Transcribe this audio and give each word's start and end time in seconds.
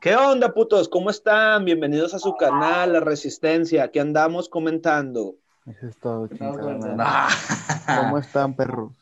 ¿Qué 0.00 0.16
onda, 0.16 0.54
putos? 0.54 0.88
¿Cómo 0.88 1.10
están? 1.10 1.64
Bienvenidos 1.64 2.14
a 2.14 2.18
su 2.18 2.36
canal, 2.36 2.92
La 2.94 3.00
Resistencia. 3.00 3.84
Aquí 3.84 3.98
andamos 3.98 4.48
comentando. 4.48 5.36
Eso 5.66 5.86
es 5.88 5.96
todo, 5.98 6.26
chingada. 6.28 7.28
¿Cómo 7.86 8.18
están, 8.18 8.54
perros? 8.54 8.92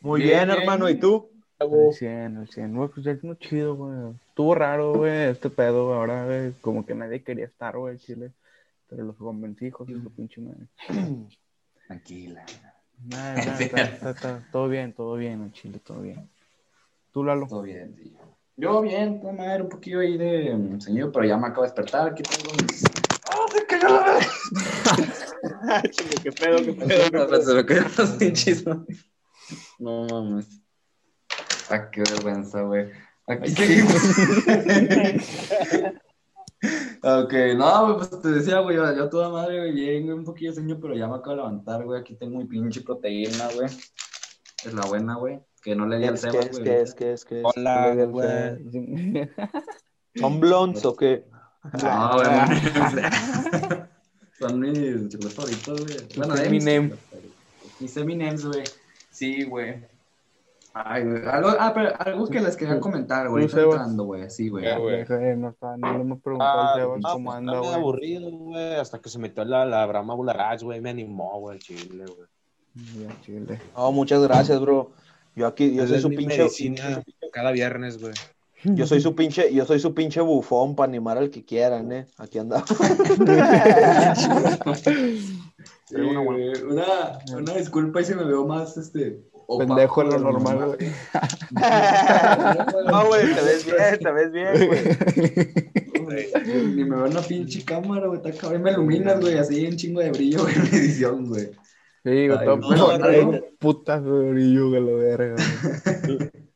Muy 0.00 0.22
Bien, 0.22 0.50
hermano. 0.50 0.88
¿Y 0.88 0.98
tú? 1.00 1.30
Al 1.58 1.68
100, 1.92 2.36
al 2.38 2.48
100. 2.48 2.74
Güey, 2.76 2.88
pues 2.88 3.04
ya 3.04 3.12
es 3.12 3.24
muy 3.24 3.36
chido, 3.38 3.74
güey. 3.74 4.14
Estuvo 4.28 4.54
raro, 4.54 4.94
güey, 4.94 5.30
este 5.30 5.50
pedo. 5.50 5.92
Ahora, 5.94 6.24
güey, 6.24 6.52
como 6.60 6.86
que 6.86 6.94
nadie 6.94 7.22
quería 7.22 7.46
estar, 7.46 7.76
güey, 7.76 7.98
Chile. 7.98 8.30
Pero 8.88 9.04
los 9.04 9.16
convencí, 9.16 9.66
hijos 9.66 9.88
de 9.88 10.00
su 10.00 10.10
pinche 10.10 10.40
madre. 10.40 10.66
Tranquila. 11.88 12.44
Nada, 13.04 13.34
nada, 13.34 13.58
está, 13.60 13.82
está- 13.82 14.10
está- 14.10 14.48
todo 14.52 14.68
bien, 14.68 14.92
todo 14.92 15.16
bien, 15.16 15.42
en 15.42 15.52
Chile, 15.52 15.80
todo 15.84 16.00
bien. 16.00 16.30
¿Tú, 17.12 17.24
Lalo? 17.24 17.46
Todo 17.48 17.62
bien, 17.62 17.96
sí. 17.96 18.16
Yo 18.60 18.82
bien, 18.82 19.20
toda 19.20 19.32
madre, 19.32 19.62
un 19.62 19.70
poquillo 19.70 20.00
ahí 20.00 20.18
de 20.18 20.54
mm, 20.54 20.80
señor, 20.82 21.10
pero 21.12 21.24
ya 21.24 21.38
me 21.38 21.46
acabo 21.46 21.62
de 21.62 21.68
despertar. 21.68 22.08
Aquí 22.08 22.22
tengo 22.22 22.52
mis. 22.60 22.84
¡Ah, 23.30 23.46
se 23.50 23.64
cayó 23.64 23.88
la! 23.88 25.82
Chile, 25.90 26.14
¿Qué 26.22 26.30
pedo? 26.30 26.58
¿Qué 26.58 26.74
pedo? 26.74 27.04
No, 27.04 27.26
pero 27.26 27.40
se 27.46 27.54
me 27.54 27.64
cayeron 27.64 27.90
los 27.96 28.10
pinches. 28.10 28.66
¿no? 28.66 28.84
Mames. 29.78 30.60
Ah, 31.70 31.90
qué 31.90 32.02
vergüenza, 32.02 32.60
güey. 32.60 32.90
Aquí 33.26 33.50
seguimos. 33.50 33.94
ok, 37.02 37.32
no, 37.56 37.84
güey, 37.86 37.96
pues 37.96 38.20
te 38.20 38.28
decía, 38.28 38.58
güey, 38.60 38.76
yo, 38.76 38.94
yo 38.94 39.08
toda 39.08 39.30
madre, 39.30 39.60
güey, 39.60 39.72
bien, 39.72 40.04
güey, 40.04 40.18
un 40.18 40.24
poquillo 40.24 40.50
de 40.50 40.56
sueño, 40.56 40.78
pero 40.78 40.94
ya 40.94 41.08
me 41.08 41.14
acabo 41.14 41.30
de 41.30 41.36
levantar, 41.36 41.82
güey. 41.82 41.98
Aquí 41.98 42.14
tengo 42.14 42.36
mi 42.36 42.44
pinche 42.44 42.82
proteína, 42.82 43.48
güey. 43.54 43.68
Es 43.68 44.74
la 44.74 44.84
buena, 44.84 45.14
güey. 45.14 45.40
Que 45.62 45.76
no 45.76 45.86
le 45.86 45.96
di 45.98 46.02
¿Qué 46.04 46.08
al? 46.08 46.18
Sebas, 46.18 46.34
¿Qué 46.36 46.40
es? 46.48 46.52
güey. 46.52 46.64
¿Qué 46.64 46.80
es? 46.82 46.94
¿Qué 46.94 47.12
es? 47.12 47.24
¿Qué 47.24 47.38
es? 47.40 47.44
Hola, 47.56 47.92
¿Qué 47.94 48.04
güey. 48.06 48.28
es? 48.28 49.28
¿Son 50.20 50.40
blondes 50.40 50.84
o 50.84 50.96
qué? 50.96 51.24
No, 51.82 52.12
güey. 52.14 52.26
Son 54.38 54.58
mis 54.58 55.08
chicos 55.08 55.34
favoritos, 55.34 55.84
güey. 55.84 55.96
Bueno, 56.16 56.34
de 56.34 56.48
mis. 56.50 56.64
Mis 57.78 57.96
Eminems, 57.96 58.44
güey. 58.46 58.64
Sí, 59.10 59.44
güey. 59.44 59.84
Ay, 60.72 61.04
güey. 61.04 61.26
Algo, 61.26 61.50
ah, 61.58 61.72
pero 61.74 61.92
algo 61.98 62.26
que 62.28 62.40
les 62.40 62.56
quería 62.56 62.78
comentar, 62.80 63.28
güey. 63.28 63.44
Tú, 63.44 63.48
Está 63.48 63.60
Sebas. 63.60 63.74
entrando, 63.76 64.04
güey. 64.04 64.30
Sí, 64.30 64.48
güey. 64.48 64.64
Güey. 64.78 65.36
No, 65.36 65.50
está, 65.50 65.76
no 65.76 65.92
le 65.94 66.00
hemos 66.00 66.20
preguntado 66.22 66.60
Ah, 66.60 66.72
al 66.74 66.80
Sebas 66.80 67.00
no, 67.00 67.12
cómo 67.12 67.24
pues, 67.30 67.36
anda, 67.38 67.52
está 67.52 67.60
medio 67.60 67.70
güey. 67.72 67.74
aburrido, 67.82 68.30
güey, 68.30 68.74
hasta 68.76 68.98
que 69.00 69.08
se 69.10 69.18
metió 69.18 69.44
la, 69.44 69.64
la 69.66 69.84
Brahma 69.86 70.14
Bularach, 70.14 70.62
güey, 70.62 70.80
me 70.80 70.90
animó, 70.90 71.38
güey, 71.40 71.58
chile, 71.58 72.04
güey. 72.06 72.28
Ya, 73.04 73.20
Chile. 73.22 73.60
No, 73.76 73.90
muchas 73.92 74.22
gracias, 74.22 74.60
bro. 74.60 74.92
Yo 75.36 75.46
aquí, 75.46 75.74
yo 75.74 75.84
Esa 75.84 75.94
soy 75.94 76.02
su 76.02 76.08
pinche, 76.10 76.46
cada 77.32 77.52
viernes, 77.52 78.00
güey. 78.00 78.12
yo 78.64 78.86
soy 78.86 79.00
su 79.00 79.14
pinche, 79.16 79.52
yo 79.52 79.64
soy 79.64 79.78
su 79.80 79.94
pinche 79.94 80.20
bufón 80.20 80.74
para 80.74 80.88
animar 80.88 81.18
al 81.18 81.30
que 81.30 81.44
quieran, 81.44 81.92
eh. 81.92 82.06
Aquí 82.18 82.38
andamos. 82.38 82.68
Sí. 85.88 85.96
Una, 85.96 87.18
una 87.36 87.54
disculpa 87.54 88.00
y 88.00 88.04
si 88.04 88.14
me 88.14 88.22
veo 88.24 88.46
más, 88.46 88.76
este... 88.76 89.20
Pendejo 89.58 90.02
en 90.02 90.10
lo 90.10 90.18
normal, 90.20 90.58
güey. 90.78 90.90
No, 92.86 93.06
güey, 93.08 93.34
te 93.34 93.40
ves 93.42 93.66
bien, 93.66 93.98
te 93.98 94.12
ves 94.12 94.30
bien, 94.30 94.68
güey. 96.04 96.26
Ni 96.76 96.84
me 96.84 96.94
veo 96.96 97.06
en 97.06 97.12
una 97.12 97.20
pinche 97.22 97.64
cámara, 97.64 98.06
güey. 98.06 98.20
Está 98.24 98.30
cabrón. 98.32 98.62
Me 98.62 98.70
iluminas, 98.70 99.18
güey. 99.20 99.36
Así 99.38 99.66
un 99.66 99.76
chingo 99.76 100.00
de 100.00 100.12
brillo, 100.12 100.42
güey, 100.42 100.54
en 100.54 100.62
la 100.62 100.68
edición, 100.68 101.26
güey. 101.28 101.50
Sí, 102.02 102.28
güey, 102.28 102.38
Ay, 102.38 102.46
todo 102.46 102.56
no, 102.56 103.32
no, 103.32 103.38
putas 103.58 104.02
brillo, 104.02 104.70
la 104.70 104.92
verga, 104.92 105.36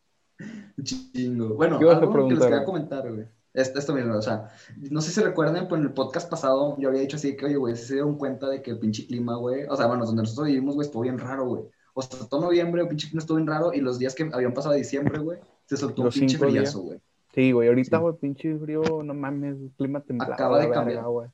chingo. 0.83 1.55
Bueno, 1.55 1.78
¿Qué 1.78 1.89
a 1.89 1.98
algo 1.98 2.28
que 2.28 2.34
les 2.34 2.45
quería 2.45 2.65
comentar, 2.65 3.12
güey. 3.12 3.27
Esto, 3.53 3.78
esto 3.78 3.94
o 3.94 4.22
sea, 4.22 4.49
no 4.91 5.00
sé 5.00 5.12
si 5.12 5.21
recuerdan, 5.21 5.66
pero 5.69 5.77
en 5.77 5.84
el 5.84 5.93
podcast 5.93 6.28
pasado 6.28 6.77
yo 6.78 6.88
había 6.88 7.03
dicho 7.03 7.16
así 7.16 7.37
que, 7.37 7.47
oye, 7.47 7.56
güey, 7.56 7.77
si 7.77 7.84
se 7.84 7.94
dieron 7.94 8.19
cuenta 8.19 8.49
de 8.49 8.62
que 8.62 8.72
el 8.72 8.81
pinche 8.81 9.06
clima, 9.06 9.37
güey, 9.37 9.65
o 9.69 9.77
sea, 9.77 9.87
bueno, 9.87 10.04
donde 10.04 10.22
nosotros 10.22 10.49
vivimos, 10.49 10.75
güey, 10.75 10.87
estuvo 10.87 11.03
bien 11.03 11.19
raro, 11.19 11.44
güey. 11.47 11.62
O 11.94 12.03
sea, 12.03 12.27
todo 12.27 12.41
noviembre, 12.41 12.83
el 12.83 12.88
pinche 12.88 13.06
clima 13.06 13.21
estuvo 13.21 13.37
bien 13.37 13.47
raro 13.47 13.72
y 13.72 13.81
los 13.81 14.00
días 14.00 14.15
que 14.16 14.28
habían 14.33 14.54
pasado 14.54 14.72
de 14.72 14.78
diciembre, 14.78 15.19
güey, 15.21 15.38
se 15.66 15.77
soltó 15.77 16.03
un 16.03 16.09
pinche 16.10 16.37
brillazo, 16.37 16.81
güey. 16.81 17.00
Sí, 17.33 17.53
güey, 17.53 17.69
ahorita, 17.69 17.99
Sí. 17.99 18.03
güey, 18.03 18.15
pinche 18.16 18.59
frío, 18.59 18.83
no 19.04 19.15
mames, 19.15 19.56
clima 19.77 20.00
templado. 20.00 20.33
Acaba 20.33 20.59
de 20.59 20.71
cambiar. 20.71 21.04
güey. 21.04 21.28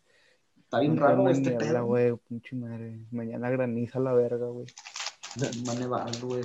Está 0.70 0.78
bien 0.78 0.94
No 0.94 1.02
raro 1.04 1.28
este 1.28 1.50
pedo. 1.50 1.84
güey, 1.84 2.14
pinche 2.28 2.54
madre. 2.54 3.00
Mañana 3.10 3.50
graniza 3.50 3.98
la 3.98 4.12
verga, 4.12 4.46
güey. 4.46 4.66
Va 5.68 5.72
a 5.72 5.74
nevar, 5.74 6.10
güey. 6.22 6.44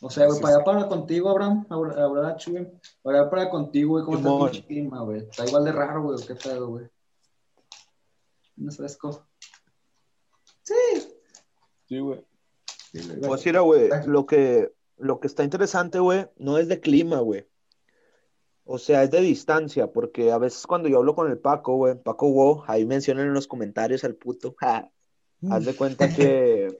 O 0.00 0.10
sea, 0.10 0.26
güey, 0.26 0.40
para 0.40 0.56
allá 0.56 0.64
para 0.64 0.88
contigo, 0.88 1.30
Abraham, 1.30 1.64
Abra- 1.68 2.02
Abraham, 2.04 2.36
güey. 2.48 2.68
Para 3.02 3.20
allá 3.20 3.30
para 3.30 3.50
contigo, 3.50 3.92
güey, 3.92 4.04
¿cómo 4.04 4.16
está 4.18 4.30
el 4.30 4.50
pinche 4.50 4.66
clima, 4.66 5.02
güey? 5.02 5.18
Está 5.20 5.46
igual 5.46 5.64
de 5.64 5.70
raro, 5.70 6.02
güey, 6.02 6.26
¿qué 6.26 6.34
pedo, 6.34 6.68
güey? 6.70 6.86
No 8.56 8.68
es 8.70 8.76
fresco. 8.76 9.28
Sí. 10.62 10.74
Sí, 11.86 11.98
güey. 12.00 12.24
Pues 13.24 13.46
mira, 13.46 13.60
güey, 13.60 13.88
lo 14.06 14.26
que, 14.26 14.72
lo 14.98 15.20
que 15.20 15.28
está 15.28 15.44
interesante, 15.44 16.00
güey, 16.00 16.28
no 16.36 16.58
es 16.58 16.66
de 16.66 16.80
clima, 16.80 17.20
güey. 17.20 17.46
O 18.64 18.78
sea, 18.78 19.02
es 19.02 19.10
de 19.10 19.20
distancia, 19.20 19.92
porque 19.92 20.30
a 20.30 20.38
veces 20.38 20.66
cuando 20.66 20.88
yo 20.88 20.98
hablo 20.98 21.14
con 21.14 21.30
el 21.30 21.38
Paco, 21.38 21.76
güey, 21.76 21.96
Paco 21.96 22.30
Wow, 22.30 22.64
ahí 22.68 22.86
mencionan 22.86 23.26
en 23.26 23.34
los 23.34 23.48
comentarios 23.48 24.04
al 24.04 24.14
puto, 24.14 24.54
ja, 24.60 24.90
haz 25.50 25.64
de 25.64 25.74
cuenta 25.74 26.12
que 26.14 26.78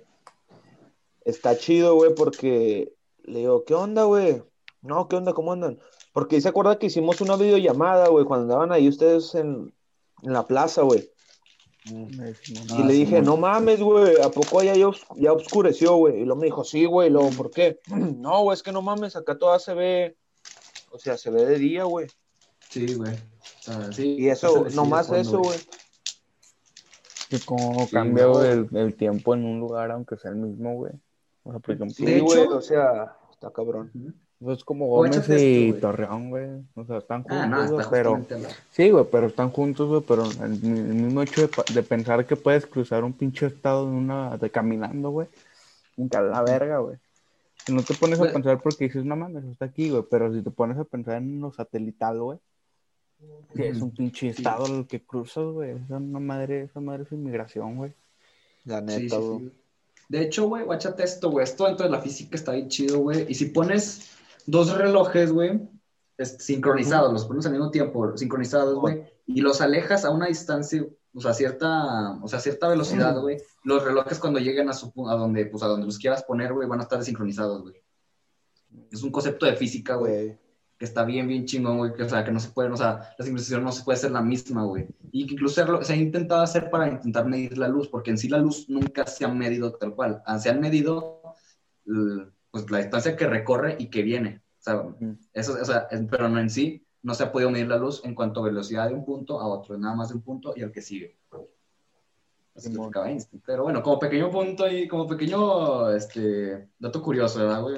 está 1.25 1.56
chido, 1.56 1.94
güey, 1.94 2.15
porque 2.15 2.93
le 3.25 3.41
digo, 3.41 3.65
¿qué 3.65 3.75
onda, 3.75 4.04
güey? 4.04 4.43
No, 4.81 5.09
¿qué 5.09 5.16
onda? 5.16 5.32
¿Cómo 5.32 5.53
andan? 5.53 5.78
Porque 6.12 6.41
se 6.41 6.48
acuerda 6.48 6.78
que 6.78 6.87
hicimos 6.87 7.20
una 7.20 7.37
videollamada, 7.37 8.09
güey, 8.09 8.25
cuando 8.25 8.44
andaban 8.44 8.72
ahí 8.72 8.88
ustedes 8.88 9.34
en, 9.34 9.72
en 10.22 10.32
la 10.32 10.47
plaza, 10.47 10.82
güey. 10.82 11.09
Y 11.84 12.69
Ah, 12.70 12.87
le 12.87 12.93
dije, 12.93 13.16
Simón. 13.19 13.25
no 13.25 13.37
mames, 13.38 13.81
güey, 13.81 14.20
¿a 14.20 14.28
poco 14.31 14.62
ya, 14.62 14.76
ya, 14.76 14.88
os- 14.88 15.06
ya 15.16 15.32
oscureció, 15.32 15.97
güey? 15.97 16.20
Y 16.20 16.25
luego 16.25 16.41
me 16.41 16.47
dijo, 16.47 16.64
sí, 16.64 16.84
güey, 16.84 17.10
luego, 17.10 17.34
¿por 17.34 17.53
qué? 17.53 17.81
No, 17.88 18.43
güey, 18.43 18.54
es 18.54 18.62
que 18.62 18.72
no 18.72 18.82
mames, 18.82 19.16
acá 19.16 19.38
toda 19.38 19.59
se 19.59 19.75
ve, 19.75 20.16
o 20.92 20.98
sea, 20.98 21.16
se 21.16 21.30
ve 21.30 21.44
de 21.44 21.58
día, 21.58 21.84
güey. 21.84 22.06
Sí, 22.69 22.94
güey. 22.94 23.16
Sí. 23.92 24.16
Y 24.19 24.28
eso, 24.28 24.66
nomás 24.75 25.10
eso, 25.10 25.41
güey. 25.41 25.58
Que 27.28 27.41
como 27.41 27.86
Sí, 27.86 27.92
cambia, 27.92 28.26
el, 28.50 28.69
el 28.75 28.94
tiempo 28.94 29.34
en 29.34 29.44
un 29.44 29.60
lugar, 29.60 29.91
aunque 29.91 30.16
sea 30.16 30.31
el 30.31 30.36
mismo, 30.36 30.75
güey. 30.75 30.92
O 31.44 31.50
sea, 31.50 31.60
por 31.60 31.75
ejemplo, 31.75 31.94
Sí, 31.94 32.04
De 32.04 32.20
güey, 32.20 32.41
hecho- 32.42 32.56
o 32.56 32.60
sea, 32.60 33.16
está 33.32 33.50
cabrón. 33.50 33.91
Ujú. 33.94 34.12
pues 34.38 34.58
es 34.58 34.64
como 34.64 34.86
Gómez 34.88 35.28
y 35.28 35.69
esto. 35.70 35.81
Torreón, 35.81 36.31
güey. 36.31 36.48
O 36.75 36.84
sea, 36.84 36.98
están 36.98 37.22
juntos, 37.22 37.38
Ah, 37.41 37.47
no, 37.47 37.66
güey, 37.69 37.78
está 37.81 37.91
pero... 37.91 38.26
Sí, 38.72 38.91
güey, 38.91 39.04
pero 39.10 39.26
están 39.28 39.50
juntos, 39.50 39.88
güey, 39.88 40.02
pero 40.06 40.25
el, 40.25 40.52
el 40.52 40.94
mismo 40.94 41.22
hecho 41.22 41.42
de, 41.47 41.50
de 41.75 41.82
pensar 41.82 42.26
que 42.26 42.36
puedes 42.36 42.66
cruzar 42.66 43.02
un 43.04 43.12
pinche 43.12 43.47
estado 43.47 43.86
de 43.88 43.92
una, 43.97 44.36
de 44.36 44.50
caminando, 44.50 45.10
güey, 45.10 45.28
nunca 45.97 46.20
la 46.20 46.42
verga, 46.42 46.78
güey. 46.78 46.97
Si 47.67 47.73
no 47.73 47.83
te 47.83 47.95
pones 47.95 48.21
a 48.21 48.33
pensar 48.33 48.61
porque 48.61 48.84
dices, 48.84 49.05
no 49.05 49.17
mames, 49.17 49.45
está 49.45 49.67
aquí, 49.67 49.91
güey, 49.91 50.05
pero 50.11 50.33
si 50.34 50.43
te 50.43 50.50
pones 50.50 50.78
a 50.78 50.84
pensar 50.84 51.17
en 51.17 51.41
lo 51.41 51.53
satelital, 51.53 52.21
güey, 52.21 52.39
que 53.55 53.69
es 53.69 53.81
un 53.81 53.95
pinche 53.95 54.28
estado 54.28 54.67
el 54.67 54.87
que 54.87 55.05
cruzas, 55.05 55.45
güey, 55.45 55.71
esa 55.73 55.97
una 55.97 56.19
madre, 56.19 56.62
esa 56.62 56.81
madre 56.81 57.05
es 57.05 57.12
inmigración, 57.12 57.77
güey. 57.77 57.93
La 58.65 58.81
Sí, 58.81 58.87
neta, 58.87 59.17
sí, 59.17 59.23
güey. 59.23 59.39
sí. 59.39 59.53
De 60.09 60.23
hecho, 60.23 60.49
güey, 60.49 60.65
guáchate 60.65 61.05
esto, 61.05 61.31
güey. 61.31 61.45
Esto 61.45 61.67
dentro 61.67 61.87
de 61.87 61.93
la 61.93 62.00
física 62.00 62.37
está 62.37 62.53
bien 62.53 62.69
chido, 62.69 62.99
güey. 62.99 63.27
Y 63.28 63.34
si 63.34 63.47
pones 63.47 64.11
dos 64.47 64.77
relojes, 64.77 65.33
güey, 65.33 65.61
sincronizados, 66.19 67.12
los 67.12 67.25
pones 67.27 67.47
al 67.47 67.53
mismo 67.53 67.71
tiempo, 67.71 68.17
sincronizados, 68.17 68.79
güey, 68.79 69.05
y 69.27 69.41
los 69.41 69.61
alejas 69.61 70.05
a 70.05 70.11
una 70.11 70.27
distancia, 70.27 70.84
o 71.15 71.21
sea, 71.21 71.34
cierta, 71.34 72.19
o 72.23 72.28
sea, 72.28 72.39
cierta 72.41 72.69
velocidad, 72.69 73.19
güey, 73.21 73.39
los 73.65 73.84
relojes 73.84 74.19
cuando 74.19 74.39
lleguen 74.41 74.69
a 74.69 74.73
su 74.73 74.93
a 75.09 75.15
donde, 75.15 75.47
pues, 75.47 75.62
a 75.62 75.67
donde 75.67 75.87
los 75.87 75.99
quieras 75.99 76.25
poner, 76.25 76.53
güey, 76.53 76.69
van 76.69 76.81
a 76.81 76.85
estar 76.85 76.99
desincronizados, 76.99 77.62
güey. 77.62 77.75
Es 78.91 79.03
un 79.03 79.11
concepto 79.12 79.47
de 79.47 79.56
física, 79.56 79.97
güey 79.97 80.38
que 80.79 80.87
está 80.87 81.05
bien, 81.05 81.29
bien 81.29 81.44
chingón, 81.44 81.79
güey, 81.79 81.94
que, 81.94 82.03
o 82.03 82.09
sea, 82.09 82.25
que 82.25 82.32
no 82.32 82.41
se 82.41 82.49
puede, 82.50 82.69
o 82.70 82.76
sea, 82.76 83.14
la 83.17 83.25
sincronización 83.25 83.62
no 83.62 83.70
se 83.70 83.85
puede 83.85 83.99
hacer 83.99 84.11
la 84.11 84.20
misma, 84.20 84.64
güey. 84.64 84.88
Y 85.12 85.26
que 85.29 85.35
incluso 85.35 85.55
se 85.55 85.61
ha- 85.62 85.85
se 85.85 85.93
ha 85.93 85.97
intentado 85.97 86.43
hacer 86.43 86.70
para 86.70 86.88
intentar 86.88 87.25
medir 87.25 87.56
la 87.56 87.69
luz, 87.69 87.87
porque 87.87 88.11
en 88.11 88.19
sí 88.19 88.29
la 88.29 88.38
luz 88.38 88.69
nunca 88.69 89.06
se 89.06 89.25
ha 89.25 89.29
medido 89.29 89.73
tal 89.75 89.94
cual. 89.94 90.25
Ah, 90.26 90.41
Se 90.41 90.50
han 90.50 90.58
medido, 90.58 91.23
pues, 92.50 92.69
la 92.69 92.79
distancia 92.79 93.17
que 93.17 93.29
recorre 93.29 93.76
y 93.79 93.91
que 93.91 94.03
viene. 94.03 94.43
O 94.58 94.62
sea, 94.62 94.82
eso, 95.32 95.56
o 95.61 95.65
sea, 95.65 95.87
pero 96.11 96.29
no 96.29 96.41
en 96.41 96.50
sí, 96.50 96.85
no 97.02 97.14
se 97.14 97.25
ha 97.25 97.32
podido 97.32 97.50
medir 97.50 97.69
la 97.69 97.76
luz 97.76 98.02
en 98.04 98.14
cuanto 98.14 98.40
a 98.40 98.44
velocidad 98.44 98.88
de 98.88 98.94
un 98.94 99.04
punto 99.04 99.40
a 99.40 99.46
otro, 99.46 99.76
nada 99.76 99.94
más 99.94 100.08
de 100.08 100.14
un 100.14 100.22
punto 100.22 100.52
y 100.56 100.62
al 100.62 100.72
que 100.72 100.82
sigue. 100.82 101.16
Así 102.54 102.70
Einstein. 103.06 103.43
Pero 103.46 103.62
bueno, 103.64 103.82
como 103.82 103.99
pequeño 103.99 104.31
punto 104.31 104.69
y 104.69 104.87
como 104.87 105.06
pequeño 105.06 105.90
este, 105.90 106.69
dato 106.78 107.02
curioso, 107.02 107.38
¿verdad, 107.40 107.62
güey? 107.62 107.76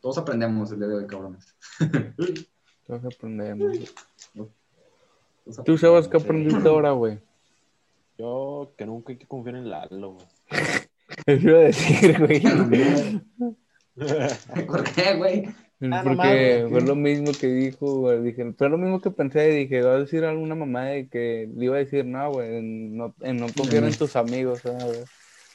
Todos 0.00 0.18
aprendemos 0.18 0.70
el 0.72 0.78
día 0.78 0.88
de 0.88 0.94
hoy, 0.96 1.06
cabrones. 1.06 1.54
Entonces 1.80 3.16
aprendemos. 3.16 3.94
Todos 4.34 5.64
Tú, 5.64 5.78
Sebas, 5.78 6.08
¿qué 6.08 6.16
aprendiste 6.16 6.68
ahora, 6.68 6.90
güey? 6.92 7.18
Yo 8.18 8.72
que 8.76 8.86
nunca 8.86 9.12
hay 9.12 9.18
que 9.18 9.26
confiar 9.26 9.56
en 9.56 9.70
Lalo, 9.70 10.14
güey. 10.14 10.26
Eso 11.26 11.48
iba 11.48 11.58
a 11.58 11.62
decir, 11.62 12.18
güey. 12.18 12.42
¿Por 14.66 14.84
qué, 14.92 15.16
güey? 15.16 15.54
No 15.90 16.02
Porque 16.02 16.66
fue 16.70 16.80
lo 16.82 16.94
mismo 16.94 17.30
que 17.38 17.46
dijo, 17.46 18.00
güey. 18.00 18.22
Dije, 18.22 18.52
fue 18.52 18.68
lo 18.68 18.78
mismo 18.78 19.00
que 19.00 19.10
pensé. 19.10 19.48
Dije, 19.48 19.82
va 19.82 19.92
a 19.94 19.98
decir 19.98 20.24
alguna 20.24 20.54
mamá 20.54 20.84
de 20.86 21.08
que 21.08 21.48
le 21.54 21.64
iba 21.64 21.76
a 21.76 21.78
decir, 21.78 22.04
no, 22.04 22.30
güey, 22.32 22.56
en 22.56 22.96
no, 22.96 23.14
en 23.20 23.36
no 23.38 23.46
confiar 23.52 23.84
en 23.84 23.96
tus 23.96 24.16
amigos, 24.16 24.60
¿sabes? 24.62 25.04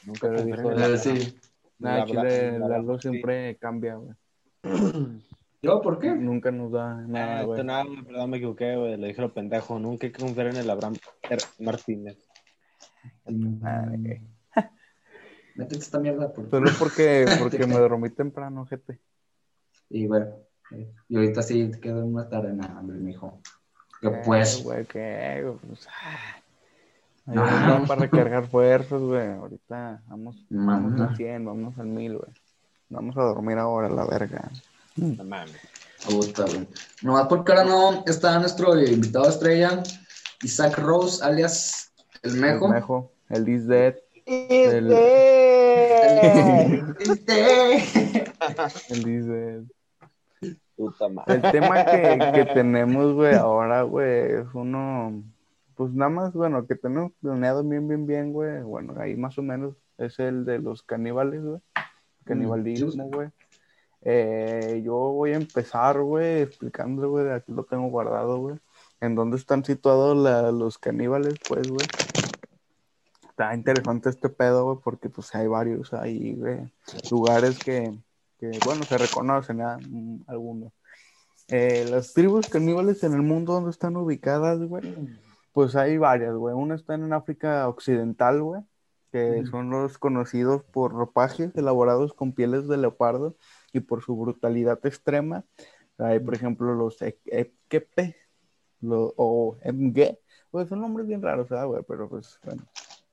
Nunca 0.05 0.27
Pero 0.29 0.43
dijo, 0.43 0.71
el- 0.71 0.93
Eh, 0.93 0.97
sí. 0.97 1.39
Nada, 1.79 1.99
La 1.99 2.05
Chile, 2.05 2.59
la 2.59 2.99
siempre 2.99 3.55
cambia, 3.55 3.95
güey. 3.95 4.13
¿Yo 5.61 5.81
por 5.81 5.99
qué? 5.99 6.13
Nunca 6.13 6.51
nos 6.51 6.71
da 6.71 6.95
nada, 6.95 7.39
Ah, 7.39 7.43
güey. 7.43 7.63
nada, 7.63 7.85
perdón, 8.05 8.29
me 8.29 8.37
equivoqué, 8.37 8.75
güey. 8.75 8.97
Le 8.97 9.07
dije 9.07 9.21
lo 9.21 9.33
pendejo. 9.33 9.79
Nunca 9.79 10.07
hay 10.07 10.13
que 10.13 10.19
confiar 10.21 10.47
en 10.47 10.57
el 10.57 10.69
Abraham 10.69 10.95
R. 11.29 11.41
Martínez. 11.59 12.17
Ah, 13.63 13.85
ok. 13.87 14.21
Métete 15.55 15.77
esta 15.81 15.99
mierda. 15.99 16.31
Por... 16.33 16.49
Solo 16.49 16.69
porque, 16.79 17.25
porque 17.39 17.65
me 17.65 17.75
dormí 17.75 18.09
temprano, 18.09 18.65
gente. 18.65 18.99
Y 19.89 20.07
bueno, 20.07 20.27
eh, 20.71 20.91
y 21.07 21.15
ahorita 21.15 21.41
sí 21.41 21.69
te 21.71 21.79
queda 21.79 22.03
una 22.03 22.27
tarde, 22.29 22.53
nada, 22.53 22.79
hombre, 22.79 22.97
mijo. 22.97 23.41
Que 24.01 24.07
Eh, 24.07 24.21
pues, 24.25 24.63
güey, 24.63 24.85
¿qué? 24.85 25.41
güey? 25.43 25.57
Pues, 25.67 25.87
ah. 25.87 26.35
No. 27.25 27.43
vamos 27.43 27.87
para 27.87 28.01
recargar 28.01 28.47
fuerzas, 28.47 29.01
güey. 29.01 29.27
Ahorita 29.27 30.01
vamos, 30.07 30.43
vamos 30.49 30.91
Mamá. 30.93 31.09
al 31.09 31.15
100, 31.17 31.45
vamos 31.45 31.77
al 31.77 31.85
1000, 31.87 32.17
güey. 32.17 32.31
Vamos 32.89 33.15
a 33.17 33.21
dormir 33.21 33.57
ahora, 33.59 33.87
la 33.89 34.05
verga. 34.05 34.49
No 34.95 35.23
mames. 35.23 35.55
güey. 36.09 36.67
Nomás 37.03 37.27
porque 37.27 37.51
ahora 37.51 37.65
no 37.65 38.03
está 38.07 38.39
nuestro 38.39 38.79
invitado 38.81 39.29
estrella, 39.29 39.83
Isaac 40.43 40.77
Rose, 40.79 41.23
alias 41.23 41.91
El 42.23 42.35
Mejo. 42.37 42.65
El 42.67 42.71
Mejo, 42.73 43.11
el 43.29 43.47
Is 43.55 43.67
Dead, 43.67 43.95
El- 44.25 44.91
Este. 46.99 47.83
el 48.89 49.07
Is 49.07 49.25
Dead. 49.27 49.61
Puta 50.79 51.09
madre. 51.09 51.33
El 51.35 51.41
tema 51.51 51.83
que, 51.83 52.31
que 52.33 52.45
tenemos, 52.53 53.13
güey, 53.13 53.35
ahora, 53.35 53.81
güey, 53.81 54.31
es 54.31 54.47
uno, 54.53 55.21
pues 55.75 55.91
nada 55.91 56.09
más, 56.09 56.31
bueno, 56.33 56.65
que 56.65 56.75
tenemos 56.75 57.11
planeado 57.21 57.65
bien, 57.65 57.85
bien, 57.85 58.07
bien, 58.07 58.31
güey, 58.31 58.61
bueno, 58.61 58.93
ahí 58.97 59.17
más 59.17 59.37
o 59.37 59.41
menos, 59.41 59.75
es 59.97 60.17
el 60.19 60.45
de 60.45 60.59
los 60.59 60.81
caníbales, 60.81 61.43
güey, 61.43 61.59
canibalismo, 62.23 63.09
güey. 63.09 63.27
Eh, 64.03 64.81
yo 64.85 64.93
voy 64.95 65.33
a 65.33 65.35
empezar, 65.35 65.99
güey, 65.99 66.43
explicando, 66.43 67.09
güey, 67.09 67.29
aquí 67.29 67.51
lo 67.51 67.65
tengo 67.65 67.89
guardado, 67.89 68.37
güey, 68.39 68.55
en 69.01 69.15
dónde 69.15 69.35
están 69.35 69.65
situados 69.65 70.15
la- 70.15 70.53
los 70.53 70.77
caníbales, 70.77 71.35
pues, 71.45 71.67
güey. 71.67 71.85
Está 73.29 73.53
interesante 73.53 74.09
este 74.09 74.29
pedo, 74.29 74.63
güey, 74.63 74.77
porque 74.81 75.09
pues 75.09 75.35
hay 75.35 75.47
varios 75.47 75.93
ahí, 75.93 76.35
güey, 76.35 76.71
lugares 77.11 77.61
que, 77.61 77.93
que, 78.39 78.51
bueno, 78.65 78.83
se 78.83 78.97
reconocen, 78.97 79.61
¿ah? 79.61 79.77
Mm, 79.89 80.21
algunos. 80.27 80.71
Eh, 81.49 81.85
las 81.89 82.13
tribus 82.13 82.47
caníbales 82.47 83.03
en 83.03 83.13
el 83.13 83.21
mundo 83.21 83.53
donde 83.53 83.71
están 83.71 83.97
ubicadas, 83.97 84.59
güey, 84.59 84.83
pues 85.51 85.75
hay 85.75 85.97
varias, 85.97 86.35
güey. 86.35 86.53
Una 86.55 86.75
está 86.75 86.93
en 86.93 87.11
África 87.11 87.67
Occidental, 87.67 88.41
güey, 88.41 88.61
que 89.11 89.43
son 89.49 89.71
los 89.71 89.97
conocidos 89.97 90.63
por 90.63 90.91
ropajes 90.93 91.55
elaborados 91.55 92.13
con 92.13 92.33
pieles 92.33 92.67
de 92.67 92.77
leopardo 92.77 93.35
y 93.73 93.79
por 93.79 94.03
su 94.03 94.15
brutalidad 94.15 94.79
extrema. 94.85 95.43
Hay, 95.97 96.19
por 96.19 96.35
ejemplo, 96.35 96.73
los 96.75 97.01
E- 97.01 97.19
Ekepe 97.25 98.15
lo- 98.81 99.13
o 99.17 99.57
Mge, 99.65 100.19
pues 100.51 100.69
son 100.69 100.81
nombres 100.81 101.07
bien 101.07 101.21
raros, 101.21 101.49
¿verdad, 101.49 101.65
güey? 101.65 101.83
Pero 101.87 102.07
pues, 102.07 102.39
bueno, 102.45 102.63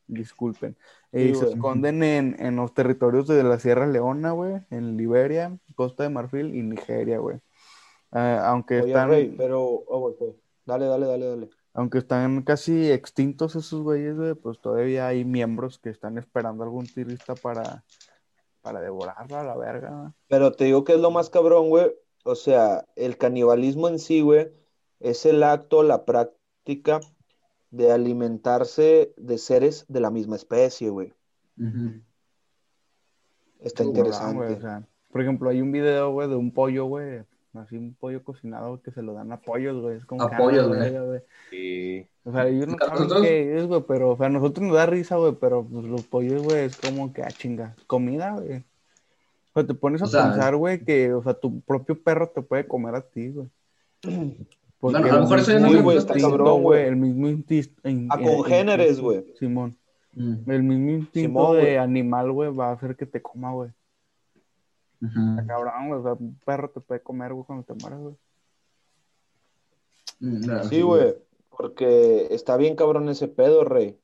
disculpen. 0.06 0.76
Eh, 1.12 1.34
Sí, 1.34 1.34
se 1.34 1.46
esconden 1.46 2.02
en, 2.02 2.36
en 2.38 2.56
los 2.56 2.74
territorios 2.74 3.26
de 3.26 3.42
la 3.42 3.58
Sierra 3.58 3.86
Leona, 3.86 4.32
güey, 4.32 4.54
en 4.70 4.96
Liberia, 4.96 5.58
Costa 5.74 6.02
de 6.04 6.10
Marfil 6.10 6.54
y 6.54 6.62
Nigeria, 6.62 7.18
güey. 7.18 7.38
Ah, 8.10 8.48
aunque 8.48 8.80
Oye, 8.80 8.92
están, 8.92 9.08
Rey, 9.08 9.34
pero, 9.36 9.62
oh, 9.62 10.16
pues, 10.18 10.34
dale, 10.64 10.86
dale, 10.86 11.06
dale, 11.06 11.26
dale. 11.26 11.50
aunque 11.74 11.98
están 11.98 12.42
casi 12.42 12.90
extintos 12.90 13.56
esos 13.56 13.82
güeyes, 13.82 14.16
güey, 14.16 14.34
pues 14.34 14.60
todavía 14.60 15.06
hay 15.08 15.24
miembros 15.24 15.78
que 15.78 15.90
están 15.90 16.18
esperando 16.18 16.64
algún 16.64 16.86
turista 16.86 17.34
para, 17.34 17.84
para 18.62 18.80
devorarla 18.80 19.40
a 19.40 19.44
la 19.44 19.56
verga. 19.56 20.14
Pero 20.28 20.52
te 20.52 20.64
digo 20.64 20.84
que 20.84 20.94
es 20.94 21.00
lo 21.00 21.10
más 21.10 21.30
cabrón, 21.30 21.68
güey. 21.68 21.92
O 22.24 22.34
sea, 22.34 22.86
el 22.96 23.18
canibalismo 23.18 23.88
en 23.88 23.98
sí, 23.98 24.20
güey, 24.20 24.48
es 25.00 25.26
el 25.26 25.42
acto, 25.42 25.82
la 25.82 26.04
práctica 26.04 27.00
de 27.70 27.92
alimentarse 27.92 29.12
de 29.16 29.38
seres 29.38 29.84
de 29.88 30.00
la 30.00 30.10
misma 30.10 30.36
especie, 30.36 30.88
güey. 30.90 31.12
Está 33.60 33.82
Sí, 33.82 33.88
interesante. 33.88 34.54
o 34.54 34.60
sea, 34.60 34.82
por 35.10 35.20
ejemplo, 35.22 35.48
hay 35.50 35.60
un 35.60 35.72
video, 35.72 36.12
güey, 36.12 36.28
de 36.28 36.36
un 36.36 36.52
pollo, 36.52 36.84
güey, 36.86 37.22
así 37.54 37.76
un 37.76 37.94
pollo 37.94 38.22
cocinado 38.22 38.80
que 38.82 38.90
se 38.90 39.02
lo 39.02 39.14
dan 39.14 39.32
a 39.32 39.40
pollos, 39.40 39.80
güey. 39.82 39.96
Es 39.96 40.04
como 40.04 40.22
A 40.22 40.36
pollos, 40.36 40.68
güey. 40.68 41.22
Y 41.52 42.06
O 42.24 42.32
sea, 42.32 42.46
ellos 42.48 42.66
no 42.68 42.76
nosotros- 42.76 43.22
qué 43.22 43.56
es, 43.58 43.66
güey, 43.66 43.82
pero, 43.88 44.10
o 44.12 44.16
sea, 44.16 44.26
a 44.26 44.30
nosotros 44.30 44.66
nos 44.66 44.76
da 44.76 44.86
risa, 44.86 45.16
güey, 45.16 45.32
pero 45.40 45.64
pues 45.64 45.84
los 45.86 46.04
pollos, 46.06 46.42
güey, 46.42 46.64
es 46.66 46.76
como 46.76 47.12
que, 47.12 47.22
ah, 47.22 47.34
chinga, 47.36 47.74
comida, 47.86 48.32
güey. 48.32 48.58
O 49.54 49.60
sea, 49.60 49.66
te 49.66 49.74
pones 49.74 50.02
a 50.02 50.04
O 50.04 50.10
pensar, 50.10 50.54
güey, 50.56 50.84
que, 50.84 51.14
o 51.14 51.22
sea, 51.22 51.32
tu 51.34 51.60
propio 51.62 52.00
perro 52.02 52.28
te 52.28 52.42
puede 52.42 52.66
comer 52.68 52.94
a 52.94 53.00
ti, 53.00 53.30
güey. 53.30 53.48
Porque 54.78 54.98
Bueno, 55.00 55.14
a 55.14 55.16
lo 55.16 55.22
mejor 55.22 55.38
eso 55.38 55.52
ya 55.52 55.58
no 55.60 55.82
güey, 55.82 55.96
está 55.98 56.14
cabrón, 56.14 56.62
güey. 56.62 56.84
El 56.86 56.96
mismo 56.96 57.28
instinto. 57.28 57.88
in- 57.88 58.08
A 58.10 58.18
congéneres, 58.18 59.00
güey. 59.00 59.24
Simón. 59.38 59.76
Mm. 60.12 60.50
El 60.50 60.62
mismo 60.62 60.90
instinto 60.90 61.28
Simón, 61.40 61.56
de 61.56 61.78
animal, 61.78 62.32
güey, 62.32 62.50
va 62.54 62.68
a 62.68 62.72
hacer 62.72 62.96
que 62.96 63.06
te 63.06 63.20
coma, 63.22 63.52
güey. 63.52 63.70
Está 65.02 65.46
cabrón, 65.46 65.88
güey. 65.88 66.00
O 66.00 66.02
sea, 66.02 66.12
un 66.14 66.38
perro 66.44 66.70
te 66.70 66.80
puede 66.80 67.00
comer, 67.02 67.32
güey, 67.32 67.44
cuando 67.46 67.64
te 67.64 67.74
mueras, 67.74 68.00
güey. 68.00 68.14
Mm, 70.20 70.62
Sí, 70.68 70.82
güey, 70.82 71.14
porque 71.56 72.28
está 72.30 72.56
bien 72.56 72.76
cabrón 72.76 73.08
ese 73.08 73.28
pedo, 73.28 73.64
Rey. 73.64 73.98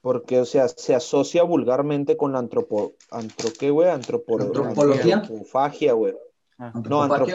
Porque, 0.00 0.38
o 0.40 0.44
sea, 0.44 0.68
se 0.68 0.94
asocia 0.94 1.42
vulgarmente 1.42 2.16
con 2.16 2.32
la 2.32 2.38
antropo... 2.38 2.92
¿Antro 3.10 3.48
qué, 3.58 3.70
güey? 3.70 3.90
Antropo... 3.90 4.40
¿Antropología? 4.40 5.16
Antropofagia, 5.16 5.92
güey. 5.94 6.14
Ah, 6.58 6.72
No, 6.74 7.02
¿Antropofagia, 7.02 7.34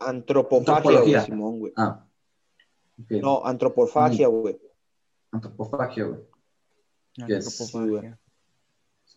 antropo... 0.00 0.56
Antropofagia, 0.60 1.00
güey, 1.00 1.20
Simón, 1.20 1.58
güey. 1.58 1.72
Ah. 1.76 2.04
No, 3.10 3.44
antropofagia, 3.44 4.28
güey. 4.28 4.58
Antropofagia, 5.30 6.04
güey. 6.04 6.20
Yes. 7.26 7.60
antropofagia. 7.60 8.18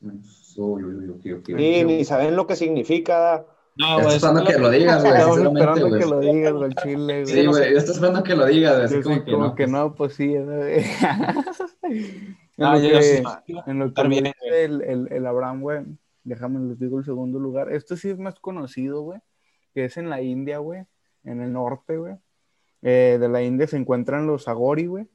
Uy, 0.01 0.83
uy, 0.83 0.95
uy, 0.95 1.09
ok, 1.09 1.39
ok. 1.39 1.57
Sí, 1.57 1.83
ni 1.85 2.05
saben 2.05 2.35
lo 2.35 2.45
que 2.47 2.55
significa. 2.55 3.45
No, 3.75 3.85
Estoy 3.99 4.03
güey, 4.03 4.15
esperando 4.17 4.43
que 4.45 4.57
lo 4.59 4.69
digas, 4.69 5.01
güey, 5.03 5.13
esperando 5.13 5.97
que 5.97 6.05
lo 6.05 6.19
digas, 6.19 6.53
güey, 6.53 6.65
el 6.69 6.75
chile, 6.75 7.23
güey. 7.23 7.25
Sí, 7.27 7.45
güey, 7.45 7.71
yo 7.71 7.77
estoy 7.77 7.93
esperando 7.95 8.23
que 8.23 8.35
lo 8.35 8.45
digas, 8.45 8.73
güey, 8.73 8.85
así 8.85 9.01
como 9.01 9.23
que 9.23 9.31
como 9.31 9.43
no. 9.45 9.55
que 9.55 9.63
pues, 9.63 9.71
no, 9.71 9.95
pues 9.95 10.13
sí, 10.15 10.37
güey. 10.37 10.83
en 11.83 12.37
Ah, 12.65 12.75
lo 12.75 12.81
que, 12.81 13.01
sí. 13.03 13.23
en 13.67 13.79
lo 13.79 13.93
que 13.93 14.07
bien, 14.09 14.33
el, 14.51 14.81
el, 14.81 15.07
el 15.13 15.25
Abraham, 15.25 15.61
güey, 15.61 15.85
déjame 16.25 16.59
les 16.67 16.77
digo 16.79 16.99
el 16.99 17.05
segundo 17.05 17.39
lugar. 17.39 17.71
Este 17.71 17.95
sí 17.95 18.09
es 18.09 18.17
más 18.19 18.37
conocido, 18.39 19.01
güey, 19.01 19.19
que 19.79 19.85
es 19.85 19.95
en 19.95 20.09
la 20.09 20.21
India, 20.21 20.57
güey, 20.57 20.83
en 21.23 21.39
el 21.41 21.53
norte, 21.53 21.95
güey. 21.97 22.15
Eh, 22.81 23.15
de 23.17 23.29
la 23.29 23.41
India 23.41 23.65
se 23.65 23.77
encuentran 23.77 24.27
los 24.27 24.49
Agori, 24.49 24.87
güey. 24.87 25.07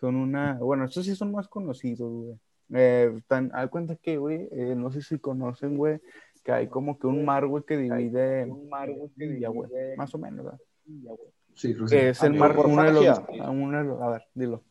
Son 0.00 0.16
una, 0.16 0.54
bueno, 0.58 0.84
estos 0.84 1.06
sí 1.06 1.14
son 1.14 1.30
más 1.30 1.46
conocidos, 1.46 2.10
güey. 2.12 2.36
Eh, 2.72 3.12
están, 3.16 3.52
haz 3.54 3.68
cuenta 3.70 3.94
que, 3.94 4.16
güey, 4.16 4.48
eh, 4.50 4.74
no 4.76 4.90
sé 4.90 5.00
si 5.02 5.20
conocen, 5.20 5.76
güey, 5.76 6.00
que 6.42 6.50
hay 6.50 6.66
como 6.66 6.98
que 6.98 7.06
un 7.06 7.24
mar, 7.24 7.46
güey, 7.46 7.62
que 7.62 7.76
divide 7.76 8.48
India, 9.16 9.48
güey, 9.48 9.70
más 9.96 10.12
o 10.12 10.18
menos, 10.18 10.44
¿verdad? 10.44 10.60
Sí, 11.54 11.72
creo 11.74 11.86
que 11.86 11.94
Que 11.94 12.00
sí. 12.02 12.06
es 12.08 12.22
el 12.24 12.34
mar, 12.34 12.56
uno 12.58 12.82
de 12.82 12.92
los, 12.92 13.06
Antropofagia. 13.06 13.50
uno 13.50 13.78
de 13.78 13.84
los- 13.84 14.00
a 14.02 14.08
ver, 14.08 14.22
dilo. 14.34 14.64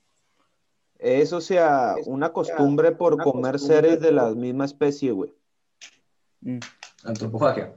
Es, 0.97 1.31
o 1.31 1.39
sea, 1.39 1.95
una 2.07 2.33
costumbre 2.33 2.91
por 2.91 3.23
comer 3.23 3.57
seres 3.57 4.01
de 4.01 4.11
la 4.11 4.31
misma 4.35 4.65
especie, 4.65 5.13
güey. 5.13 5.33
Mm, 6.41 6.59
Antropofagia. 7.05 7.73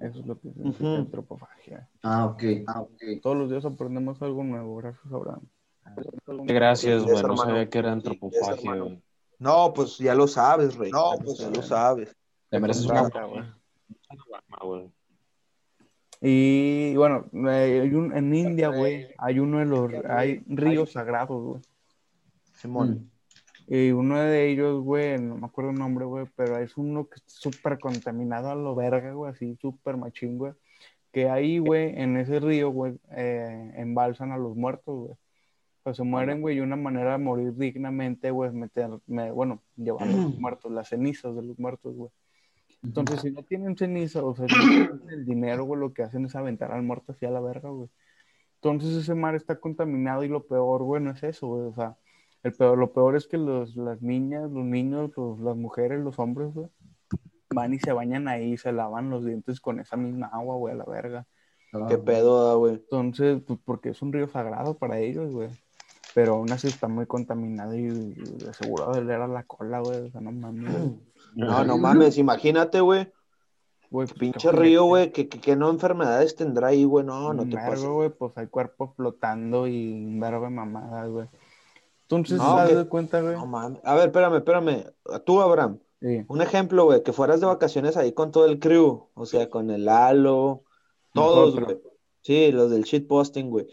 Eso 0.00 0.18
es 0.20 0.26
lo 0.26 0.38
que 0.38 0.48
es 0.48 0.56
Ujú. 0.56 0.86
antropofagia. 0.86 1.88
Ah, 2.02 2.26
ok. 2.26 2.42
Ah, 2.66 2.80
ok. 2.80 3.02
Todos 3.22 3.36
los 3.36 3.50
días 3.50 3.64
aprendemos 3.64 4.20
algo 4.22 4.42
nuevo, 4.44 4.76
gracias 4.76 5.12
Abraham. 5.12 5.42
Gracias, 6.44 7.02
güey. 7.04 7.22
No 7.22 7.36
sabía 7.36 7.68
que 7.68 7.78
era 7.78 7.92
antropofagia, 7.92 8.74
güey. 8.76 9.02
No, 9.38 9.72
pues 9.74 9.98
ya 9.98 10.14
lo 10.14 10.28
sabes, 10.28 10.76
Rey. 10.76 10.90
No, 10.92 11.12
pues 11.22 11.38
ya 11.38 11.50
lo 11.50 11.62
sabes. 11.62 12.16
Te 12.48 12.60
mereces 12.60 12.86
una 12.86 13.08
güey. 13.08 14.90
Y 16.20 16.94
bueno, 16.96 17.26
eh, 17.32 17.80
hay 17.82 17.94
un- 17.94 18.16
en 18.16 18.32
India, 18.34 18.68
güey, 18.68 19.08
hay 19.18 19.40
uno 19.40 19.58
de 19.58 19.64
los, 19.66 19.92
hay 20.08 20.42
ríos 20.46 20.92
sagrados, 20.92 21.42
güey. 21.42 21.62
Simón. 22.54 23.10
Y 23.66 23.92
uno 23.92 24.18
de 24.20 24.50
ellos, 24.50 24.82
güey, 24.82 25.18
no 25.20 25.36
me 25.36 25.46
acuerdo 25.46 25.70
el 25.70 25.78
nombre, 25.78 26.04
güey, 26.04 26.26
pero 26.36 26.58
es 26.58 26.76
uno 26.76 27.08
que 27.08 27.16
es 27.16 27.22
súper 27.26 27.78
contaminado 27.78 28.50
a 28.50 28.54
lo 28.54 28.74
verga, 28.74 29.12
güey, 29.12 29.32
así 29.32 29.56
súper 29.60 29.96
machín, 29.96 30.38
güey. 30.38 30.52
Que 31.12 31.28
ahí, 31.30 31.58
güey, 31.58 31.98
en 32.00 32.16
ese 32.16 32.40
río, 32.40 32.70
güey, 32.70 32.98
eh, 33.16 33.72
embalsan 33.76 34.32
a 34.32 34.38
los 34.38 34.56
muertos, 34.56 34.96
güey. 35.06 35.16
Pues 35.82 35.96
se 35.96 36.04
mueren, 36.04 36.40
güey, 36.42 36.58
y 36.58 36.60
una 36.60 36.76
manera 36.76 37.12
de 37.12 37.18
morir 37.18 37.54
dignamente, 37.56 38.30
güey, 38.30 38.48
es 38.50 38.54
meter, 38.54 38.90
me- 39.06 39.30
bueno, 39.32 39.62
llevar 39.76 40.04
a 40.08 40.12
los 40.12 40.38
muertos, 40.40 40.70
las 40.72 40.88
cenizas 40.88 41.34
de 41.34 41.42
los 41.42 41.58
muertos, 41.58 41.94
güey. 41.96 42.10
Entonces, 42.82 43.20
si 43.20 43.30
no 43.30 43.42
tienen 43.44 43.76
ceniza, 43.76 44.24
o 44.24 44.34
sea, 44.34 44.48
si 44.48 44.54
no 44.56 44.68
tienen 44.68 45.10
el 45.10 45.24
dinero, 45.24 45.64
güey, 45.64 45.80
lo 45.80 45.92
que 45.92 46.02
hacen 46.02 46.24
es 46.26 46.34
aventar 46.36 46.72
al 46.72 46.82
muerto 46.82 47.12
hacia 47.12 47.30
la 47.30 47.40
verga, 47.40 47.70
güey. 47.70 47.88
Entonces, 48.56 48.96
ese 48.96 49.14
mar 49.14 49.34
está 49.34 49.58
contaminado 49.60 50.24
y 50.24 50.28
lo 50.28 50.46
peor, 50.46 50.82
güey, 50.84 51.02
no 51.02 51.10
es 51.12 51.22
eso, 51.22 51.46
güey. 51.48 51.68
O 51.68 51.74
sea, 51.74 51.96
el 52.42 52.52
peor, 52.52 52.78
lo 52.78 52.92
peor 52.92 53.16
es 53.16 53.26
que 53.26 53.38
los, 53.38 53.76
las 53.76 54.02
niñas, 54.02 54.50
los 54.50 54.64
niños, 54.64 55.10
los- 55.16 55.38
las 55.40 55.56
mujeres, 55.56 56.00
los 56.00 56.18
hombres, 56.18 56.52
güey, 56.54 56.68
van 57.54 57.74
y 57.74 57.78
se 57.78 57.92
bañan 57.92 58.28
ahí, 58.28 58.56
se 58.56 58.72
lavan 58.72 59.10
los 59.10 59.24
dientes 59.24 59.60
con 59.60 59.78
esa 59.80 59.96
misma 59.96 60.26
agua, 60.32 60.56
güey, 60.56 60.74
a 60.74 60.76
la 60.78 60.84
verga. 60.84 61.26
¿Qué 61.88 61.96
pedo, 61.98 62.48
da, 62.48 62.54
güey? 62.54 62.74
Entonces, 62.74 63.42
pues, 63.46 63.58
porque 63.64 63.90
es 63.90 64.02
un 64.02 64.12
río 64.12 64.28
sagrado 64.28 64.76
para 64.76 64.98
ellos, 64.98 65.32
güey. 65.32 65.48
Pero 66.14 66.34
aún 66.34 66.52
así 66.52 66.66
está 66.68 66.86
muy 66.88 67.06
contaminado 67.06 67.74
y, 67.74 67.84
y 67.86 68.12
de 68.14 68.52
seguro 68.52 68.92
de 68.92 69.14
a 69.14 69.26
la 69.26 69.44
cola, 69.44 69.80
güey. 69.80 70.00
O 70.08 70.10
sea, 70.10 70.20
no 70.20 70.32
mames. 70.32 70.70
güey. 70.70 70.92
No, 71.34 71.64
no 71.64 71.78
mames, 71.78 72.18
imagínate, 72.18 72.80
güey. 72.80 73.10
Güey, 73.90 74.06
pues, 74.06 74.12
Pinche 74.18 74.50
qué 74.50 74.52
río, 74.56 74.84
güey, 74.84 75.12
que, 75.12 75.28
que, 75.28 75.40
que 75.40 75.56
no 75.56 75.70
enfermedades 75.70 76.36
tendrá 76.36 76.68
ahí, 76.68 76.84
güey. 76.84 77.04
No, 77.06 77.32
no 77.32 77.44
te 77.48 77.56
pases. 77.56 77.84
güey, 77.84 78.10
pues 78.10 78.36
hay 78.36 78.48
cuerpos 78.48 78.94
flotando 78.96 79.66
y 79.66 79.92
un 80.04 80.20
vergo 80.20 80.44
de 80.44 80.50
mamadas, 80.50 81.08
güey. 81.08 81.28
Entonces, 82.16 82.38
No, 82.38 82.62
¿te 82.62 82.68
que- 82.70 82.74
das 82.76 82.86
cuenta, 82.86 83.20
güey? 83.20 83.34
No 83.34 83.46
mames. 83.46 83.80
A 83.84 83.94
ver, 83.94 84.06
espérame, 84.08 84.36
espérame. 84.36 84.84
Tú, 85.24 85.40
Abraham, 85.40 85.78
Sí. 86.00 86.24
un 86.28 86.42
ejemplo, 86.42 86.84
güey, 86.84 87.02
que 87.02 87.12
fueras 87.12 87.40
de 87.40 87.46
vacaciones 87.46 87.96
ahí 87.96 88.12
con 88.12 88.30
todo 88.32 88.46
el 88.46 88.58
crew, 88.58 89.08
o 89.14 89.26
sea, 89.26 89.48
con 89.48 89.70
el 89.70 89.88
Halo, 89.88 90.62
todos, 91.14 91.58
güey. 91.58 91.78
Sí, 92.22 92.52
los 92.52 92.70
del 92.70 92.84
shitposting, 92.84 93.50
güey. 93.50 93.66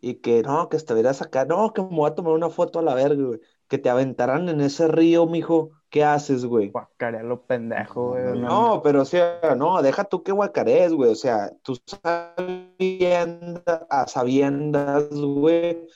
Y 0.00 0.14
que 0.14 0.42
no, 0.42 0.68
que 0.68 0.76
estuvieras 0.76 1.22
acá, 1.22 1.44
no, 1.44 1.72
que 1.72 1.82
me 1.82 1.88
voy 1.88 2.10
a 2.10 2.14
tomar 2.14 2.32
una 2.32 2.50
foto 2.50 2.78
a 2.78 2.82
la 2.82 2.94
verga, 2.94 3.22
güey. 3.24 3.40
Que 3.68 3.78
te 3.78 3.90
aventaran 3.90 4.48
en 4.48 4.60
ese 4.60 4.88
río, 4.88 5.26
mijo. 5.26 5.70
¿Qué 5.90 6.04
haces, 6.04 6.46
güey? 6.46 6.70
Guacarea 6.70 7.22
lo 7.22 7.42
pendejo, 7.42 8.10
güey. 8.10 8.38
No, 8.38 8.80
pero 8.82 9.02
o 9.02 9.04
sea, 9.04 9.40
no, 9.56 9.82
deja 9.82 10.04
tú 10.04 10.22
que 10.22 10.32
guacarees, 10.32 10.92
güey. 10.94 11.10
O 11.10 11.14
sea, 11.14 11.52
tú 11.62 11.76
sabiendas, 11.86 13.62
a 13.90 14.06
sabiendas, 14.06 15.10
güey, 15.10 15.86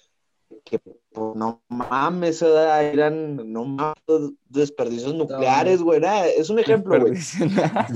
que 0.65 0.79
pues, 1.17 1.35
no 1.35 1.63
mames, 1.71 2.43
eran, 2.43 3.51
no 3.51 3.65
mames, 3.65 4.35
desperdicios 4.51 5.15
nucleares, 5.15 5.81
güey. 5.81 6.03
Es 6.37 6.51
un 6.51 6.59
ejemplo, 6.59 7.01
güey. 7.01 7.15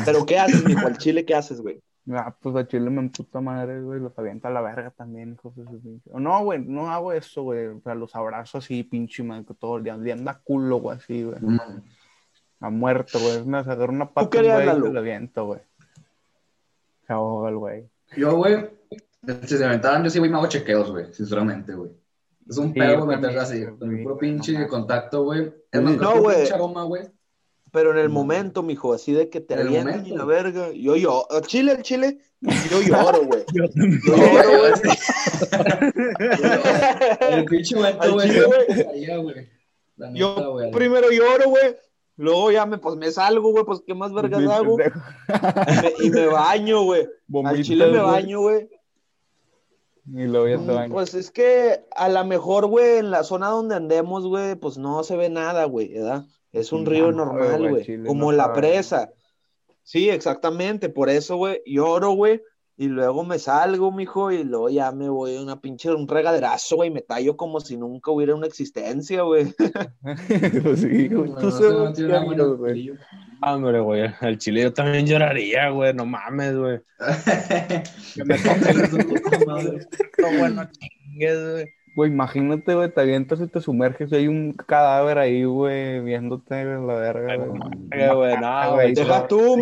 Pero 0.07 0.25
¿qué 0.25 0.39
haces, 0.39 0.65
mijo? 0.65 0.87
Al 0.87 0.97
chile, 0.97 1.27
¿qué 1.27 1.35
haces, 1.35 1.61
güey? 1.61 1.83
Ah, 2.11 2.35
pues 2.41 2.57
a 2.57 2.67
Chile 2.67 2.89
me 2.89 3.07
puta 3.11 3.43
madre, 3.43 3.83
güey, 3.83 4.01
los 4.01 4.19
avienta 4.19 4.49
a 4.49 4.51
la 4.51 4.63
verga 4.63 4.91
también, 4.91 5.35
hijos 5.35 5.55
de 5.55 5.65
su 5.65 5.79
pinche. 5.83 6.11
No, 6.15 6.43
güey, 6.43 6.65
no 6.65 6.91
hago 6.91 7.13
eso, 7.13 7.43
güey. 7.43 7.67
O 7.67 7.81
sea, 7.83 7.95
los 7.95 8.17
abrazo 8.17 8.57
así, 8.57 8.83
pinche 8.85 9.23
madre, 9.23 9.45
que 9.45 9.53
todo 9.53 9.77
el 9.77 9.85
día, 9.85 9.99
le 9.99 10.13
anda 10.13 10.41
culo, 10.43 10.79
güey, 10.79 10.97
así, 10.97 11.23
güey. 11.23 11.39
Mm. 11.39 11.61
A 12.61 12.71
muerto, 12.71 13.19
güey. 13.21 13.37
Es 13.37 13.47
más, 13.47 13.69
agarro 13.69 13.93
una 13.93 14.11
pata, 14.11 14.41
güey, 14.41 14.49
y 14.49 14.93
lo 14.93 14.99
aviento, 14.99 15.45
güey. 15.45 15.61
Se 17.07 17.13
ahoga 17.13 17.51
el 17.51 17.57
güey. 17.59 17.85
Yo, 18.17 18.35
güey, 18.35 18.71
si 19.45 19.59
se 19.59 19.65
aventaran, 19.65 20.03
yo 20.03 20.09
sí, 20.09 20.19
güey, 20.19 20.31
me 20.31 20.39
hago 20.39 20.49
chequeos, 20.49 20.91
güey, 20.91 21.13
sinceramente, 21.13 21.75
güey. 21.75 21.91
Es 22.51 22.59
un 22.59 22.75
Sí, 22.75 22.81
pedo 22.81 23.07
también, 23.07 23.39
así, 23.39 23.65
con 23.79 24.03
puro 24.03 24.19
pinche 24.19 24.67
contacto, 24.67 25.23
güey. 25.23 25.53
Es 25.71 25.81
más, 25.81 25.97
No, 25.97 26.21
güey. 26.21 26.37
pinche 26.39 26.53
aroma, 26.55 26.83
güey. 26.83 27.03
Pero 27.73 27.93
en 27.93 27.99
el 27.99 28.09
Mm. 28.09 28.13
momento, 28.13 28.63
mijo, 28.65 28.93
así 28.93 29.13
de 29.13 29.31
que 29.31 29.41
te 29.41 29.55
En 29.55 29.61
el 29.61 29.67
avientan 29.69 30.05
y 30.05 30.11
la 30.17 30.25
verga. 30.25 30.73
Yo, 30.73 30.97
yo, 30.97 31.25
al 31.31 31.43
chile, 31.43 31.71
al 31.71 31.83
chile, 31.83 32.19
yo 32.41 32.83
lloro, 32.83 33.25
güey. 33.27 33.45
Yo 33.55 33.63
lloro, 33.77 34.51
güey. 34.59 34.73
El 37.31 37.45
pinche 37.45 37.77
momento, 37.77 38.13
güey, 38.15 38.29
chile, 38.29 39.49
yo 40.15 40.57
primero 40.73 41.11
lloro, 41.11 41.51
güey. 41.51 41.77
Luego 42.17 42.51
ya 42.51 42.67
me, 42.67 42.79
pues 42.79 42.97
me 42.97 43.11
salgo, 43.11 43.51
güey, 43.53 43.65
pues 43.65 43.81
qué 43.87 43.95
más 43.95 44.13
vergas 44.13 44.41
Sí, 44.41 44.47
hago. 44.51 44.77
Y 46.01 46.11
me, 46.11 46.27
baño, 46.27 46.83
güey. 46.83 47.09
Al 47.45 47.63
chile 47.63 47.87
me 47.87 47.99
baño, 47.99 48.41
güey. 48.41 48.69
Y 50.07 50.25
luego 50.25 50.49
ya 50.49 50.57
te 50.57 50.89
Mm. 50.89 50.93
Pues 50.93 51.15
es 51.15 51.31
que 51.31 51.85
a 51.95 52.09
lo 52.09 52.25
mejor, 52.25 52.67
güey, 52.67 52.99
en 52.99 53.11
la 53.11 53.23
zona 53.25 53.49
donde 53.49 53.75
andemos, 53.77 54.27
güey, 54.27 54.55
pues 54.57 54.79
no 54.79 55.03
se 55.05 55.17
ve 55.17 55.29
nada, 55.31 55.65
güey, 55.65 55.93
¿verdad? 55.93 56.25
Es 56.53 56.73
un 56.73 56.85
No, 56.85 56.91
río 56.91 57.13
no, 57.13 57.27
normal, 57.27 57.69
güey, 57.69 58.05
como 58.07 58.33
no 58.33 58.33
la 58.33 58.45
sabe. 58.45 58.57
presa. 58.61 59.13
Sí, 59.83 60.09
exactamente, 60.11 60.89
por 60.89 61.11
eso, 61.11 61.37
güey, 61.37 61.63
lloro, 61.67 62.13
güey, 62.13 62.43
y 62.77 62.89
luego 62.89 63.25
me 63.25 63.39
salgo, 63.39 63.93
mijo, 63.93 64.31
y 64.31 64.45
luego 64.45 64.69
ya 64.71 64.91
me 64.93 65.09
voy 65.09 65.37
a 65.37 65.43
una 65.43 65.61
pinche, 65.61 65.91
un 65.93 66.09
regaderazo, 66.09 66.77
güey, 66.77 66.91
me 66.91 67.03
tallo 67.03 67.37
como 67.37 67.61
si 67.61 67.77
nunca 67.77 68.11
hubiera 68.11 68.35
una 68.35 68.47
existencia, 68.47 69.23
güey. 69.23 69.55
Pues 70.63 70.81
sí, 70.81 71.09
güey. 71.09 71.31
No, 71.31 71.37
Tú 71.39 71.47
no, 71.47 71.51
sabes 71.51 71.73
no, 71.73 71.93
qué 71.95 72.97
güey. 73.41 73.53
brillo. 73.53 73.57
Hombre, 73.57 73.81
güey, 73.81 74.15
al 74.21 74.39
chile 74.39 74.63
yo 74.63 74.73
también 74.73 75.07
lloraría, 75.07 75.71
güey, 75.71 75.95
no 75.95 76.07
mames, 76.07 76.57
güey. 76.57 76.81
Que 78.15 78.25
me. 78.25 78.37
No, 80.19 80.39
bueno, 80.39 80.69
chingues, 80.71 81.53
güey. 81.53 81.67
Güey, 81.97 82.11
imagínate, 82.11 82.75
güey, 82.75 82.93
te 82.93 83.01
avientas 83.01 83.41
y 83.41 83.49
te 83.49 83.61
sumerges 83.61 84.13
y 84.13 84.15
hay 84.15 84.29
un 84.29 84.53
cadáver 84.53 85.19
ahí, 85.19 85.45
güey, 85.45 86.01
viéndote, 86.01 86.65
güey, 86.65 86.87
la 86.87 86.95
verga, 86.95 87.37
güey. 87.37 87.61
Güey, 88.15 88.37
no, 88.39 88.75
güey. 88.75 88.95
Deja 88.95 89.27
tú, 89.27 89.57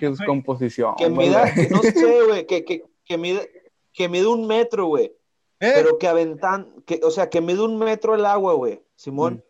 descomposición, 0.00 0.94
que 0.96 1.08
güey. 1.08 1.28
mida, 1.28 1.44
no 1.70 1.82
sé, 1.82 2.22
güey, 2.26 2.46
que, 2.46 2.64
que, 2.64 2.84
que 3.04 3.18
mide, 3.18 3.50
que 3.92 4.08
mide 4.08 4.26
un 4.26 4.46
metro, 4.46 4.86
güey. 4.86 5.12
¿Eh? 5.60 5.72
Pero 5.74 5.98
que 5.98 6.08
aventan, 6.08 6.82
que, 6.86 7.00
o 7.02 7.10
sea, 7.10 7.28
que 7.28 7.40
mide 7.40 7.62
un 7.62 7.78
metro 7.78 8.14
el 8.14 8.24
agua, 8.24 8.54
güey, 8.54 8.82
Simón. 8.96 9.34
Mm. 9.34 9.42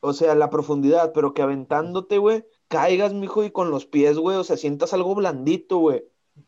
O 0.00 0.12
sea, 0.12 0.34
la 0.34 0.50
profundidad, 0.50 1.12
pero 1.14 1.32
que 1.32 1.42
aventándote, 1.42 2.18
güey, 2.18 2.44
caigas, 2.74 3.12
mijo, 3.14 3.44
y 3.44 3.50
con 3.50 3.70
los 3.70 3.86
pies, 3.86 4.18
güey, 4.18 4.36
o 4.36 4.44
sea, 4.44 4.56
sientas 4.56 4.92
algo 4.94 5.14
blandito, 5.14 5.78
güey. 5.78 6.04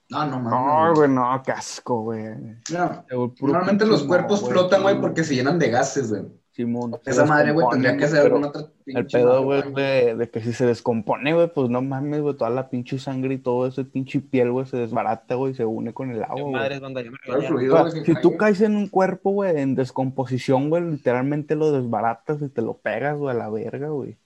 No, 0.09 0.25
no 0.27 0.41
No, 0.41 0.41
mames. 0.41 0.95
güey, 0.95 1.09
no, 1.09 1.43
qué 1.45 1.53
asco, 1.53 2.03
güey. 2.03 2.21
El 2.25 3.33
puro 3.39 3.53
Normalmente 3.53 3.87
los 3.87 4.05
cuerpos 4.05 4.49
flotan, 4.49 4.83
güey, 4.83 5.01
porque 5.01 5.25
se 5.25 5.35
llenan 5.35 5.59
de 5.59 5.71
gases, 5.71 6.11
güey. 6.11 6.23
Simón. 6.53 7.01
Esa 7.05 7.25
madre, 7.27 7.53
güey, 7.53 7.67
tendría 7.69 7.97
que 7.97 8.09
ser 8.09 8.21
alguna 8.23 8.49
otra 8.49 8.73
El 8.93 9.07
pinche 9.07 9.19
pedo, 9.19 9.43
madre, 9.43 9.71
güey, 9.71 9.75
de, 9.75 10.17
de 10.17 10.31
que 10.31 10.41
si 10.41 10.53
se 10.53 10.65
descompone, 10.67 11.35
güey, 11.35 11.53
pues 11.53 11.69
no 11.69 11.83
mames, 11.83 12.23
güey, 12.23 12.37
toda 12.37 12.51
la 12.51 12.71
pinche 12.71 12.99
sangre 12.99 13.35
y 13.35 13.39
todo 13.39 13.67
ese 13.67 13.85
pinche 13.85 14.21
piel, 14.21 14.51
güey, 14.53 14.67
se 14.67 14.79
desbarata, 14.79 15.35
güey, 15.35 15.53
y 15.53 15.55
se 15.55 15.65
une 15.67 15.93
con 15.93 16.11
el 16.11 16.23
agua, 16.25 16.51
madres, 16.51 16.81
banda, 16.81 17.03
ya 17.03 17.11
me 17.11 17.19
el 17.27 17.43
fluido, 17.43 17.91
si 18.05 18.17
tú 18.21 18.37
cae. 18.39 18.39
caes 18.39 18.61
en 18.63 18.77
un 18.77 18.89
cuerpo, 18.89 19.31
güey, 19.33 19.61
en 19.61 19.75
descomposición, 19.75 20.71
güey, 20.71 20.83
literalmente 20.85 21.57
lo 21.57 21.73
desbaratas 21.73 22.41
y 22.43 22.49
te 22.49 22.63
lo 22.63 22.79
pegas, 22.79 23.19
güey, 23.19 23.35
a 23.35 23.39
la 23.39 23.51
verga, 23.51 23.89
güey. 23.89 24.19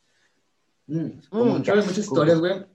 Mm, 0.90 0.99
Mm, 0.99 1.20
Como 1.30 1.44
muchas, 1.44 1.99
historias, 1.99 2.38
güey, 2.40 2.66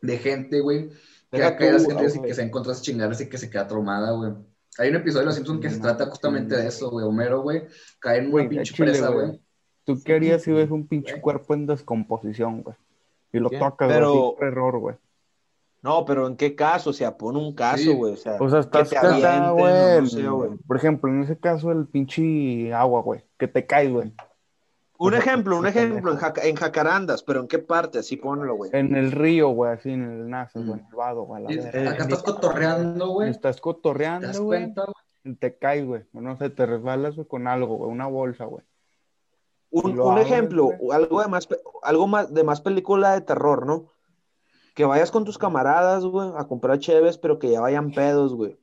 de 0.00 0.18
gente, 0.18 0.60
güey, 0.60 0.88
que 1.30 1.44
ha 1.44 1.56
caído 1.56 1.78
ríos 1.78 2.16
y 2.16 2.22
que 2.22 2.34
se 2.34 2.40
ha 2.40 2.44
encontrado 2.44 2.72
esas 2.72 2.84
chingaderas 2.84 3.20
y 3.20 3.28
que 3.28 3.38
se 3.38 3.50
queda 3.50 3.66
traumada, 3.66 4.12
güey. 4.12 4.32
Hay 4.78 4.88
un 4.90 4.96
episodio 4.96 5.20
de 5.20 5.26
Los 5.26 5.34
Simpsons 5.34 5.60
que 5.60 5.68
se 5.70 5.76
No, 5.76 5.82
trata 5.82 6.06
justamente 6.06 6.56
de 6.56 6.66
eso, 6.68 6.90
güey. 6.90 7.04
Homero, 7.04 7.42
güey, 7.42 7.64
cae 7.98 8.18
en 8.18 8.24
una 8.24 8.30
Güey, 8.32 8.48
pinche 8.48 8.72
a 8.72 8.76
Chile, 8.76 8.90
presa, 8.92 9.08
güey. 9.10 9.40
¿Tú 9.84 10.00
qué 10.04 10.14
harías 10.14 10.42
si 10.42 10.52
ves 10.52 10.70
un 10.70 10.86
pinche 10.86 11.20
cuerpo 11.20 11.52
en 11.54 11.66
descomposición, 11.66 12.62
güey? 12.62 12.76
Y 13.32 13.38
lo 13.40 13.50
¿Qué? 13.50 13.58
tocas, 13.58 13.88
Pero- 13.88 14.36
así 14.36 14.44
error, 14.46 14.78
güey. 14.78 14.96
No, 15.82 16.04
pero 16.04 16.26
¿en 16.26 16.36
qué 16.36 16.54
caso? 16.54 16.90
O 16.90 16.92
sea, 16.92 17.16
pon 17.16 17.36
un 17.36 17.54
caso, 17.54 17.82
Sí. 17.82 17.92
güey, 17.94 18.12
o 18.12 18.16
sea, 18.16 18.36
O 18.38 18.48
sea, 18.50 18.60
estás 18.60 18.90
güey. 18.90 20.00
no 20.00 20.06
sé, 20.06 20.26
güey. 20.28 20.50
por 20.66 20.76
ejemplo, 20.76 21.10
en 21.10 21.22
ese 21.22 21.38
caso, 21.38 21.72
el 21.72 21.86
pinche 21.86 22.72
agua, 22.72 23.00
güey, 23.02 23.24
que 23.38 23.48
te 23.48 23.66
caes, 23.66 23.90
güey. 23.90 24.12
Un 25.02 25.14
ejemplo, 25.14 25.58
un 25.58 25.66
ejemplo, 25.66 25.96
en, 25.98 26.04
pendejo. 26.04 26.20
Jaca- 26.26 26.44
en 26.44 26.56
Jacarandas, 26.56 27.22
pero 27.22 27.40
¿en 27.40 27.48
qué 27.48 27.58
parte? 27.58 27.98
Así 28.00 28.16
ponlo, 28.16 28.54
güey. 28.54 28.70
En 28.74 28.94
el 28.94 29.12
río, 29.12 29.48
güey, 29.48 29.72
así 29.72 29.90
en 29.90 30.02
el 30.04 30.26
Mm. 30.26 30.66
güey, 30.66 30.78
en 30.80 30.86
el 30.90 30.94
vado, 30.94 31.22
güey, 31.22 31.44
verga. 31.46 31.90
Acá 31.92 32.02
estás 32.02 32.22
cotorreando, 32.22 33.08
güey. 33.08 33.30
Estás 33.30 33.40
¿Te 33.40 33.48
das 33.48 33.60
cotorreando, 33.62 34.42
güey, 34.44 34.74
te 35.38 35.56
caes, 35.56 35.86
güey. 35.86 36.02
No 36.12 36.36
sé, 36.36 36.50
te 36.50 36.66
resbalas 36.66 37.16
güey, 37.16 37.26
con 37.26 37.46
algo, 37.48 37.76
güey, 37.76 37.90
una 37.90 38.06
bolsa, 38.08 38.44
güey. 38.44 38.62
Un, 39.70 39.96
lo 39.96 40.06
un 40.06 40.12
abres, 40.12 40.26
ejemplo, 40.26 40.70
algo 40.92 41.22
de 41.22 41.28
más, 41.28 41.48
algo 41.82 42.06
más, 42.06 42.34
de 42.34 42.44
más 42.44 42.60
película 42.60 43.12
de 43.14 43.20
terror, 43.22 43.64
¿no? 43.66 43.86
Que 44.74 44.84
vayas 44.84 45.10
con 45.10 45.24
tus 45.24 45.38
camaradas, 45.38 46.04
güey, 46.04 46.30
a 46.36 46.44
comprar 46.46 46.78
cheves, 46.78 47.16
pero 47.18 47.38
que 47.38 47.50
ya 47.50 47.60
vayan 47.60 47.92
pedos, 47.92 48.34
güey. 48.34 48.58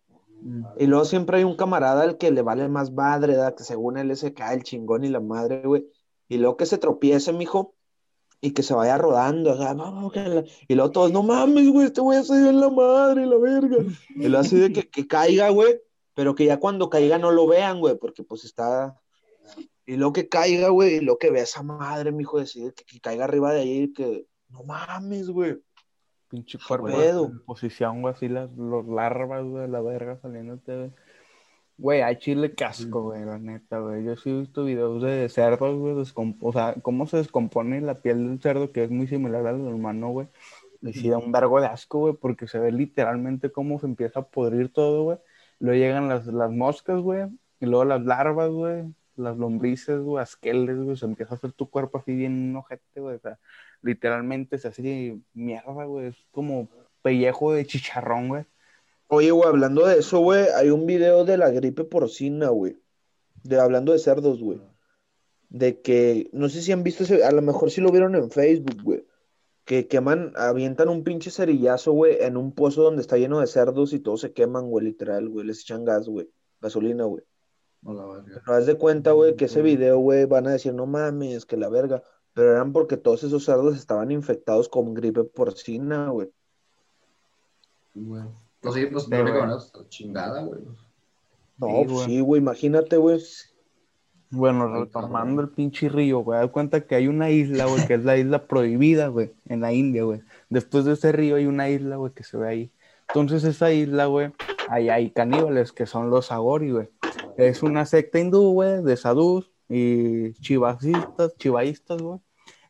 Y 0.77 0.86
luego 0.86 1.06
siempre 1.06 1.38
hay 1.38 1.44
un 1.46 1.56
camarada 1.56 2.03
al 2.03 2.17
que 2.17 2.29
le 2.29 2.44
vale 2.44 2.67
más 2.67 2.91
madre, 2.91 3.34
¿verdad? 3.34 3.56
Que 3.56 3.63
según 3.63 3.98
él 3.98 4.15
se 4.15 4.34
cae 4.36 4.56
el 4.56 4.63
chingón 4.63 5.03
y 5.03 5.10
la 5.10 5.20
madre, 5.20 5.63
güey. 5.65 5.88
Y 6.29 6.38
luego 6.38 6.57
que 6.57 6.65
se 6.65 6.77
tropiece, 6.77 7.31
mijo, 7.34 7.75
y 8.41 8.51
que 8.51 8.62
se 8.63 8.74
vaya 8.74 8.98
rodando, 8.98 9.53
o 9.53 9.57
sea, 9.57 9.74
no, 9.74 9.91
no, 9.91 10.12
que 10.12 10.19
la- 10.22 10.43
y 10.67 10.75
luego 10.75 10.91
todos, 10.91 11.12
no 11.12 11.24
mames, 11.24 11.69
güey, 11.69 11.88
este 11.88 12.01
güey 12.01 12.24
se 12.24 12.38
dio 12.38 12.50
en 12.50 12.60
la 12.60 12.69
madre, 12.69 13.25
la 13.25 13.38
verga. 13.38 13.77
Y 14.15 14.27
luego 14.27 14.38
así 14.39 14.57
de 14.60 14.72
que, 14.72 14.89
que 14.89 15.07
caiga, 15.07 15.50
güey, 15.50 15.79
pero 16.13 16.36
que 16.36 16.46
ya 16.46 16.60
cuando 16.60 16.89
caiga 16.89 17.17
no 17.17 17.31
lo 17.31 17.48
vean, 17.48 17.79
güey, 17.79 17.98
porque 17.98 18.24
pues 18.24 18.43
está. 18.46 19.00
Y 19.86 19.96
luego 19.96 20.13
que 20.13 20.27
caiga, 20.27 20.69
güey, 20.69 20.96
y 20.96 21.00
luego 21.00 21.17
que 21.17 21.31
vea 21.31 21.43
esa 21.43 21.63
madre, 21.63 22.12
mijo, 22.12 22.39
decir 22.39 22.74
que, 22.74 22.84
que 22.84 23.00
caiga 23.00 23.24
arriba 23.24 23.53
de 23.53 23.62
ahí, 23.62 23.93
que 23.93 24.27
no 24.50 24.63
mames, 24.63 25.29
güey. 25.29 25.57
Pinche 26.29 26.57
cuerpo 26.67 26.88
en 27.27 27.39
posición, 27.46 28.01
güey, 28.01 28.13
así 28.13 28.27
las 28.27 28.51
los 28.51 28.86
larvas, 28.86 29.46
güey, 29.46 29.67
la 29.69 29.79
verga 29.81 30.19
saliéndote, 30.22 30.75
güey. 30.75 30.91
Güey, 31.79 32.01
hay 32.01 32.17
chile 32.17 32.55
casco, 32.55 33.03
güey, 33.03 33.24
la 33.24 33.38
neta, 33.38 33.79
güey. 33.79 34.03
Yo 34.03 34.15
sí 34.15 34.31
he 34.31 34.39
visto 34.39 34.63
videos 34.63 35.01
de 35.03 35.29
cerdos, 35.29 35.77
güey, 35.77 35.93
o 36.41 36.51
sea, 36.51 36.74
cómo 36.81 37.05
se 37.05 37.17
descompone 37.17 37.81
la 37.81 38.01
piel 38.01 38.27
del 38.27 38.41
cerdo, 38.41 38.72
que 38.72 38.84
es 38.84 38.89
muy 38.89 39.07
similar 39.07 39.46
al 39.46 39.62
humano, 39.62 40.10
güey. 40.10 40.27
Y 40.81 40.93
sí 40.93 41.10
da 41.10 41.17
un 41.19 41.31
vergo 41.31 41.62
de 41.62 41.67
asco, 41.67 42.00
güey, 42.00 42.15
porque 42.15 42.48
se 42.48 42.60
ve 42.60 42.72
literalmente 42.72 43.51
cómo 43.51 43.79
se 43.79 43.86
empieza 43.88 44.22
a 44.22 44.27
podrir 44.29 44.74
todo, 44.74 45.03
güey. 45.03 45.19
Luego 45.60 45.77
llegan 45.79 46.07
las, 46.10 46.25
las 46.27 46.51
moscas, 46.51 47.00
güey, 47.01 47.27
y 47.60 47.65
luego 47.67 47.86
las 47.86 48.03
larvas, 48.03 48.50
güey, 48.51 48.86
las 49.15 49.38
lombrices, 49.38 50.00
güey, 50.00 50.22
asqueles, 50.24 50.77
güey, 50.79 50.98
se 50.98 51.05
empieza 51.05 51.36
a 51.36 51.38
hacer 51.38 51.53
tu 51.53 51.69
cuerpo 51.69 52.00
así 52.00 52.15
bien 52.15 52.55
ojete, 52.55 53.01
güey, 53.01 53.15
o 53.17 53.19
sea, 53.19 53.39
literalmente 53.81 54.57
se 54.57 54.67
hace 54.69 55.19
mierda, 55.34 55.86
güey, 55.86 56.07
es 56.07 56.17
como 56.31 56.69
pellejo 57.03 57.53
de 57.53 57.65
chicharrón, 57.65 58.29
güey. 58.29 58.46
Oye, 59.10 59.32
güey, 59.32 59.48
hablando 59.48 59.86
de 59.86 60.00
eso, 60.00 60.20
güey, 60.20 60.48
hay 60.56 60.70
un 60.70 60.86
video 60.86 61.24
de 61.24 61.38
la 61.38 61.50
gripe 61.50 61.86
porcina, 61.86 62.50
güey. 62.50 62.78
De 63.44 63.60
hablando 63.60 63.94
de 63.94 64.00
cerdos, 64.00 64.42
güey. 64.42 64.62
De 65.50 65.82
que, 65.82 66.30
no 66.34 66.50
sé 66.50 66.62
si 66.62 66.74
han 66.74 66.84
visto 66.84 67.04
ese, 67.04 67.24
a 67.24 67.32
lo 67.32 67.42
mejor 67.42 67.72
sí 67.72 67.80
lo 67.80 67.92
vieron 67.92 68.16
en 68.16 68.30
Facebook, 68.30 68.84
güey. 68.84 69.06
Que 69.64 69.88
queman, 69.88 70.34
avientan 70.36 70.90
un 70.90 71.04
pinche 71.04 71.32
cerillazo, 71.32 71.94
güey, 71.94 72.18
en 72.20 72.36
un 72.36 72.52
pozo 72.54 72.84
donde 72.84 73.02
está 73.02 73.18
lleno 73.18 73.40
de 73.40 73.48
cerdos 73.48 73.94
y 73.94 74.00
todos 74.00 74.22
se 74.22 74.34
queman, 74.34 74.70
güey, 74.70 74.86
literal, 74.86 75.30
güey. 75.30 75.46
Les 75.46 75.62
echan 75.62 75.86
gas, 75.86 76.10
güey. 76.10 76.30
Gasolina, 76.60 77.06
güey. 77.06 77.24
No 77.82 77.94
la 77.94 78.06
verga. 78.06 78.42
Pero 78.46 78.58
haz 78.58 78.66
de 78.66 78.76
cuenta, 78.76 79.14
güey, 79.14 79.36
que 79.36 79.46
ese 79.46 79.62
video, 79.62 80.00
güey, 80.00 80.26
van 80.26 80.48
a 80.48 80.52
decir, 80.52 80.74
no 80.74 80.86
mames, 80.86 81.46
que 81.46 81.56
la 81.56 81.70
verga. 81.70 82.04
Pero 82.34 82.52
eran 82.52 82.74
porque 82.74 82.98
todos 82.98 83.24
esos 83.24 83.46
cerdos 83.46 83.78
estaban 83.78 84.12
infectados 84.12 84.68
con 84.68 84.94
gripe 84.94 85.24
porcina, 85.24 86.10
güey. 86.10 86.30
Güey. 87.96 88.47
Pues 88.69 88.75
sí, 88.75 88.86
pues 88.91 89.03
Sí, 89.05 89.12
la 89.12 89.17
única 89.21 89.38
güey. 89.38 89.41
manera 89.47 89.59
es 89.59 89.89
chingada, 89.89 90.41
güey. 90.43 90.59
No, 91.57 91.67
Sí, 91.67 91.74
pues 91.86 91.89
güey. 91.91 92.05
sí, 92.05 92.19
güey, 92.21 92.41
imagínate, 92.41 92.97
güey. 92.97 93.19
Bueno, 94.29 94.67
retomando 94.67 95.41
el 95.41 95.50
pinche 95.50 95.88
río, 95.88 96.19
güey, 96.19 96.39
da 96.39 96.47
cuenta 96.50 96.81
que 96.86 96.95
hay 96.95 97.07
una 97.07 97.29
isla, 97.29 97.65
güey, 97.65 97.88
que 97.88 97.93
es 97.93 98.03
la 98.03 98.17
isla 98.17 98.45
prohibida, 98.45 99.07
güey, 99.07 99.31
en 99.47 99.62
la 99.62 99.71
India, 99.71 100.03
güey. 100.03 100.21
Después 100.50 100.83
de 100.83 100.93
ese 100.93 101.13
río 101.13 101.38
hay 101.38 101.45
una 101.45 101.69
isla, 101.69 101.95
güey, 101.95 102.12
que 102.12 102.24
se 102.24 102.36
ve 102.36 102.47
ahí. 102.50 102.71
Entonces 103.07 103.45
esa 103.45 103.71
isla, 103.71 104.05
güey, 104.07 104.31
ahí 104.67 104.89
hay 104.89 105.12
caníbales, 105.12 105.71
que 105.71 105.86
son 105.86 106.09
los 106.09 106.29
agori, 106.33 106.71
güey. 106.71 106.89
Es 107.38 107.63
una 107.63 107.86
secta 107.86 108.19
hindú, 108.19 108.51
güey, 108.51 108.83
de 108.83 108.97
sadhus 108.97 109.50
y 109.69 110.33
chivasistas, 110.41 111.38
chivaístas, 111.38 112.01
güey, 112.01 112.19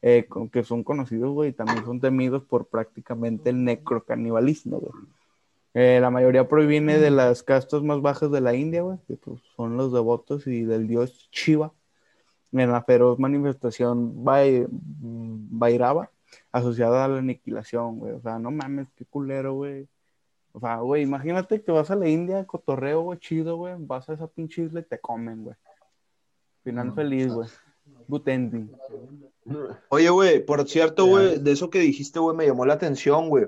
eh, 0.03 0.27
que 0.51 0.63
son 0.63 0.83
conocidos, 0.83 1.31
güey, 1.31 1.49
y 1.49 1.53
también 1.53 1.83
son 1.85 1.99
temidos 1.99 2.43
por 2.43 2.67
prácticamente 2.67 3.49
el 3.49 3.63
necrocanibalismo, 3.63 4.77
güey. 4.77 4.93
Eh, 5.79 5.99
la 6.01 6.09
mayoría 6.09 6.47
proviene 6.47 6.97
de 6.97 7.11
las 7.11 7.43
castas 7.43 7.83
más 7.83 8.01
bajas 8.01 8.31
de 8.31 8.41
la 8.41 8.55
India, 8.55 8.81
güey, 8.81 8.97
que 9.07 9.15
pues, 9.15 9.39
son 9.55 9.77
los 9.77 9.93
devotos 9.93 10.47
y 10.47 10.63
del 10.63 10.87
dios 10.87 11.29
Shiva, 11.31 11.71
en 12.51 12.71
la 12.71 12.81
feroz 12.81 13.19
manifestación 13.19 14.25
Vai- 14.25 14.65
Vairava, 14.71 16.09
asociada 16.51 17.05
a 17.05 17.07
la 17.07 17.19
aniquilación, 17.19 17.99
güey. 17.99 18.13
O 18.13 18.21
sea, 18.21 18.39
no 18.39 18.49
mames, 18.49 18.87
qué 18.95 19.05
culero, 19.05 19.53
güey. 19.53 19.87
O 20.51 20.59
sea, 20.59 20.77
güey, 20.77 21.03
imagínate 21.03 21.61
que 21.61 21.71
vas 21.71 21.91
a 21.91 21.95
la 21.95 22.09
India, 22.09 22.43
cotorreo, 22.45 23.01
güey, 23.01 23.19
chido, 23.19 23.57
güey, 23.57 23.75
vas 23.77 24.09
a 24.09 24.13
esa 24.13 24.25
pinche 24.25 24.63
isla 24.63 24.79
y 24.79 24.83
te 24.83 24.99
comen, 24.99 25.43
güey. 25.43 25.55
Final 26.63 26.87
No, 26.87 26.95
feliz, 26.95 27.31
güey. 27.31 27.49
Good 28.07 28.27
ending. 28.29 28.71
Oye, 29.89 30.09
güey, 30.09 30.43
por 30.43 30.67
cierto, 30.67 31.05
güey, 31.05 31.37
de 31.37 31.51
eso 31.51 31.69
que 31.69 31.77
dijiste, 31.77 32.17
güey, 32.17 32.35
me 32.35 32.47
llamó 32.47 32.65
la 32.65 32.73
atención, 32.73 33.29
güey. 33.29 33.45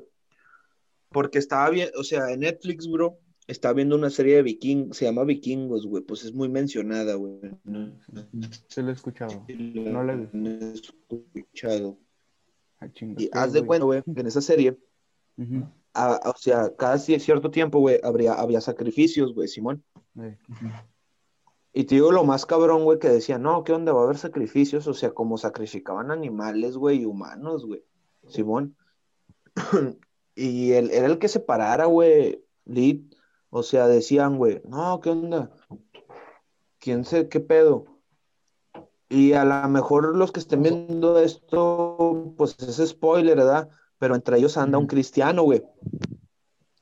Porque 1.12 1.40
estaba 1.40 1.70
bien, 1.70 1.90
o 1.98 2.04
sea, 2.04 2.32
en 2.32 2.42
Netflix, 2.42 2.88
bro, 2.90 3.18
estaba 3.48 3.74
viendo 3.74 3.96
una 3.96 4.10
serie 4.12 4.36
de 4.36 4.44
vikingos, 4.44 4.96
se 4.98 5.06
llama 5.06 5.24
Vikingos, 5.24 5.88
güey, 5.88 6.04
pues 6.04 6.24
es 6.24 6.34
muy 6.34 6.50
mencionada, 6.50 7.16
güey. 7.16 7.40
No 7.64 7.92
Se 8.68 8.84
lo 8.84 8.90
he 8.90 8.94
escuchado. 8.94 9.46
No 9.48 10.04
la 10.04 10.14
he 10.14 10.74
escuchado. 10.74 11.98
Ah, 12.80 12.90
chinga, 12.92 13.22
Y 13.22 13.30
¿qué, 13.30 13.38
haz 13.38 13.54
de 13.54 13.66
cuenta, 13.66 13.86
güey, 13.86 14.04
que 14.04 14.22
en 14.22 14.28
esa 14.28 14.42
serie, 14.42 14.78
a- 15.94 16.20
o 16.30 16.38
sea, 16.38 16.74
cada 16.78 16.96
ci- 16.98 17.20
cierto 17.20 17.50
tiempo, 17.50 17.80
güey, 17.80 18.00
habría, 18.04 18.34
había 18.34 18.62
sacrificios, 18.62 19.34
güey, 19.34 19.48
Simón. 19.48 19.84
Y 21.74 21.84
te 21.86 21.96
digo 21.96 22.12
lo 22.12 22.24
más 22.24 22.46
cabrón, 22.46 22.84
güey, 22.84 23.00
que 23.00 23.10
decía, 23.10 23.38
no, 23.40 23.64
¿qué 23.64 23.74
onda? 23.74 23.94
Va 23.94 24.02
a 24.02 24.04
haber 24.04 24.18
sacrificios, 24.18 24.88
o 24.88 24.94
sea, 24.94 25.12
como 25.12 25.38
sacrificaban 25.38 26.12
animales, 26.12 26.78
güey, 26.78 27.02
y 27.02 27.06
humanos, 27.06 27.66
güey, 27.66 27.84
Simón. 28.28 28.76
Y 30.40 30.72
él 30.72 30.90
era 30.94 31.08
el 31.08 31.20
que 31.20 31.28
se 31.28 31.42
parara, 31.42 31.86
güey, 31.86 32.42
Lid, 32.64 33.14
o 33.50 33.62
sea, 33.62 33.88
decían, 33.90 34.38
güey, 34.38 34.62
no, 34.64 35.02
¿qué 35.02 35.10
onda? 35.10 35.52
¿Quién 36.80 37.04
sé 37.04 37.28
qué 37.28 37.42
pedo? 37.42 37.84
Y 39.10 39.34
a 39.34 39.44
lo 39.44 39.68
mejor 39.68 40.16
los 40.16 40.32
que 40.32 40.40
estén 40.40 40.64
viendo 40.64 41.20
esto, 41.20 42.34
pues 42.38 42.56
es 42.60 42.90
spoiler, 42.90 43.36
¿verdad? 43.36 43.68
Pero 43.98 44.16
entre 44.16 44.38
ellos 44.38 44.56
anda 44.56 44.78
un 44.78 44.88
cristiano, 44.88 45.44
güey. 45.44 45.62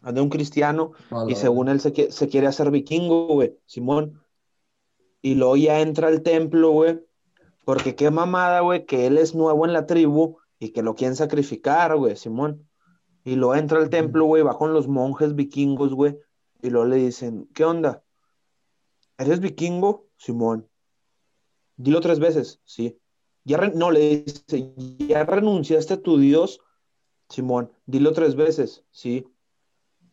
Anda 0.04 0.22
un 0.22 0.30
cristiano 0.30 0.92
y 1.28 1.34
según 1.34 1.68
él 1.68 1.80
se, 1.80 2.12
se 2.12 2.28
quiere 2.28 2.46
hacer 2.46 2.70
vikingo, 2.70 3.26
güey, 3.26 3.58
Simón. 3.66 4.22
Y 5.24 5.34
luego 5.34 5.58
ya 5.58 5.80
entra 5.80 6.10
al 6.10 6.22
templo, 6.22 6.70
güey, 6.70 7.04
porque 7.66 7.96
qué 7.96 8.12
mamada, 8.12 8.60
güey, 8.60 8.86
que 8.86 9.08
él 9.08 9.18
es 9.18 9.34
nuevo 9.34 9.66
en 9.66 9.74
la 9.74 9.88
tribu 9.88 10.38
y 10.60 10.70
que 10.70 10.84
lo 10.84 10.94
quieren 10.94 11.16
sacrificar, 11.16 11.98
güey, 11.98 12.16
Simón. 12.16 12.67
Y 13.28 13.36
luego 13.36 13.56
entra 13.56 13.80
al 13.80 13.90
templo, 13.90 14.24
güey, 14.24 14.42
va 14.42 14.58
con 14.58 14.72
los 14.72 14.88
monjes 14.88 15.36
vikingos, 15.36 15.94
güey, 15.94 16.18
y 16.62 16.70
luego 16.70 16.88
le 16.88 16.96
dicen, 16.96 17.50
¿qué 17.54 17.66
onda? 17.66 18.02
¿Eres 19.18 19.42
vikingo? 19.42 20.08
Simón. 20.16 20.70
Dilo 21.76 22.00
tres 22.00 22.20
veces, 22.20 22.62
sí. 22.64 22.98
Ya 23.44 23.58
no, 23.58 23.92
le 23.92 24.24
dice, 24.24 24.74
¿ya 24.78 25.26
renunciaste 25.26 25.96
a 25.96 26.02
tu 26.02 26.18
Dios? 26.18 26.62
Simón, 27.28 27.70
dilo 27.86 28.14
tres 28.14 28.38
veces, 28.38 28.86
sí, 28.92 29.28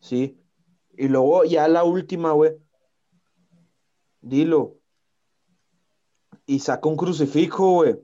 sí. 0.01 0.37
Y 0.97 1.07
luego 1.07 1.45
ya 1.45 1.69
la 1.69 1.85
última, 1.85 2.33
güey, 2.33 2.57
dilo. 4.19 4.81
Y 6.45 6.59
saca 6.59 6.89
un 6.89 6.97
crucifijo, 6.97 7.75
güey. 7.75 7.95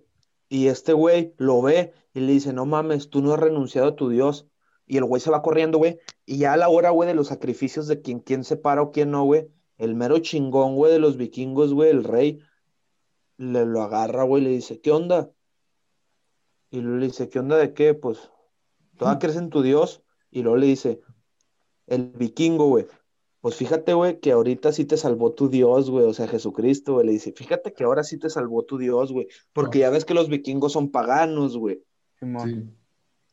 Y 0.48 0.68
este 0.68 0.94
güey 0.94 1.34
lo 1.36 1.62
ve 1.62 1.92
y 2.14 2.22
le 2.22 2.32
dice, 2.32 2.54
no 2.54 2.66
mames, 2.66 3.10
tú 3.10 3.22
no 3.22 3.34
has 3.34 3.42
renunciado 3.42 3.90
a 3.90 3.96
tu 3.98 4.08
Dios. 4.08 4.48
Y 4.92 4.98
el 4.98 5.06
güey 5.06 5.22
se 5.22 5.32
va 5.32 5.42
corriendo, 5.42 5.78
güey. 5.78 6.00
Y 6.26 6.40
ya 6.40 6.52
a 6.52 6.58
la 6.58 6.68
hora, 6.68 6.90
güey, 6.90 7.08
de 7.08 7.16
los 7.16 7.30
sacrificios 7.30 7.88
de 7.88 8.02
quién, 8.02 8.20
quién 8.20 8.44
se 8.44 8.58
para 8.58 8.82
o 8.82 8.92
quién 8.92 9.10
no, 9.10 9.24
güey. 9.24 9.48
El 9.78 9.96
mero 9.96 10.20
chingón, 10.20 10.76
güey, 10.76 10.92
de 10.92 11.00
los 11.00 11.16
vikingos, 11.16 11.74
güey, 11.74 11.92
el 11.92 12.04
rey, 12.04 12.42
le 13.38 13.66
lo 13.66 13.84
agarra, 13.84 14.24
güey, 14.24 14.44
y 14.44 14.46
le 14.48 14.52
dice, 14.52 14.82
¿qué 14.82 14.92
onda? 14.92 15.32
Y 16.72 16.82
luego 16.82 16.98
le 16.98 17.06
dice, 17.06 17.30
¿qué 17.30 17.40
onda 17.40 17.56
de 17.56 17.74
qué? 17.74 17.94
Pues, 17.94 18.32
¿todavía 18.98 19.20
crees 19.20 19.38
en 19.38 19.50
tu 19.50 19.62
Dios? 19.62 20.04
Y 20.30 20.42
luego 20.42 20.58
le 20.58 20.68
dice, 20.68 21.00
el 21.88 22.12
vikingo, 22.12 22.68
güey. 22.68 22.86
Pues 23.40 23.56
fíjate, 23.56 23.94
güey, 23.94 24.20
que 24.20 24.34
ahorita 24.34 24.74
sí 24.74 24.84
te 24.84 24.98
salvó 24.98 25.32
tu 25.32 25.48
Dios, 25.48 25.90
güey, 25.90 26.04
o 26.04 26.14
sea, 26.14 26.28
Jesucristo, 26.28 26.96
güey. 26.96 27.06
Le 27.06 27.14
dice, 27.14 27.32
fíjate 27.32 27.72
que 27.72 27.86
ahora 27.86 28.04
sí 28.04 28.20
te 28.20 28.30
salvó 28.30 28.66
tu 28.66 28.78
Dios, 28.78 29.14
güey. 29.14 29.30
Porque 29.54 29.80
ya 29.80 29.90
ves 29.90 30.04
que 30.04 30.14
los 30.14 30.28
vikingos 30.28 30.74
son 30.74 30.92
paganos, 30.92 31.58
güey. 31.58 31.82
Sí. 32.20 32.68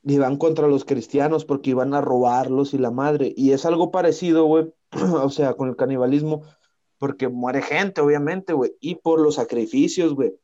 Y 0.02 0.18
van 0.18 0.36
contra 0.36 0.68
los 0.68 0.84
cristianos 0.84 1.44
porque 1.44 1.70
iban 1.70 1.92
a 1.92 2.00
robarlos 2.00 2.72
y 2.72 2.78
la 2.78 2.90
madre. 2.90 3.34
Y 3.36 3.52
es 3.52 3.66
algo 3.66 3.90
parecido, 3.90 4.44
güey, 4.44 4.72
o 5.22 5.30
sea, 5.30 5.54
con 5.54 5.68
el 5.68 5.76
canibalismo, 5.76 6.42
porque 6.98 7.28
muere 7.28 7.62
gente, 7.62 8.00
obviamente, 8.00 8.52
güey, 8.52 8.76
y 8.80 8.96
por 8.96 9.20
los 9.20 9.36
sacrificios, 9.36 10.14
güey. 10.14 10.34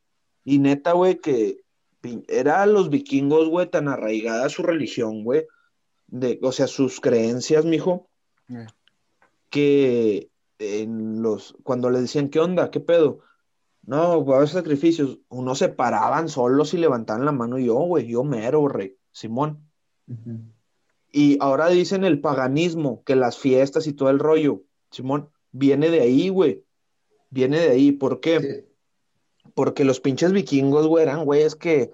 Y 0.44 0.58
neta, 0.58 0.92
güey, 0.92 1.18
que 1.18 1.62
era 2.28 2.66
los 2.66 2.90
vikingos, 2.90 3.48
güey, 3.48 3.70
tan 3.70 3.88
arraigada 3.88 4.48
su 4.48 4.62
religión, 4.62 5.24
güey, 5.24 5.46
de, 6.06 6.38
o 6.42 6.52
sea, 6.52 6.66
sus 6.66 7.00
creencias, 7.00 7.64
mijo, 7.64 8.08
Eh. 8.48 8.66
que 9.50 10.30
en 10.58 11.22
los, 11.22 11.56
cuando 11.62 11.90
le 11.90 12.00
decían, 12.00 12.28
¿qué 12.28 12.40
onda? 12.40 12.70
¿Qué 12.70 12.80
pedo? 12.80 13.20
No, 13.82 14.24
va 14.24 14.34
a 14.34 14.36
haber 14.38 14.48
sacrificios. 14.48 15.18
Unos 15.28 15.58
se 15.58 15.68
paraban 15.68 16.28
solos 16.28 16.74
y 16.74 16.78
levantaban 16.78 17.24
la 17.24 17.32
mano. 17.32 17.58
Y 17.58 17.66
yo, 17.66 17.74
güey, 17.74 18.06
yo 18.06 18.24
mero, 18.24 18.66
rey, 18.68 18.96
Simón. 19.14 19.70
Y 21.10 21.38
ahora 21.40 21.68
dicen 21.68 22.04
el 22.04 22.20
paganismo, 22.20 23.02
que 23.04 23.16
las 23.16 23.38
fiestas 23.38 23.86
y 23.86 23.94
todo 23.94 24.10
el 24.10 24.18
rollo, 24.18 24.64
Simón, 24.90 25.30
viene 25.52 25.88
de 25.88 26.00
ahí, 26.00 26.28
güey. 26.28 26.64
Viene 27.30 27.60
de 27.60 27.70
ahí. 27.70 27.92
¿Por 27.92 28.20
qué? 28.20 28.40
Sí. 28.40 29.52
Porque 29.54 29.84
los 29.84 30.00
pinches 30.00 30.32
vikingos, 30.32 30.86
güey, 30.86 31.04
eran 31.04 31.24
güeyes 31.24 31.54
que 31.54 31.92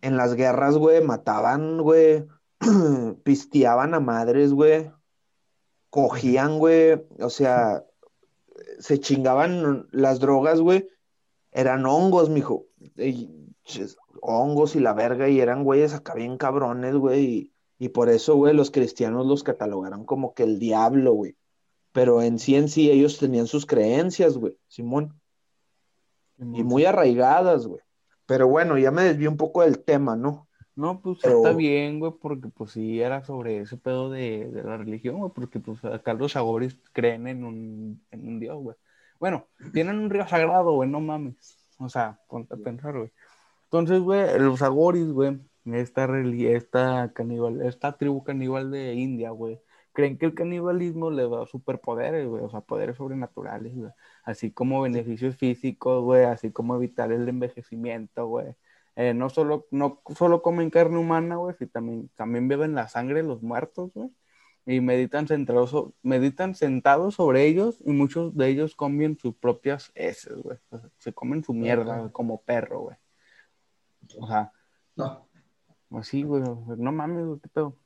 en 0.00 0.16
las 0.16 0.34
guerras, 0.34 0.76
güey, 0.76 1.02
mataban, 1.02 1.80
güey, 1.82 2.24
pisteaban 3.24 3.94
a 3.94 4.00
madres, 4.00 4.52
güey, 4.52 4.90
cogían, 5.90 6.58
güey, 6.58 7.02
o 7.18 7.30
sea, 7.30 7.84
se 8.78 9.00
chingaban 9.00 9.88
las 9.90 10.20
drogas, 10.20 10.60
güey, 10.60 10.88
eran 11.50 11.86
hongos, 11.86 12.30
mijo, 12.30 12.66
y, 12.96 13.52
hongos 14.26 14.76
y 14.76 14.80
la 14.80 14.92
verga, 14.92 15.28
y 15.28 15.40
eran 15.40 15.64
güeyes 15.64 15.94
acá 15.94 16.14
bien 16.14 16.36
cabrones, 16.36 16.94
güey, 16.96 17.24
y, 17.24 17.52
y 17.78 17.88
por 17.90 18.08
eso, 18.08 18.34
güey, 18.36 18.54
los 18.54 18.70
cristianos 18.70 19.26
los 19.26 19.42
catalogaron 19.42 20.04
como 20.04 20.34
que 20.34 20.42
el 20.42 20.58
diablo, 20.58 21.12
güey, 21.12 21.36
pero 21.92 22.20
en 22.22 22.38
sí 22.38 22.56
en 22.56 22.68
sí 22.68 22.90
ellos 22.90 23.18
tenían 23.18 23.46
sus 23.46 23.66
creencias, 23.66 24.36
güey, 24.36 24.56
Simón 24.68 25.20
y 26.38 26.62
muy 26.62 26.84
arraigadas, 26.84 27.66
güey. 27.66 27.80
Pero 28.26 28.48
bueno, 28.48 28.76
ya 28.76 28.90
me 28.90 29.02
desvié 29.04 29.28
un 29.28 29.36
poco 29.36 29.62
del 29.62 29.82
tema, 29.82 30.16
¿no? 30.16 30.48
No, 30.74 31.00
pues 31.00 31.18
Pero- 31.22 31.38
está 31.38 31.52
bien, 31.56 31.98
güey, 32.00 32.12
porque 32.20 32.48
pues 32.48 32.72
sí 32.72 33.00
era 33.00 33.24
sobre 33.24 33.60
ese 33.60 33.78
pedo 33.78 34.10
de, 34.10 34.50
de 34.50 34.62
la 34.62 34.76
religión, 34.76 35.16
güey, 35.16 35.32
porque 35.34 35.58
pues 35.60 35.82
acá 35.84 36.12
los 36.12 36.36
agoris 36.36 36.78
creen 36.92 37.26
en 37.28 37.44
un, 37.44 38.04
en 38.10 38.28
un 38.28 38.38
dios, 38.40 38.62
güey. 38.62 38.76
Bueno, 39.18 39.46
tienen 39.72 39.98
un 39.98 40.10
río 40.10 40.28
sagrado, 40.28 40.72
güey, 40.72 40.90
no 40.90 41.00
mames. 41.00 41.56
O 41.78 41.88
sea, 41.88 42.20
ponte 42.28 42.54
a 42.54 42.58
pensar, 42.58 42.98
güey. 42.98 43.10
Entonces, 43.66 44.00
güey, 44.00 44.38
los 44.38 44.62
agoris, 44.62 45.08
güey, 45.12 45.38
esta, 45.66 46.08
esta 46.30 47.12
caníbal, 47.14 47.62
esta 47.62 47.96
tribu 47.96 48.22
caníbal 48.24 48.70
de 48.70 48.94
India, 48.94 49.30
güey, 49.30 49.60
creen 49.92 50.18
que 50.18 50.26
el 50.26 50.34
canibalismo 50.34 51.10
le 51.10 51.28
da 51.28 51.46
superpoderes, 51.46 52.28
güey, 52.28 52.44
o 52.44 52.50
sea, 52.50 52.60
poderes 52.60 52.96
sobrenaturales, 52.96 53.74
güey. 53.74 53.90
Así 54.24 54.52
como 54.52 54.82
beneficios 54.82 55.36
físicos, 55.36 56.04
güey, 56.04 56.24
así 56.24 56.52
como 56.52 56.76
evitar 56.76 57.12
el 57.12 57.28
envejecimiento, 57.28 58.26
güey. 58.26 58.54
Eh, 58.96 59.14
no 59.14 59.28
solo, 59.30 59.66
no 59.70 60.02
solo 60.16 60.42
comen 60.42 60.70
carne 60.70 60.98
humana, 60.98 61.36
güey, 61.36 61.54
sino 61.58 61.70
también, 61.70 62.10
también 62.14 62.48
beben 62.48 62.74
la 62.74 62.88
sangre 62.88 63.22
de 63.22 63.28
los 63.28 63.42
muertos, 63.42 63.92
güey. 63.94 64.10
Y 64.66 64.80
meditan 64.80 65.26
meditan 66.02 66.54
sentados 66.54 67.14
sobre 67.14 67.44
ellos 67.46 67.78
y 67.84 67.92
muchos 67.92 68.36
de 68.36 68.48
ellos 68.48 68.74
comen 68.74 69.16
sus 69.18 69.34
propias 69.36 69.92
heces, 69.94 70.36
güey. 70.42 70.58
O 70.70 70.78
sea, 70.78 70.90
se 70.98 71.12
comen 71.12 71.44
su 71.44 71.54
mierda 71.54 72.10
como 72.12 72.42
perro, 72.42 72.80
güey. 72.80 72.96
O 74.18 74.26
sea, 74.26 74.52
No. 74.96 75.26
así, 75.90 76.22
güey. 76.22 76.42
No 76.76 76.92
mames, 76.92 77.26
güey, 77.26 77.40
qué 77.40 77.48
pedo. 77.48 77.76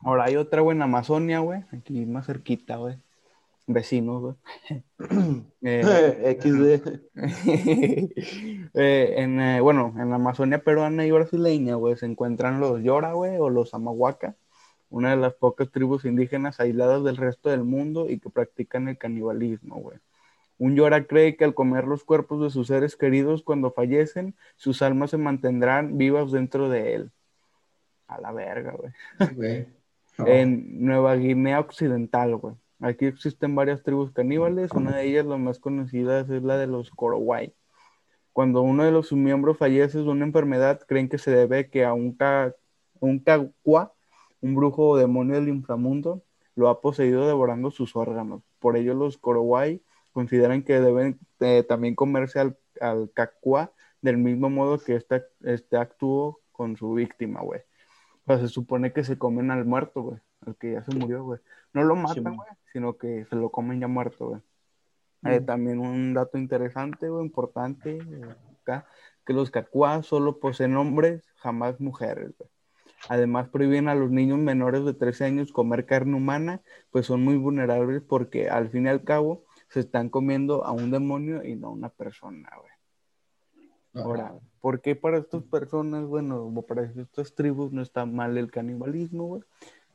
Ahora 0.00 0.24
hay 0.24 0.36
otra, 0.36 0.60
güey, 0.62 0.76
en 0.76 0.82
Amazonia, 0.82 1.40
güey. 1.40 1.64
Aquí 1.72 2.04
más 2.06 2.26
cerquita, 2.26 2.76
güey. 2.76 2.98
Vecinos, 3.66 4.20
güey. 4.20 4.34
Eh, 5.62 6.38
XD. 6.42 7.00
Eh, 8.74 9.14
en, 9.18 9.40
eh, 9.40 9.60
bueno, 9.60 9.94
en 9.98 10.10
la 10.10 10.16
Amazonia 10.16 10.62
peruana 10.64 11.04
y 11.06 11.10
brasileña, 11.10 11.74
güey, 11.76 11.96
se 11.96 12.06
encuentran 12.06 12.58
los 12.60 12.82
Yora, 12.82 13.12
güey, 13.12 13.36
o 13.38 13.50
los 13.50 13.74
Amahuaca, 13.74 14.36
una 14.90 15.10
de 15.10 15.16
las 15.16 15.34
pocas 15.34 15.70
tribus 15.70 16.04
indígenas 16.04 16.58
aisladas 16.60 17.04
del 17.04 17.16
resto 17.16 17.50
del 17.50 17.64
mundo 17.64 18.08
y 18.08 18.18
que 18.18 18.30
practican 18.30 18.88
el 18.88 18.98
canibalismo, 18.98 19.76
güey. 19.76 19.98
Un 20.62 20.76
Yora 20.76 21.06
cree 21.06 21.36
que 21.36 21.44
al 21.44 21.54
comer 21.54 21.86
los 21.86 22.04
cuerpos 22.04 22.40
de 22.42 22.50
sus 22.50 22.68
seres 22.68 22.96
queridos 22.96 23.42
cuando 23.42 23.72
fallecen, 23.72 24.34
sus 24.56 24.82
almas 24.82 25.10
se 25.10 25.18
mantendrán 25.18 25.98
vivas 25.98 26.30
dentro 26.30 26.68
de 26.68 26.94
él. 26.94 27.10
A 28.06 28.20
la 28.20 28.32
verga, 28.32 28.72
güey 28.72 29.66
en 30.18 30.84
Nueva 30.84 31.14
Guinea 31.16 31.60
Occidental, 31.60 32.36
güey. 32.36 32.54
Aquí 32.80 33.06
existen 33.06 33.54
varias 33.54 33.82
tribus 33.82 34.10
caníbales, 34.10 34.72
una 34.72 34.96
de 34.96 35.06
ellas, 35.06 35.24
la 35.24 35.36
más 35.36 35.58
conocida, 35.60 36.20
es 36.20 36.28
la 36.28 36.56
de 36.56 36.66
los 36.66 36.90
Korowai. 36.90 37.54
Cuando 38.32 38.62
uno 38.62 38.84
de 38.84 38.90
los 38.90 39.12
miembros 39.12 39.58
fallece 39.58 39.98
de 39.98 40.08
una 40.08 40.24
enfermedad, 40.24 40.80
creen 40.86 41.08
que 41.08 41.18
se 41.18 41.30
debe 41.30 41.70
que 41.70 41.84
a 41.84 41.92
un, 41.92 42.12
ca 42.12 42.54
un 42.98 43.22
un 44.40 44.54
brujo 44.56 44.88
o 44.88 44.96
demonio 44.96 45.36
del 45.36 45.48
inframundo, 45.48 46.22
lo 46.56 46.68
ha 46.68 46.80
poseído 46.80 47.26
devorando 47.26 47.70
sus 47.70 47.94
órganos. 47.94 48.42
Por 48.58 48.76
ello, 48.76 48.94
los 48.94 49.16
Korowai 49.16 49.80
consideran 50.12 50.62
que 50.62 50.80
deben 50.80 51.18
eh, 51.40 51.62
también 51.62 51.94
comerse 51.94 52.38
al, 52.40 52.58
al 52.80 53.10
cacua 53.12 53.72
del 54.00 54.18
mismo 54.18 54.50
modo 54.50 54.78
que 54.78 54.96
este, 54.96 55.24
este 55.42 55.76
actuó 55.76 56.40
con 56.50 56.76
su 56.76 56.92
víctima, 56.94 57.40
güey. 57.40 57.60
O 58.24 58.26
sea, 58.26 58.38
se 58.38 58.48
supone 58.48 58.92
que 58.92 59.04
se 59.04 59.18
comen 59.18 59.50
al 59.50 59.64
muerto, 59.64 60.02
güey. 60.02 60.18
Al 60.46 60.56
que 60.56 60.72
ya 60.72 60.84
se 60.84 60.94
murió, 60.94 61.24
güey. 61.24 61.40
No 61.72 61.84
lo 61.84 61.96
matan, 61.96 62.36
güey, 62.36 62.48
sino 62.72 62.96
que 62.96 63.24
se 63.26 63.36
lo 63.36 63.50
comen 63.50 63.80
ya 63.80 63.88
muerto, 63.88 64.28
güey. 64.28 64.40
Eh, 65.24 65.40
también 65.40 65.78
un 65.78 66.14
dato 66.14 66.36
interesante, 66.36 67.08
güey, 67.08 67.24
importante, 67.24 67.98
eh, 67.98 68.34
acá, 68.60 68.86
que 69.24 69.32
los 69.32 69.52
cacuás 69.52 70.04
solo 70.04 70.40
poseen 70.40 70.76
hombres, 70.76 71.22
jamás 71.36 71.80
mujeres, 71.80 72.32
güey. 72.36 72.50
Además, 73.08 73.48
prohíben 73.48 73.88
a 73.88 73.94
los 73.94 74.10
niños 74.10 74.38
menores 74.38 74.84
de 74.84 74.94
13 74.94 75.24
años 75.24 75.52
comer 75.52 75.86
carne 75.86 76.16
humana, 76.16 76.60
pues 76.90 77.06
son 77.06 77.22
muy 77.22 77.36
vulnerables 77.36 78.02
porque 78.02 78.48
al 78.48 78.68
fin 78.70 78.86
y 78.86 78.88
al 78.88 79.02
cabo 79.02 79.44
se 79.72 79.80
están 79.80 80.10
comiendo 80.10 80.64
a 80.66 80.72
un 80.72 80.90
demonio 80.90 81.42
y 81.42 81.56
no 81.56 81.68
a 81.68 81.70
una 81.70 81.88
persona, 81.88 82.50
güey. 82.60 84.04
Ahora, 84.04 84.34
¿por 84.60 84.80
qué 84.80 84.96
para 84.96 85.18
estas 85.18 85.42
personas, 85.44 86.04
bueno, 86.04 86.52
para 86.66 86.82
estas 86.82 87.34
tribus 87.34 87.72
no 87.72 87.80
está 87.82 88.04
mal 88.04 88.36
el 88.36 88.50
canibalismo, 88.50 89.26
güey? 89.26 89.42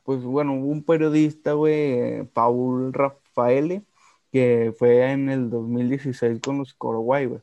Pues 0.02 0.22
bueno, 0.24 0.54
hubo 0.54 0.66
un 0.66 0.82
periodista, 0.84 1.52
güey, 1.52 2.24
Paul 2.32 2.92
Rafaele, 2.92 3.84
que 4.32 4.74
fue 4.76 5.12
en 5.12 5.28
el 5.28 5.48
2016 5.50 6.40
con 6.40 6.58
los 6.58 6.74
Korowai, 6.74 7.26
güey. 7.26 7.40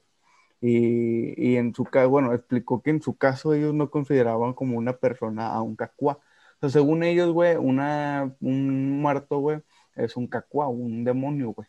Y, 0.62 1.52
y 1.52 1.58
en 1.58 1.74
su 1.74 1.86
caso, 1.86 2.10
bueno, 2.10 2.34
explicó 2.34 2.82
que 2.82 2.90
en 2.90 3.02
su 3.02 3.16
caso 3.16 3.54
ellos 3.54 3.74
no 3.74 3.90
consideraban 3.90 4.54
como 4.54 4.78
una 4.78 4.94
persona 4.98 5.54
a 5.54 5.62
un 5.62 5.76
cacuá. 5.76 6.20
O 6.58 6.60
sea, 6.62 6.70
según 6.70 7.04
ellos, 7.04 7.32
güey, 7.32 7.56
una, 7.56 8.36
un 8.42 9.02
muerto, 9.02 9.40
güey, 9.40 9.62
es 9.96 10.18
un 10.18 10.28
cacuá, 10.28 10.68
un 10.68 11.04
demonio, 11.04 11.52
güey. 11.52 11.68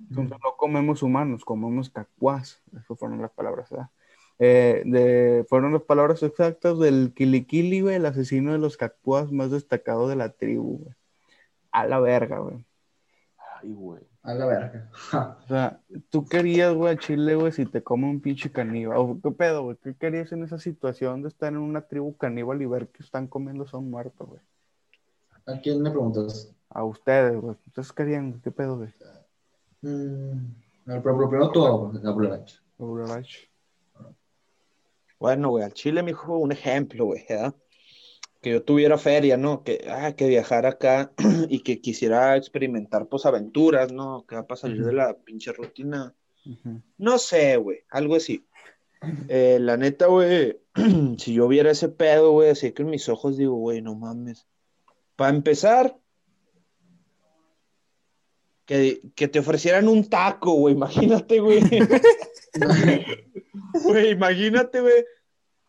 Entonces 0.00 0.36
no 0.42 0.56
comemos 0.56 1.02
humanos, 1.02 1.44
comemos 1.44 1.90
cacuás. 1.90 2.62
Esas 2.72 2.98
fueron 2.98 3.22
las 3.22 3.30
palabras, 3.30 3.70
¿verdad? 3.70 3.90
Eh, 4.38 4.82
de, 4.84 5.46
fueron 5.48 5.72
las 5.72 5.82
palabras 5.82 6.22
exactas 6.22 6.78
del 6.78 7.12
Kilikili, 7.14 7.80
güey, 7.80 7.96
el 7.96 8.06
asesino 8.06 8.52
de 8.52 8.58
los 8.58 8.76
cacuás 8.76 9.30
más 9.30 9.50
destacado 9.50 10.08
de 10.08 10.16
la 10.16 10.30
tribu, 10.30 10.78
güey. 10.78 10.94
A 11.70 11.86
la 11.86 12.00
verga, 12.00 12.38
güey. 12.38 12.64
Ay, 13.62 13.72
güey. 13.72 14.02
A 14.22 14.34
la 14.34 14.46
verga. 14.46 14.90
O 15.44 15.46
sea, 15.48 15.80
tú 16.10 16.26
querías, 16.26 16.74
güey, 16.74 16.94
a 16.94 16.98
Chile, 16.98 17.34
güey, 17.34 17.52
si 17.52 17.66
te 17.66 17.82
come 17.82 18.08
un 18.08 18.20
pinche 18.20 18.50
caníbal. 18.50 18.96
O, 18.98 19.18
¿Qué 19.22 19.30
pedo, 19.30 19.62
güey? 19.62 19.76
¿Qué 19.82 19.94
querías 19.94 20.32
en 20.32 20.42
esa 20.42 20.58
situación 20.58 21.22
de 21.22 21.28
estar 21.28 21.52
en 21.52 21.58
una 21.58 21.82
tribu 21.82 22.16
caníbal 22.16 22.60
y 22.62 22.66
ver 22.66 22.88
que 22.88 23.02
están 23.02 23.26
comiendo 23.26 23.66
a 23.70 23.76
un 23.76 23.90
muerto, 23.90 24.26
güey? 24.26 24.40
¿A 25.46 25.60
quién 25.60 25.82
me 25.82 25.90
preguntas? 25.90 26.54
A 26.68 26.84
ustedes, 26.84 27.40
güey. 27.40 27.56
¿Ustedes 27.66 27.92
querían? 27.92 28.40
¿Qué 28.40 28.50
pedo, 28.50 28.76
güey? 28.78 28.90
Mm, 29.82 30.90
a 30.90 31.02
primero 31.02 31.50
tú, 31.50 31.92
la 32.02 32.12
Blurach. 32.12 32.52
Overwatch. 32.78 33.36
Bueno, 35.18 35.50
güey, 35.50 35.64
al 35.64 35.72
Chile, 35.72 36.02
mijo, 36.02 36.36
un 36.36 36.50
ejemplo, 36.50 37.04
güey, 37.04 37.24
¿verdad? 37.28 37.54
Que 38.40 38.50
yo 38.50 38.64
tuviera 38.64 38.98
feria, 38.98 39.36
¿no? 39.36 39.62
Que, 39.62 39.84
ah, 39.88 40.14
que 40.16 40.26
viajara 40.26 40.70
acá 40.70 41.12
y 41.48 41.60
que 41.60 41.80
quisiera 41.80 42.36
experimentar, 42.36 43.06
pues, 43.06 43.24
aventuras, 43.26 43.92
¿no? 43.92 44.24
Que 44.26 44.34
va 44.34 44.46
para 44.46 44.60
salir 44.60 44.84
de 44.84 44.92
la 44.92 45.14
pinche 45.14 45.52
rutina. 45.52 46.14
No 46.98 47.18
sé, 47.18 47.56
güey, 47.56 47.84
algo 47.90 48.16
así. 48.16 48.44
Eh, 49.28 49.58
la 49.60 49.76
neta, 49.76 50.06
güey, 50.06 50.60
si 51.18 51.34
yo 51.34 51.46
viera 51.46 51.70
ese 51.70 51.88
pedo, 51.88 52.32
güey, 52.32 52.50
así 52.50 52.72
que 52.72 52.82
en 52.82 52.90
mis 52.90 53.08
ojos 53.08 53.36
digo, 53.36 53.54
güey, 53.54 53.80
no 53.80 53.94
mames. 53.94 54.48
Para 55.14 55.36
empezar, 55.36 55.96
que, 58.66 59.00
que 59.14 59.28
te 59.28 59.38
ofrecieran 59.40 59.88
un 59.88 60.08
taco, 60.08 60.52
güey, 60.54 60.74
imagínate, 60.74 61.40
güey. 61.40 61.60
Güey, 63.84 64.10
imagínate, 64.10 64.80
güey. 64.80 65.04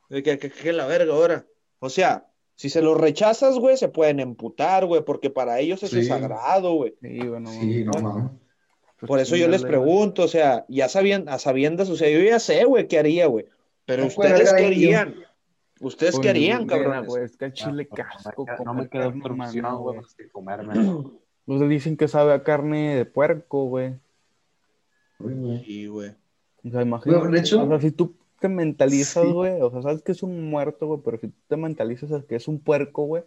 De 0.10 0.24
Que, 0.24 0.38
que, 0.38 0.50
que 0.52 0.74
la 0.74 0.86
verga 0.86 1.14
ahora. 1.14 1.46
O 1.80 1.90
sea, 1.90 2.28
si 2.56 2.70
se 2.70 2.82
lo 2.82 2.96
rechazas, 2.96 3.58
güey, 3.58 3.78
se 3.78 3.90
pueden 3.90 4.20
emputar, 4.20 4.86
güey, 4.86 5.04
porque 5.04 5.30
para 5.30 5.60
ellos 5.60 5.82
eso 5.84 5.98
es 5.98 6.04
Sí. 6.04 6.10
sagrado, 6.10 6.74
güey. 6.76 6.96
Sí, 7.02 7.20
bueno. 7.28 7.50
Sí, 7.50 7.84
no 7.86 8.02
mames. 8.02 8.32
pues 9.00 9.08
Por 9.08 9.20
eso 9.20 9.36
yo 9.36 9.48
les 9.48 9.64
pregunto, 9.64 10.24
o 10.24 10.28
sea, 10.28 10.66
ya 10.70 10.88
sabían, 10.90 11.28
a 11.30 11.40
sabiendas, 11.40 11.90
o 11.90 11.96
sea, 11.96 12.10
yo 12.10 12.20
ya 12.20 12.40
sé, 12.40 12.64
güey, 12.66 12.88
qué 12.88 13.00
haría, 13.00 13.26
güey. 13.28 13.46
Pero 13.86 14.04
No 14.04 14.08
ustedes 14.10 14.52
harían. 14.54 15.16
Ustedes 15.82 16.14
Pues, 16.16 16.22
qué 16.24 16.30
harían, 16.30 16.64
mira, 16.64 16.78
cabrones. 16.78 17.08
güey, 17.08 17.24
es 17.26 17.36
que 17.36 17.46
al 17.46 17.54
chile 17.54 17.88
No, 17.90 17.96
casco. 17.96 18.46
no 18.64 18.74
me- 18.74 18.90
no 18.94 19.12
me 19.12 19.26
humana, 19.30 19.46
opción, 19.76 19.78
güey, 19.82 20.00
comerme. 20.32 20.74
Pues 21.46 21.68
dicen 21.70 21.98
que 21.98 22.08
sabe 22.08 22.34
a 22.34 22.44
carne 22.44 22.96
de 22.96 23.06
puerco, 23.06 23.66
güey. 23.66 23.96
Sí, 25.66 25.88
güey. 25.88 26.12
O 26.66 26.70
sea, 26.70 26.82
imagínate. 26.82 27.20
Bueno, 27.20 27.34
de 27.34 27.40
hecho- 27.40 27.64
o 27.64 27.68
sea, 27.68 27.80
si 27.80 27.92
tú 27.92 28.16
te 28.40 28.50
mentalizas, 28.50 29.24
Sí. 29.26 29.32
güey, 29.32 29.62
o 29.62 29.70
sea, 29.72 29.82
sabes 29.82 30.02
que 30.02 30.12
es 30.12 30.24
un 30.24 30.50
muerto, 30.50 30.88
güey, 30.88 31.00
pero 31.04 31.18
si 31.20 31.28
tú 31.28 31.36
te 31.48 31.58
mentalizas 31.58 32.12
a 32.12 32.22
que 32.22 32.36
es 32.36 32.48
un 32.48 32.60
puerco, 32.60 33.04
güey. 33.06 33.24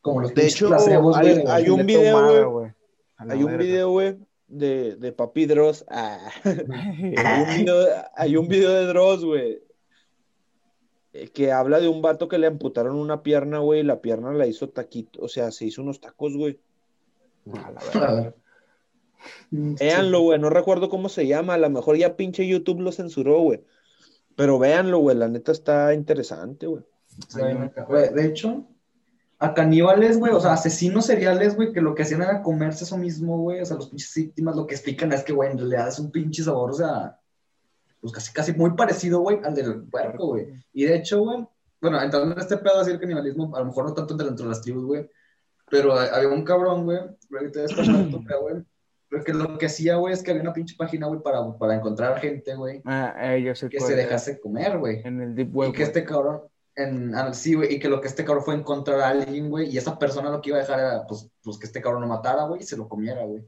Como 0.00 0.20
los 0.20 0.34
De 0.34 0.46
hecho, 0.46 0.68
placebos, 0.68 1.16
hay- 1.16 1.68
un 1.68 1.86
video, 1.86 2.50
güey. 2.50 2.72
Hay 3.18 3.42
un 3.44 3.56
video, 3.56 3.90
güey, 3.90 4.16
de, 4.48 4.96
de 4.96 5.12
Papi 5.12 5.46
Dross. 5.46 5.84
Ah. 5.88 6.18
Hay 6.44 7.42
un 7.42 7.56
video, 7.56 7.86
hay 8.16 8.36
un 8.36 8.48
video 8.48 8.70
de 8.72 8.86
Dross, 8.86 9.24
güey, 9.24 9.62
eh, 11.12 11.28
que 11.28 11.52
habla 11.52 11.78
de 11.80 11.86
un 11.88 12.02
vato 12.02 12.26
que 12.28 12.38
le 12.38 12.48
amputaron 12.48 12.96
una 12.96 13.22
pierna, 13.22 13.58
güey, 13.60 13.80
y 13.80 13.84
la 13.84 14.00
pierna 14.00 14.32
la 14.32 14.46
hizo 14.48 14.68
taquito, 14.70 15.20
o 15.22 15.28
sea, 15.28 15.52
se 15.52 15.66
hizo 15.66 15.82
unos 15.82 16.00
tacos, 16.00 16.36
güey. 16.36 16.58
La 17.44 18.12
ver. 18.14 18.36
Véanlo, 19.50 20.20
güey, 20.22 20.38
no 20.38 20.50
recuerdo 20.50 20.88
cómo 20.88 21.08
se 21.08 21.26
llama, 21.26 21.54
a 21.54 21.58
lo 21.58 21.70
mejor 21.70 21.96
ya 21.96 22.16
pinche 22.16 22.46
YouTube 22.46 22.80
lo 22.80 22.92
censuró, 22.92 23.40
güey. 23.40 23.64
Pero 24.34 24.58
véanlo, 24.58 24.98
güey, 24.98 25.16
la 25.16 25.28
neta 25.28 25.52
está 25.52 25.94
interesante, 25.94 26.66
güey. 26.66 26.82
Sí, 27.28 27.40
güey, 27.86 28.12
De 28.14 28.26
hecho, 28.26 28.66
a 29.38 29.54
caníbales, 29.54 30.18
güey, 30.18 30.32
o 30.32 30.40
sea, 30.40 30.54
asesinos 30.54 31.06
seriales, 31.06 31.56
güey, 31.56 31.72
que 31.72 31.80
lo 31.80 31.94
que 31.94 32.02
hacían 32.02 32.22
era 32.22 32.42
comerse 32.42 32.84
eso 32.84 32.96
mismo, 32.96 33.38
güey, 33.38 33.60
o 33.60 33.64
sea, 33.64 33.76
los 33.76 33.88
pinches 33.88 34.14
víctimas 34.14 34.56
lo 34.56 34.66
que 34.66 34.74
explican 34.74 35.12
es 35.12 35.22
que, 35.22 35.32
güey, 35.32 35.50
en 35.50 35.58
realidad 35.58 35.88
es 35.88 35.98
un 35.98 36.10
pinche 36.10 36.42
sabor, 36.42 36.70
o 36.70 36.74
sea, 36.74 37.18
pues 38.00 38.12
casi, 38.12 38.32
casi 38.32 38.52
muy 38.54 38.74
parecido, 38.74 39.20
güey, 39.20 39.40
al 39.44 39.54
del 39.54 39.82
puerco, 39.82 40.28
güey. 40.28 40.46
Y 40.72 40.84
de 40.84 40.96
hecho, 40.96 41.20
güey, 41.20 41.46
bueno, 41.80 42.00
entrando 42.00 42.32
en 42.32 42.40
este 42.40 42.56
pedo 42.56 42.80
así 42.80 42.92
el 42.92 43.00
canibalismo, 43.00 43.54
a 43.54 43.60
lo 43.60 43.66
mejor 43.66 43.84
no 43.84 43.94
tanto 43.94 44.14
dentro 44.14 44.44
de 44.44 44.50
las 44.50 44.62
tribus, 44.62 44.84
güey, 44.84 45.10
pero 45.72 45.94
había 45.94 46.28
un 46.28 46.44
cabrón, 46.44 46.84
güey, 46.84 46.98
ahorita 47.32 47.64
es 47.64 47.74
güey, 48.12 48.62
pero 49.08 49.24
que 49.24 49.32
lo 49.32 49.56
que 49.56 49.64
hacía, 49.66 49.96
güey, 49.96 50.12
es 50.12 50.22
que 50.22 50.30
había 50.30 50.42
una 50.42 50.52
pinche 50.52 50.76
página, 50.76 51.06
güey, 51.06 51.22
para, 51.22 51.56
para 51.56 51.74
encontrar 51.76 52.20
gente, 52.20 52.54
güey, 52.54 52.82
Ah, 52.84 53.14
eh, 53.18 53.42
yo 53.42 53.54
sé 53.54 53.70
que 53.70 53.80
se 53.80 53.96
dejase 53.96 54.38
comer, 54.38 54.78
güey. 54.78 55.00
En 55.02 55.22
el 55.22 55.34
Deep 55.34 55.56
Web. 55.56 55.70
Y 55.70 55.72
que 55.72 55.84
este 55.84 56.04
cabrón, 56.04 56.42
en, 56.76 57.14
ah, 57.14 57.32
sí, 57.32 57.54
güey, 57.54 57.74
y 57.74 57.78
que 57.78 57.88
lo 57.88 58.02
que 58.02 58.08
este 58.08 58.22
cabrón 58.22 58.44
fue 58.44 58.54
encontrar 58.54 59.00
a 59.00 59.08
alguien, 59.08 59.48
güey, 59.48 59.70
y 59.70 59.78
esa 59.78 59.98
persona 59.98 60.28
lo 60.28 60.42
que 60.42 60.50
iba 60.50 60.58
a 60.58 60.60
dejar 60.60 60.78
era, 60.78 61.06
pues, 61.06 61.30
pues 61.42 61.56
que 61.56 61.64
este 61.64 61.80
cabrón 61.80 62.02
lo 62.02 62.08
matara, 62.08 62.44
güey, 62.44 62.60
y 62.60 62.64
se 62.64 62.76
lo 62.76 62.86
comiera, 62.86 63.24
güey. 63.24 63.42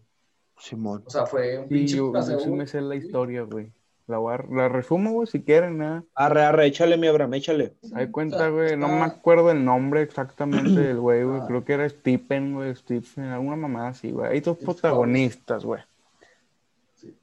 Simón. 0.58 1.02
O 1.04 1.10
sea, 1.10 1.26
fue 1.26 1.58
un 1.58 1.68
Sí, 1.68 1.74
pinche 1.74 1.96
yo, 1.98 2.06
yo 2.06 2.12
paseo, 2.12 2.40
sí 2.40 2.50
me 2.50 2.66
sé 2.66 2.80
la 2.80 2.94
historia, 2.96 3.42
güey. 3.42 3.70
La, 4.06 4.18
voy 4.18 4.34
a- 4.34 4.44
la 4.50 4.68
resumo, 4.68 5.12
güey, 5.12 5.26
si 5.26 5.42
quieren, 5.42 5.78
nada. 5.78 6.04
Arre, 6.14 6.42
arre, 6.42 6.66
échale 6.66 6.96
mi 6.98 7.06
Abraham, 7.06 7.34
échale. 7.34 7.72
Hay 7.94 8.08
cuenta, 8.10 8.48
güey, 8.50 8.76
no 8.76 8.88
me 8.88 9.00
acuerdo 9.02 9.50
el 9.50 9.64
nombre 9.64 10.02
exactamente 10.02 10.78
del 10.80 10.98
güey, 11.00 11.24
güey. 11.24 11.40
Ah. 11.40 11.44
Creo 11.48 11.64
que 11.64 11.72
era 11.72 11.88
Stephen, 11.88 12.54
güey, 12.54 12.74
Stephen, 12.76 13.24
alguna 13.24 13.56
mamada 13.56 13.88
así, 13.88 14.10
güey. 14.10 14.30
Hay 14.32 14.40
dos 14.40 14.58
protagonistas, 14.58 15.64
güey. 15.64 15.80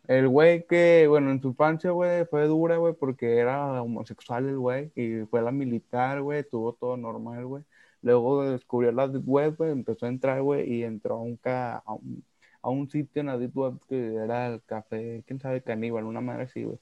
El 0.07 0.27
güey 0.27 0.65
que, 0.67 1.05
bueno, 1.07 1.31
en 1.31 1.41
su 1.41 1.49
infancia, 1.49 1.91
güey, 1.91 2.25
fue 2.25 2.45
dura, 2.47 2.77
güey, 2.77 2.93
porque 2.93 3.37
era 3.37 3.81
homosexual 3.81 4.47
el 4.47 4.57
güey. 4.57 4.91
Y 4.95 5.25
fue 5.25 5.39
a 5.39 5.43
la 5.43 5.51
militar, 5.51 6.21
güey, 6.21 6.43
tuvo 6.43 6.73
todo 6.73 6.97
normal, 6.97 7.45
güey. 7.45 7.63
Luego 8.03 8.43
descubrió 8.43 8.91
la 8.91 9.05
Web, 9.05 9.55
güey, 9.57 9.71
empezó 9.71 10.05
a 10.05 10.09
entrar, 10.09 10.41
güey, 10.41 10.71
y 10.71 10.83
entró 10.83 11.15
a 11.15 11.21
un, 11.21 11.35
ca- 11.37 11.83
a 11.85 11.93
un, 11.93 12.23
a 12.61 12.69
un 12.69 12.89
sitio 12.89 13.21
en 13.21 13.27
la 13.27 13.37
Deep 13.37 13.57
Web 13.57 13.79
que 13.87 14.15
era 14.15 14.47
el 14.47 14.61
café, 14.63 15.23
quién 15.25 15.39
sabe, 15.39 15.61
caníbal, 15.61 16.05
una 16.05 16.21
madre 16.21 16.43
así, 16.43 16.63
güey. 16.63 16.79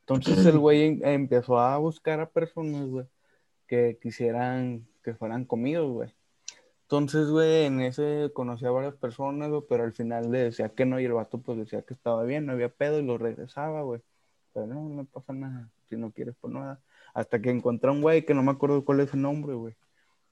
Entonces 0.00 0.46
el 0.46 0.58
güey 0.58 0.82
em- 0.82 1.00
empezó 1.04 1.58
a 1.58 1.76
buscar 1.78 2.20
a 2.20 2.30
personas, 2.30 2.86
güey, 2.88 3.06
que 3.66 3.98
quisieran 4.00 4.86
que 5.02 5.14
fueran 5.14 5.44
comidos, 5.44 5.90
güey. 5.90 6.14
Entonces, 6.82 7.28
güey, 7.28 7.66
en 7.66 7.82
ese 7.82 8.30
conocía 8.32 8.68
a 8.68 8.70
varias 8.72 8.94
personas, 8.94 9.50
güey, 9.50 9.62
pero 9.68 9.84
al 9.84 9.92
final 9.92 10.30
le 10.30 10.44
decía 10.44 10.70
que 10.70 10.86
no 10.86 10.98
y 10.98 11.04
el 11.04 11.12
vato 11.12 11.38
pues 11.38 11.58
decía 11.58 11.82
que 11.82 11.92
estaba 11.92 12.24
bien, 12.24 12.46
no 12.46 12.52
había 12.52 12.70
pedo 12.70 12.98
y 12.98 13.04
lo 13.04 13.18
regresaba, 13.18 13.82
güey. 13.82 14.00
Pero 14.54 14.66
no, 14.66 14.88
no 14.88 15.04
pasa 15.04 15.34
nada, 15.34 15.70
si 15.88 15.96
no 15.96 16.10
quieres 16.10 16.34
pues 16.40 16.52
nada. 16.52 16.80
Hasta 17.12 17.42
que 17.42 17.50
encontré 17.50 17.90
a 17.90 17.92
un 17.92 18.00
güey 18.00 18.24
que 18.24 18.32
no 18.32 18.42
me 18.42 18.52
acuerdo 18.52 18.84
cuál 18.86 19.00
es 19.00 19.10
su 19.10 19.18
nombre, 19.18 19.54
güey. 19.54 19.74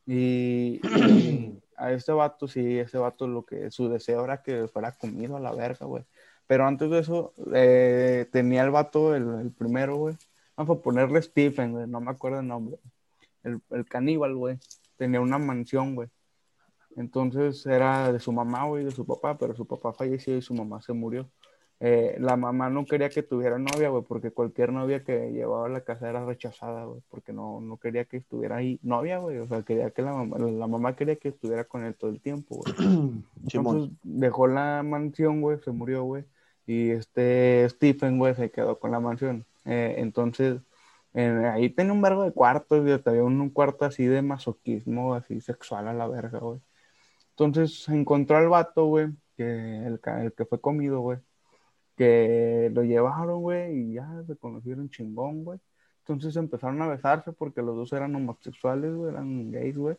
Y 0.06 0.80
a 1.76 1.92
este 1.92 2.12
vato, 2.12 2.48
sí, 2.48 2.78
ese 2.78 2.98
vato 2.98 3.26
lo 3.26 3.44
que 3.44 3.70
su 3.70 3.88
deseo 3.88 4.24
era 4.24 4.42
que 4.42 4.68
fuera 4.68 4.92
comido 4.92 5.36
a 5.36 5.40
la 5.40 5.52
verga, 5.52 5.86
güey. 5.86 6.04
Pero 6.46 6.66
antes 6.66 6.90
de 6.90 7.00
eso, 7.00 7.34
eh, 7.54 8.28
tenía 8.32 8.62
el 8.62 8.70
vato, 8.70 9.14
el, 9.14 9.40
el 9.40 9.52
primero, 9.52 9.96
güey. 9.96 10.16
Vamos 10.56 10.78
a 10.78 10.82
ponerle 10.82 11.20
Stephen, 11.22 11.72
güey, 11.72 11.86
no 11.86 12.00
me 12.00 12.10
acuerdo 12.10 12.40
el 12.40 12.46
nombre. 12.48 12.78
El, 13.42 13.60
el 13.70 13.86
caníbal, 13.86 14.34
güey. 14.36 14.58
Tenía 14.96 15.20
una 15.20 15.38
mansión, 15.38 15.94
güey. 15.94 16.08
Entonces 16.96 17.66
era 17.66 18.10
de 18.12 18.20
su 18.20 18.32
mamá, 18.32 18.64
güey, 18.64 18.84
de 18.84 18.90
su 18.90 19.04
papá, 19.06 19.36
pero 19.36 19.54
su 19.54 19.66
papá 19.66 19.92
falleció 19.92 20.36
y 20.36 20.42
su 20.42 20.54
mamá 20.54 20.80
se 20.80 20.92
murió. 20.94 21.30
Eh, 21.78 22.16
la 22.20 22.36
mamá 22.36 22.70
no 22.70 22.86
quería 22.86 23.10
que 23.10 23.22
tuviera 23.22 23.58
novia, 23.58 23.90
güey, 23.90 24.02
porque 24.04 24.30
cualquier 24.30 24.72
novia 24.72 25.04
que 25.04 25.30
llevaba 25.32 25.66
a 25.66 25.68
la 25.68 25.82
casa 25.82 26.08
era 26.08 26.24
rechazada, 26.24 26.84
güey, 26.86 27.02
porque 27.10 27.32
no, 27.34 27.60
no 27.60 27.76
quería 27.76 28.06
que 28.06 28.16
estuviera 28.18 28.56
ahí 28.56 28.78
novia, 28.82 29.18
güey, 29.18 29.38
o 29.38 29.46
sea, 29.46 29.62
quería 29.62 29.90
que 29.90 30.00
la 30.02 30.12
mamá, 30.14 30.38
la 30.38 30.66
mamá 30.66 30.96
quería 30.96 31.16
que 31.16 31.28
estuviera 31.28 31.64
con 31.64 31.84
él 31.84 31.94
todo 31.94 32.10
el 32.10 32.20
tiempo, 32.20 32.56
güey. 32.56 32.74
Entonces 33.74 33.98
dejó 34.02 34.46
la 34.46 34.82
mansión, 34.82 35.42
güey, 35.42 35.58
se 35.60 35.70
murió, 35.70 36.04
güey. 36.04 36.24
Y 36.66 36.90
este 36.90 37.68
Stephen, 37.68 38.18
güey, 38.18 38.34
se 38.34 38.50
quedó 38.50 38.78
con 38.78 38.90
la 38.90 39.00
mansión. 39.00 39.44
Eh, 39.66 39.96
entonces, 39.98 40.60
en- 41.14 41.44
ahí 41.44 41.68
tenía 41.70 41.92
un 41.92 42.02
vergo 42.02 42.22
de 42.24 42.32
cuartos 42.32 42.86
y 42.86 42.90
hasta 42.92 43.10
había 43.10 43.24
un, 43.24 43.40
un 43.40 43.50
cuarto 43.50 43.84
así 43.84 44.04
de 44.06 44.22
masoquismo, 44.22 45.14
así 45.14 45.40
sexual 45.40 45.88
a 45.88 45.94
la 45.94 46.08
verga, 46.08 46.38
güey. 46.40 46.60
Entonces 47.30 47.88
encontró 47.88 48.36
al 48.38 48.48
vato, 48.48 48.86
güey, 48.86 49.08
que 49.36 49.44
el 49.86 50.00
que 50.36 50.44
fue 50.46 50.60
comido, 50.60 51.00
güey, 51.00 51.18
que 51.96 52.70
lo 52.74 52.82
llevaron, 52.82 53.40
güey, 53.40 53.74
y 53.74 53.94
ya 53.94 54.22
se 54.26 54.36
conocieron 54.36 54.90
chingón, 54.90 55.44
güey. 55.44 55.58
Entonces 56.00 56.36
empezaron 56.36 56.80
a 56.82 56.88
besarse 56.88 57.32
porque 57.32 57.62
los 57.62 57.74
dos 57.74 57.92
eran 57.92 58.14
homosexuales, 58.14 58.94
güey, 58.94 59.12
eran 59.12 59.50
gays, 59.50 59.76
güey. 59.76 59.96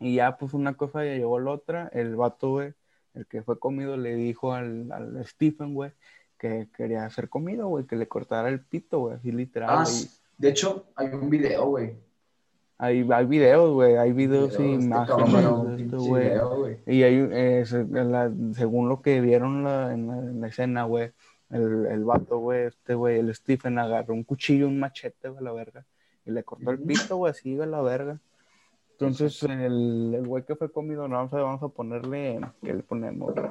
Y 0.00 0.16
ya, 0.16 0.36
pues 0.36 0.52
una 0.52 0.74
cosa 0.74 1.04
ya 1.04 1.14
llevó 1.14 1.36
a 1.36 1.40
la 1.40 1.50
otra. 1.52 1.88
El 1.92 2.16
vato, 2.16 2.50
güey, 2.50 2.74
el 3.14 3.26
que 3.26 3.42
fue 3.42 3.58
comido, 3.58 3.96
le 3.96 4.14
dijo 4.14 4.52
al, 4.52 4.90
al 4.90 5.24
Stephen, 5.26 5.74
güey, 5.74 5.92
que 6.38 6.68
quería 6.76 7.08
ser 7.10 7.28
comido, 7.28 7.68
güey, 7.68 7.86
que 7.86 7.96
le 7.96 8.08
cortara 8.08 8.48
el 8.48 8.60
pito, 8.60 8.98
güey, 9.00 9.16
así 9.16 9.32
literal. 9.32 9.70
Ah, 9.70 9.84
de 10.38 10.48
hecho, 10.48 10.86
hay 10.96 11.08
un 11.08 11.30
video, 11.30 11.66
güey. 11.66 11.96
Hay, 12.78 13.08
hay 13.10 13.24
videos, 13.26 13.72
güey, 13.72 13.96
hay 13.96 14.12
videos 14.12 14.52
y 14.60 14.72
este 14.74 14.84
imágenes 14.84 15.16
pinche 15.76 15.96
güey. 15.96 16.28
Y 16.86 17.02
hay, 17.02 17.28
eh, 17.32 17.64
se- 17.64 17.80
en 17.80 18.12
la- 18.12 18.30
según 18.52 18.88
lo 18.90 19.00
que 19.00 19.20
vieron 19.22 19.64
la- 19.64 19.94
en, 19.94 20.06
la, 20.08 20.18
en 20.18 20.40
la 20.42 20.46
escena, 20.48 20.84
güey, 20.84 21.12
el, 21.50 21.86
el 21.86 22.04
vato, 22.04 22.38
güey, 22.38 22.64
este 22.66 22.94
güey, 22.94 23.18
el 23.18 23.34
Stephen 23.34 23.78
agarró 23.78 24.12
un 24.12 24.24
cuchillo, 24.24 24.68
un 24.68 24.78
machete, 24.78 25.28
güey, 25.30 25.40
a 25.40 25.44
la 25.44 25.52
verga, 25.52 25.84
y 26.26 26.32
le 26.32 26.42
cortó 26.44 26.70
el 26.70 26.78
pito, 26.80 27.16
güey, 27.16 27.30
así, 27.30 27.56
güey, 27.56 27.66
a 27.66 27.70
la 27.70 27.80
verga. 27.80 28.18
Entonces, 28.92 29.42
el, 29.42 30.14
el 30.14 30.26
güey 30.26 30.42
que 30.44 30.54
fue 30.56 30.70
comido, 30.70 31.06
no, 31.08 31.16
vamos 31.16 31.32
a, 31.32 31.36
vamos 31.42 31.62
a 31.62 31.68
ponerle, 31.68 32.40
¿qué 32.62 32.74
le 32.74 32.82
ponemos? 32.82 33.32
güey? 33.34 33.46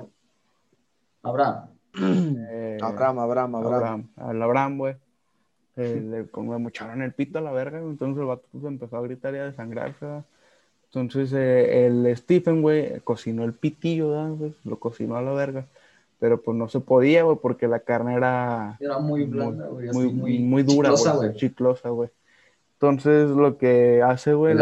Abraham. 1.23 1.69
Eh, 1.97 2.77
Abraham, 2.81 3.19
Abraham, 3.19 3.55
Abraham. 3.55 3.73
Abraham, 3.75 4.09
al 4.17 4.41
Abraham, 4.43 4.77
güey. 4.77 4.95
Eh, 5.77 6.01
le 6.03 6.27
como 6.27 6.57
me 6.59 6.69
echaron 6.69 7.01
el 7.01 7.13
pito 7.13 7.39
a 7.39 7.41
la 7.41 7.51
verga, 7.51 7.79
entonces 7.79 8.19
el 8.21 8.25
vato 8.27 8.43
pues, 8.51 8.63
empezó 8.65 8.97
a 8.97 9.01
gritar 9.01 9.33
y 9.35 9.38
a 9.39 9.45
desangrarse. 9.45 10.05
¿verdad? 10.05 10.25
Entonces 10.85 11.33
eh, 11.33 11.88
el 11.88 12.15
Stephen, 12.15 12.61
güey, 12.61 12.99
cocinó 13.01 13.43
el 13.43 13.53
pitillo, 13.53 14.11
¿verdad, 14.11 14.51
lo 14.63 14.79
cocinó 14.79 15.17
a 15.17 15.21
la 15.21 15.33
verga, 15.33 15.65
pero 16.19 16.41
pues 16.41 16.57
no 16.57 16.69
se 16.69 16.79
podía, 16.79 17.23
güey, 17.23 17.38
porque 17.41 17.67
la 17.67 17.79
carne 17.81 18.15
era 18.15 18.77
Era 18.79 18.99
muy 18.99 19.25
blanda, 19.25 19.67
güey. 19.67 19.88
muy, 19.91 20.05
muy, 20.13 20.39
muy 20.39 20.63
dura, 20.63 20.89
chiclosa, 20.89 21.15
güey, 21.17 21.35
chiclosa, 21.35 21.89
güey. 21.89 22.09
Entonces 22.73 23.29
lo 23.29 23.57
que 23.57 24.01
hace, 24.03 24.33
güey, 24.33 24.53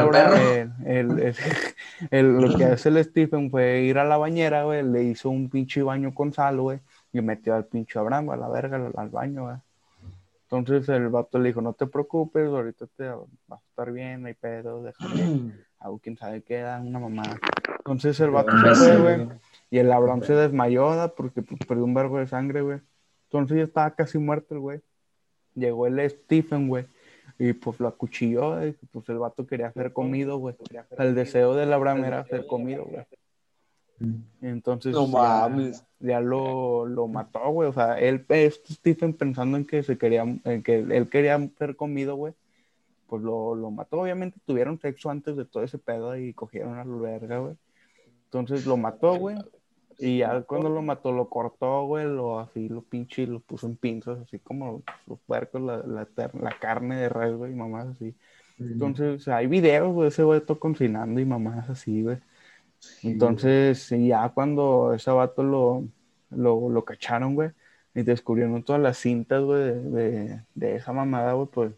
el- 0.86 1.34
el- 2.12 2.42
lo 2.42 2.58
que 2.58 2.66
hace 2.66 2.90
el 2.90 3.04
Stephen 3.04 3.50
fue 3.50 3.82
ir 3.82 3.98
a 3.98 4.04
la 4.06 4.18
bañera, 4.18 4.64
güey, 4.64 4.84
le 4.84 5.04
hizo 5.04 5.30
un 5.30 5.50
pinche 5.50 5.82
baño 5.84 6.14
con 6.14 6.34
sal, 6.34 6.60
güey, 6.62 6.80
y 7.12 7.22
metió 7.22 7.56
al 7.56 7.66
pinche 7.66 8.00
Abraham 8.00 8.30
a 8.32 8.38
la 8.38 8.50
verga 8.50 8.78
al, 8.78 8.92
al 8.96 9.10
baño, 9.10 9.44
güey. 9.46 9.58
Entonces 10.56 10.88
el 10.90 11.10
vato 11.10 11.40
le 11.40 11.50
dijo, 11.50 11.62
no 11.62 11.74
te 11.74 11.88
preocupes, 11.88 12.48
ahorita 12.48 12.86
te 12.96 13.10
vas 13.48 13.60
a 13.60 13.70
estar 13.70 13.92
bien, 13.92 14.22
no 14.22 14.28
hay 14.28 14.36
pedo, 14.36 14.84
déjame, 14.84 15.52
hago 15.80 15.98
quién 15.98 16.16
sabe 16.16 16.44
qué, 16.44 16.60
da 16.60 16.80
una 16.80 17.00
mamada. 17.00 17.40
Entonces 17.80 18.20
el 18.20 18.30
vato 18.30 18.52
se 18.60 18.76
fue, 18.76 19.02
güey, 19.02 19.30
y 19.72 19.80
el 19.80 19.92
Abraham 19.92 20.22
se 20.22 20.34
desmayó, 20.36 20.92
¿verdad? 20.92 21.14
porque 21.18 21.42
pues, 21.42 21.60
perdió 21.68 21.84
un 21.84 21.96
vergo 21.96 22.20
de 22.20 22.28
sangre, 22.28 22.62
güey. 22.62 22.80
Entonces 23.32 23.58
ya 23.58 23.64
estaba 23.64 23.96
casi 23.96 24.20
muerto 24.20 24.54
el 24.54 24.60
güey. 24.60 24.82
Llegó 25.56 25.88
el 25.88 26.08
Stephen, 26.08 26.68
güey, 26.68 26.86
y 27.40 27.54
pues 27.54 27.80
lo 27.80 27.88
acuchilló, 27.88 28.64
y 28.64 28.74
pues 28.92 29.10
el 29.10 29.18
vato 29.18 29.48
quería 29.48 29.72
ser 29.72 29.92
comido, 29.92 30.38
güey. 30.38 30.56
El 31.00 31.16
deseo 31.16 31.56
del 31.56 31.74
Abraham 31.74 32.06
era 32.06 32.26
ser 32.26 32.46
comido, 32.46 32.86
güey. 32.86 33.06
Entonces 34.42 34.94
No 34.94 35.08
ya, 35.08 35.48
mames. 35.48 35.84
Ya 36.04 36.20
lo, 36.20 36.86
lo 36.86 37.08
mató, 37.08 37.50
güey. 37.50 37.70
O 37.70 37.74
sea, 37.74 38.00
él, 38.00 38.26
Stephen 38.70 39.14
pensando 39.14 39.58
en 39.58 39.66
que 39.66 39.84
se 39.84 39.98
quería, 39.98 40.24
en 40.24 40.64
que 40.64 40.80
él 40.80 41.10
quería 41.10 41.40
ser 41.58 41.76
comido, 41.76 42.16
güey. 42.16 42.34
Pues 43.08 43.22
lo, 43.24 43.56
lo 43.56 43.72
mató. 43.72 44.02
Obviamente 44.02 44.40
tuvieron 44.46 44.80
sexo 44.80 45.10
antes 45.10 45.38
de 45.38 45.46
todo 45.46 45.64
ese 45.64 45.78
pedo 45.78 46.18
y 46.18 46.34
cogieron 46.34 46.78
a 46.78 46.86
la 46.86 46.96
verga, 46.98 47.40
güey. 47.40 47.56
Entonces 48.26 48.66
lo 48.66 48.78
mató, 48.78 49.16
güey. 49.16 49.38
Y 50.00 50.20
ya 50.20 50.42
cuando 50.42 50.70
lo 50.70 50.82
mató, 50.82 51.12
lo 51.12 51.30
cortó, 51.30 51.86
güey, 51.86 52.06
lo 52.06 52.40
así, 52.40 52.68
lo 52.68 52.82
pinche 52.82 53.24
y 53.24 53.26
lo 53.28 53.40
puso 53.40 53.68
en 53.68 53.76
pinzas, 53.76 54.20
así 54.20 54.40
como 54.40 54.82
los 55.06 55.20
puercos, 55.20 55.62
la, 55.62 55.78
la, 55.86 56.60
carne 56.60 56.98
de 56.98 57.10
res, 57.10 57.36
güey, 57.36 57.52
y 57.52 57.56
mamás 57.56 57.88
así. 57.90 58.16
Entonces, 58.60 59.28
hay 59.28 59.46
videos, 59.46 59.94
güey, 59.94 60.08
ese 60.08 60.24
güey 60.24 60.42
todo 60.42 60.60
cocinando 60.60 61.20
y 61.20 61.26
mamás 61.26 61.70
así, 61.70 62.02
güey. 62.02 62.18
Entonces, 63.04 63.92
y 63.92 64.10
ya 64.10 64.30
cuando 64.30 64.94
ese 64.94 65.12
vato 65.12 65.44
lo, 65.44 65.88
lo, 66.30 66.70
lo 66.70 66.86
cacharon, 66.86 67.36
güey, 67.36 67.52
y 67.94 68.04
descubrieron 68.04 68.64
todas 68.64 68.82
las 68.82 68.98
cintas, 68.98 69.44
güey, 69.44 69.62
de, 69.64 69.82
de, 69.82 70.46
de 70.56 70.76
esa 70.76 70.94
mamada, 70.94 71.34
güey, 71.34 71.48
pues 71.50 71.74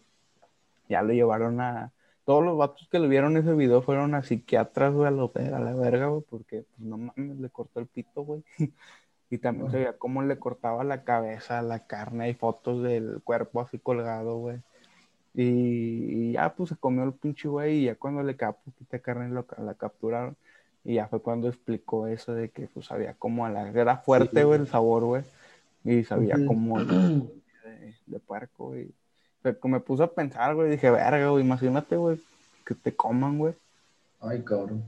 ya 0.90 1.02
lo 1.02 1.14
llevaron 1.14 1.62
a... 1.62 1.94
Todos 2.26 2.44
los 2.44 2.58
vatos 2.58 2.88
que 2.90 3.00
le 3.00 3.08
vieron 3.08 3.38
ese 3.38 3.54
video 3.54 3.82
fueron 3.84 4.16
a 4.16 4.24
psiquiatras, 4.24 4.94
güey, 4.94 5.08
a, 5.08 5.12
lo- 5.12 5.32
a 5.36 5.60
la 5.60 5.76
verga, 5.76 6.08
güey, 6.08 6.24
porque, 6.30 6.64
pues, 6.64 6.80
no 6.80 6.98
mames, 6.98 7.38
le 7.40 7.50
cortó 7.50 7.80
el 7.80 7.88
pito, 7.88 8.24
güey. 8.24 8.44
Y 9.32 9.40
también 9.40 9.70
se 9.72 9.78
veía 9.80 9.98
cómo 9.98 10.24
le 10.24 10.40
cortaba 10.40 10.84
la 10.84 11.04
cabeza, 11.04 11.62
la 11.64 11.88
carne, 11.88 12.26
hay 12.26 12.36
fotos 12.36 12.84
del 12.84 13.22
cuerpo 13.24 13.62
así 13.62 13.80
colgado, 13.80 14.38
güey. 14.38 14.62
Y, 15.34 16.30
y 16.30 16.34
ya, 16.34 16.56
pues, 16.56 16.70
se 16.70 16.78
comió 16.78 17.04
el 17.04 17.14
pinche 17.14 17.48
güey, 17.50 17.80
y 17.82 17.86
ya 17.86 17.96
cuando 17.96 18.24
le 18.24 18.36
quedaba 18.38 18.58
poquita 18.62 19.00
carne 19.00 19.30
lo, 19.30 19.46
la 19.58 19.76
capturaron. 19.76 20.38
Y 20.86 20.96
ya 20.96 21.08
fue 21.08 21.20
cuando 21.20 21.50
explicó 21.50 22.08
eso 22.08 22.34
de 22.34 22.50
que 22.50 22.68
pues 22.68 22.86
sabía 22.86 23.16
como 23.18 23.46
a 23.46 23.50
la... 23.50 23.70
Era 23.70 23.98
fuerte, 23.98 24.44
güey, 24.44 24.60
el 24.60 24.68
sabor, 24.68 25.04
güey. 25.04 25.24
Y 25.84 26.04
sabía 26.04 26.36
Ujú. 26.36 26.46
como 26.46 26.80
de, 26.86 27.28
de 28.06 28.20
puerco, 28.20 28.78
y 28.78 28.94
sea, 29.46 29.60
que 29.60 29.68
me 29.68 29.80
puse 29.80 30.04
a 30.04 30.08
pensar, 30.08 30.56
güey. 30.56 30.72
Dije, 30.72 30.90
verga, 30.90 31.30
güey, 31.30 31.44
imagínate, 31.44 31.96
güey, 31.96 32.20
que 32.66 32.74
te 32.76 32.96
coman, 32.96 33.38
güey. 33.38 33.54
Ay, 34.20 34.42
cabrón. 34.44 34.84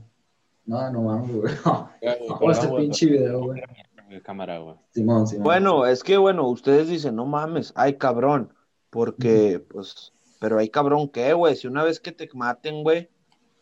No, 0.66 0.90
no 0.90 1.02
mames, 1.02 1.34
güey. 1.34 1.54
No, 1.64 1.90
güey, 2.36 2.46
no, 2.46 2.50
este 2.50 2.66
güey. 2.66 2.82
pinche 2.84 3.06
video, 3.06 3.44
güey. 3.44 3.62
Mi 4.08 4.20
cámara, 4.20 4.58
güey. 4.58 4.74
Simón, 4.90 5.26
Simón. 5.26 5.44
Bueno, 5.44 5.86
es 5.86 6.02
que 6.02 6.16
bueno, 6.16 6.48
ustedes 6.48 6.88
dicen, 6.88 7.14
no 7.14 7.26
mames, 7.26 7.72
ay 7.76 7.98
cabrón, 7.98 8.54
porque 8.88 9.62
pues, 9.68 10.12
pero 10.40 10.58
hay 10.58 10.70
cabrón 10.70 11.08
qué, 11.08 11.34
güey, 11.34 11.56
si 11.56 11.66
una 11.66 11.84
vez 11.84 12.00
que 12.00 12.10
te 12.10 12.28
maten, 12.32 12.82
güey, 12.82 13.10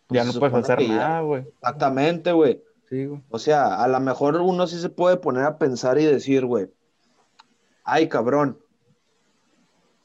pues, 0.07 0.17
Ya 0.17 0.25
no 0.25 0.39
puedes 0.39 0.55
hacer 0.55 0.89
nada, 0.89 1.21
güey. 1.23 1.43
Exactamente, 1.43 2.33
güey. 2.33 2.63
Sí, 2.89 3.07
güey. 3.07 3.21
O 3.31 3.39
sea, 3.39 3.83
a 3.83 3.89
lo 3.89 3.99
mejor 4.01 4.37
uno 4.37 4.67
sí 4.67 4.79
se 4.81 4.89
puede 4.89 5.17
poner 5.17 5.45
a 5.45 5.59
pensar 5.59 5.99
y 5.99 6.05
decir, 6.05 6.45
güey, 6.47 6.69
ay 7.85 8.09
cabrón, 8.09 8.59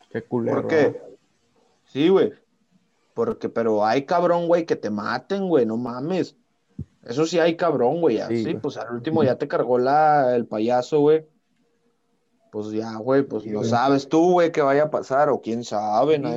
Qué 0.10 0.22
culero. 0.24 0.62
¿por 0.62 0.68
qué? 0.70 1.02
Sí, 1.86 2.10
güey, 2.10 2.34
porque, 3.14 3.50
pero 3.50 3.86
hay 3.86 4.04
cabrón, 4.06 4.48
güey, 4.48 4.66
que 4.66 4.76
te 4.76 4.90
maten, 4.90 5.48
güey, 5.48 5.66
no 5.66 5.78
mames. 5.78 6.36
Eso 7.04 7.26
sí 7.26 7.40
hay 7.40 7.56
cabrón, 7.56 8.00
güey, 8.00 8.20
Sí, 8.30 8.56
pues 8.56 8.78
al 8.78 8.94
último 8.94 9.24
ya 9.24 9.36
te 9.36 9.48
cargó 9.48 9.78
la, 9.80 10.36
el 10.36 10.46
payaso, 10.46 11.00
güey. 11.00 11.26
Pues 12.52 12.72
ya, 12.72 12.96
güey, 12.96 13.24
pues 13.24 13.44
Sí, 13.44 13.50
no 13.50 13.60
güey. 13.60 13.70
sabes 13.70 14.08
tú, 14.10 14.34
güey, 14.34 14.52
qué 14.52 14.62
vaya 14.62 14.84
a 14.84 14.92
pasar, 14.92 15.30
o 15.30 15.42
quién 15.42 15.64
sabe, 15.64 16.20
¿no? 16.20 16.32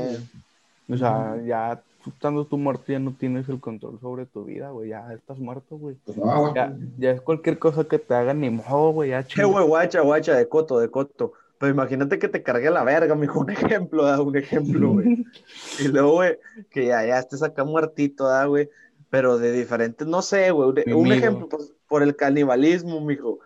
O 0.90 0.96
sea, 0.96 1.40
ya 1.44 1.82
estando 2.06 2.44
tú 2.44 2.58
muerto 2.58 2.84
ya 2.88 2.98
no 2.98 3.14
tienes 3.18 3.48
el 3.48 3.60
control 3.60 3.98
sobre 4.00 4.26
tu 4.26 4.44
vida, 4.44 4.70
güey. 4.70 4.90
Ya 4.90 5.12
estás 5.12 5.38
muerto, 5.38 5.76
güey. 5.76 5.96
Pues 6.04 6.16
no. 6.16 6.54
Ya, 6.54 6.76
ya 6.98 7.10
es 7.12 7.20
cualquier 7.20 7.58
cosa 7.58 7.84
que 7.84 7.98
te 7.98 8.14
hagan 8.14 8.40
ni 8.40 8.50
modo, 8.50 8.90
güey. 8.92 9.10
Ya 9.10 9.22
Qué 9.22 9.34
chinga. 9.34 9.48
güey, 9.48 9.66
guacha, 9.66 10.00
guacha, 10.00 10.34
de 10.34 10.48
coto, 10.48 10.78
de 10.78 10.90
coto. 10.90 11.32
Pero 11.58 11.72
imagínate 11.72 12.18
que 12.18 12.28
te 12.28 12.42
cargue 12.42 12.70
la 12.70 12.84
verga, 12.84 13.14
mijo, 13.14 13.40
un 13.40 13.50
ejemplo, 13.50 14.04
da, 14.04 14.20
un 14.20 14.36
ejemplo, 14.36 14.92
güey. 14.92 15.24
Y 15.80 15.88
luego, 15.88 16.12
güey, 16.12 16.38
que 16.70 16.86
ya, 16.86 17.04
ya 17.06 17.18
estés 17.18 17.42
acá 17.42 17.64
muertito, 17.64 18.26
da, 18.28 18.44
güey. 18.46 18.68
Pero 19.10 19.38
de 19.38 19.52
diferentes, 19.52 20.06
no 20.06 20.22
sé, 20.22 20.50
güey. 20.50 20.70
Un, 20.86 20.94
un 20.94 21.12
ejemplo, 21.12 21.48
pues, 21.48 21.72
por 21.88 22.02
el 22.02 22.16
canibalismo, 22.16 23.00
mijo. 23.00 23.38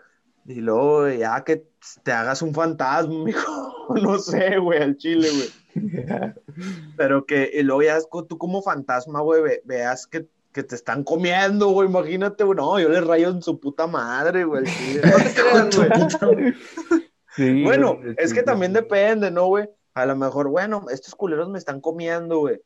Y 0.47 0.62
luego, 0.62 1.01
güey, 1.01 1.18
ya 1.18 1.44
que 1.44 1.66
te 2.03 2.11
hagas 2.12 2.40
un 2.40 2.55
fantasma, 2.55 3.12
mijo. 3.25 3.97
No 4.03 4.18
sé, 4.18 4.59
güey, 4.59 4.83
al 4.83 4.97
chile, 4.97 5.29
güey. 5.31 5.49
Pero 6.96 7.24
que, 7.26 7.50
y 7.52 7.62
luego 7.62 7.83
ya 7.83 7.96
es 7.96 8.09
tú 8.28 8.38
como 8.38 8.62
fantasma, 8.62 9.20
güey, 9.20 9.42
ve- 9.42 9.62
veas 9.64 10.07
que, 10.07 10.26
que 10.52 10.62
te 10.62 10.74
están 10.74 11.04
comiendo, 11.04 11.68
güey. 11.68 11.88
Imagínate, 11.88 12.44
güey. 12.44 12.57
No, 12.57 12.78
yo 12.81 12.88
le 12.88 13.00
rayo 13.00 13.28
en 13.31 13.42
su 13.42 13.59
puta 13.61 13.87
madre, 13.87 14.44
güey, 14.44 14.64
güey. 15.76 16.54
Sí, 17.37 17.62
Bueno, 17.62 17.96
güey, 17.96 18.14
es 18.18 18.33
que 18.33 18.40
sí, 18.40 18.46
también 18.46 18.72
depende, 18.72 19.31
¿no, 19.31 19.46
güey? 19.46 19.68
A 19.94 20.07
lo 20.07 20.16
mejor, 20.16 20.48
bueno, 20.48 20.87
estos 20.90 21.14
culeros 21.14 21.48
me 21.48 21.59
están 21.59 21.81
comiendo, 21.81 22.38
güey. 22.38 22.61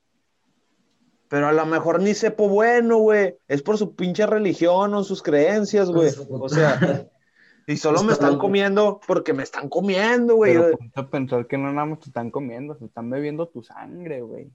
Pero 1.29 1.49
a 1.49 1.53
lo 1.53 1.65
mejor 1.65 2.01
ni 2.01 2.13
sepo 2.13 2.47
bueno, 2.49 2.99
güey. 2.99 3.35
Es 3.49 3.63
por 3.63 3.79
su 3.79 3.95
pinche 3.95 4.27
religión 4.27 4.93
o 4.93 5.03
sus 5.03 5.23
creencias, 5.23 5.91
güey. 5.91 6.11
O 6.29 6.49
sea, 6.49 7.09
y 7.67 7.77
solo 7.77 8.03
me 8.03 8.13
están 8.13 8.39
comiendo 8.39 9.01
porque 9.07 9.33
me 9.33 9.43
están 9.43 9.69
comiendo, 9.69 10.37
güey. 10.37 10.55
Pero 10.55 10.77
ponte 10.77 11.01
a 11.01 11.09
pensar 11.09 11.47
que 11.47 11.59
no 11.59 11.73
nada 11.73 11.87
más 11.87 12.01
te 12.01 12.07
están 12.07 12.31
comiendo, 12.31 12.75
se 12.77 12.85
están 12.87 13.11
bebiendo 13.11 13.47
tu 13.49 13.63
sangre, 13.63 14.23
güey. 14.23 14.51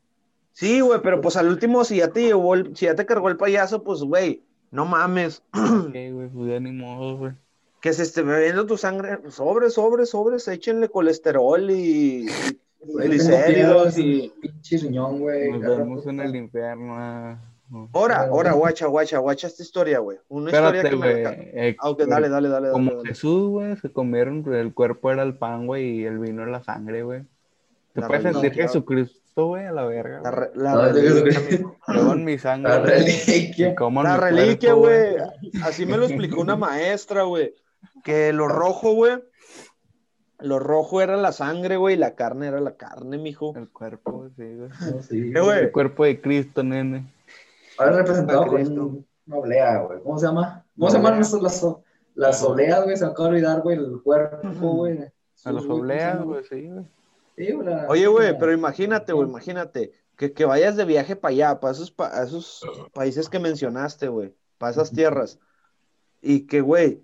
Sí, 0.51 0.81
güey, 0.81 0.99
pero 1.03 1.21
pues 1.21 1.37
al 1.37 1.47
último, 1.49 1.83
si 1.83 1.97
ya 1.97 2.09
te 2.09 2.21
llevó 2.23 2.55
el- 2.55 2.75
si 2.75 2.85
ya 2.85 2.95
te 2.95 3.05
cargó 3.05 3.29
el 3.29 3.37
payaso, 3.37 3.83
pues, 3.83 4.01
güey, 4.01 4.43
no 4.71 4.85
mames. 4.85 5.43
Ok, 5.53 5.93
güey, 5.93 6.29
pues 6.29 6.49
ya 6.49 6.59
ni 6.59 6.71
modo, 6.71 7.17
güey. 7.17 7.33
Que 7.79 7.93
se 7.93 8.03
esté 8.03 8.23
bebiendo 8.23 8.65
tu 8.65 8.75
sangre, 8.75 9.19
sobres, 9.29 9.75
sobres, 9.75 10.09
sobres, 10.09 10.47
échenle 10.47 10.89
colesterol 10.89 11.69
y, 11.69 12.25
triglicéridos 12.97 13.95
tengo 13.95 14.07
y... 14.07 14.33
Pinche 14.41 14.77
riñón, 14.77 15.19
güey. 15.19 15.51
Nos 15.51 15.61
vemos 15.61 15.97
rato. 15.99 16.09
en 16.09 16.19
el 16.21 16.35
infierno. 16.35 17.39
Ah. 17.73 17.87
Ahora, 17.93 18.21
ahora, 18.21 18.51
guacha, 18.53 18.85
guacha, 18.87 19.17
guacha 19.19 19.47
esta 19.47 19.63
historia, 19.63 19.99
güey. 19.99 20.17
Una 20.29 20.49
Espérate, 20.51 20.77
historia 20.77 20.89
que 20.91 20.97
me... 20.97 21.11
güey. 21.11 21.23
la- 21.23 21.33
eh, 21.67 21.75
Ah, 21.79 21.89
ok, 21.89 21.99
dale, 22.03 22.29
dale, 22.29 22.49
dale, 22.49 22.71
Como 22.71 22.85
dale, 22.91 22.97
dale. 22.97 23.09
Jesús, 23.09 23.49
güey, 23.49 23.75
se 23.77 23.91
comieron, 23.91 24.43
el 24.53 24.73
cuerpo 24.73 25.11
era 25.11 25.23
el 25.23 25.35
pan, 25.37 25.67
güey, 25.67 25.99
y 26.01 26.05
el 26.05 26.19
vino 26.19 26.43
era 26.43 26.51
la 26.51 26.63
sangre, 26.63 27.03
güey. 27.03 27.23
¿Te 27.93 28.01
La 28.01 28.07
puedes 28.07 28.23
religión, 28.23 28.41
sentir 28.41 28.57
claro. 28.57 28.67
Jesucristo, 28.69 29.45
güey, 29.47 29.65
a 29.65 29.71
la 29.71 29.85
verga? 29.85 30.21
La, 30.23 30.29
güey? 30.31 30.41
re- 30.45 30.51
la 30.55 30.71
No, 30.73 30.81
de 30.93 31.01
reliquia, 31.01 32.15
mi 32.15 32.37
sangre. 32.37 32.71
La 32.71 32.79
güey, 32.79 32.91
reliquia. 32.93 34.69
la 34.69 34.73
güey. 34.75 35.15
Así 35.63 35.85
me 35.85 35.97
lo 35.97 36.05
explicó 36.05 36.41
una 36.41 36.55
maestra, 36.55 37.23
güey. 37.23 37.53
Que 38.03 38.33
lo 38.33 38.47
rojo, 38.47 38.93
güey. 38.93 39.13
Lo 40.39 40.59
rojo 40.59 41.01
era 41.01 41.17
la 41.17 41.31
sangre, 41.31 41.77
güey, 41.77 41.95
y 41.95 41.97
la 41.97 42.13
carne 42.13 42.47
era 42.47 42.61
la 42.61 42.75
carne, 42.75 43.17
mijo. 43.17 43.55
El 43.57 43.69
cuerpo, 43.69 44.27
sí, 44.35 44.43
güey. 44.43 44.69
No, 44.69 45.01
sí, 45.01 45.31
Eh, 45.35 45.39
güey. 45.41 45.59
El 45.59 45.71
cuerpo 45.71 46.05
de 46.05 46.21
Cristo, 46.21 46.61
nene. 46.63 47.07
Ahora 47.77 47.97
representado 47.97 48.43
un- 48.43 49.05
una 49.27 49.37
oblea, 49.37 49.77
güey. 49.81 50.01
¿Cómo 50.03 50.17
se 50.17 50.25
llama? 50.27 50.65
¿Cómo 50.77 50.89
se 50.89 50.97
llaman 50.97 51.19
esas 51.21 51.41
las, 51.41 51.65
las 52.15 52.43
obleas, 52.43 52.83
güey? 52.83 52.97
Se 52.97 53.05
me 53.05 53.11
acaba 53.11 53.29
de 53.29 53.35
olvidar, 53.35 53.61
güey, 53.61 53.77
el 53.77 54.01
cuerpo, 54.03 54.47
güey. 54.73 54.99
A 55.45 55.51
güey, 55.51 55.69
obleas, 55.69 56.17
¿cómo 56.17 56.31
güey, 56.31 56.43
sí, 56.45 56.67
güey. 56.67 56.85
Sí, 57.35 57.53
Oye, 57.89 58.07
güey, 58.07 58.37
pero 58.39 58.51
imagínate, 58.51 59.13
güey, 59.13 59.27
imagínate. 59.29 59.91
Que, 60.15 60.33
que 60.33 60.45
vayas 60.45 60.75
de 60.75 60.85
viaje 60.85 61.15
para 61.15 61.31
allá, 61.31 61.59
para 61.59 61.73
esos, 61.73 61.91
pa- 61.91 62.09
a 62.17 62.23
esos 62.23 62.65
países 62.93 63.29
que 63.29 63.37
mencionaste, 63.39 64.07
güey. 64.07 64.33
Para 64.57 64.71
esas 64.71 64.91
tierras. 64.91 65.37
Y 66.21 66.47
que, 66.47 66.61
güey, 66.61 67.03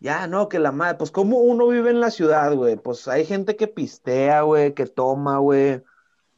ya, 0.00 0.26
no, 0.26 0.50
que 0.50 0.58
la 0.58 0.70
madre. 0.72 0.98
Pues, 0.98 1.10
¿cómo 1.10 1.38
uno 1.38 1.66
vive 1.68 1.88
en 1.88 2.00
la 2.00 2.10
ciudad, 2.10 2.54
güey? 2.54 2.76
Pues 2.76 3.08
hay 3.08 3.24
gente 3.24 3.56
que 3.56 3.66
pistea, 3.68 4.42
güey, 4.42 4.74
que 4.74 4.84
toma, 4.86 5.38
güey. 5.38 5.82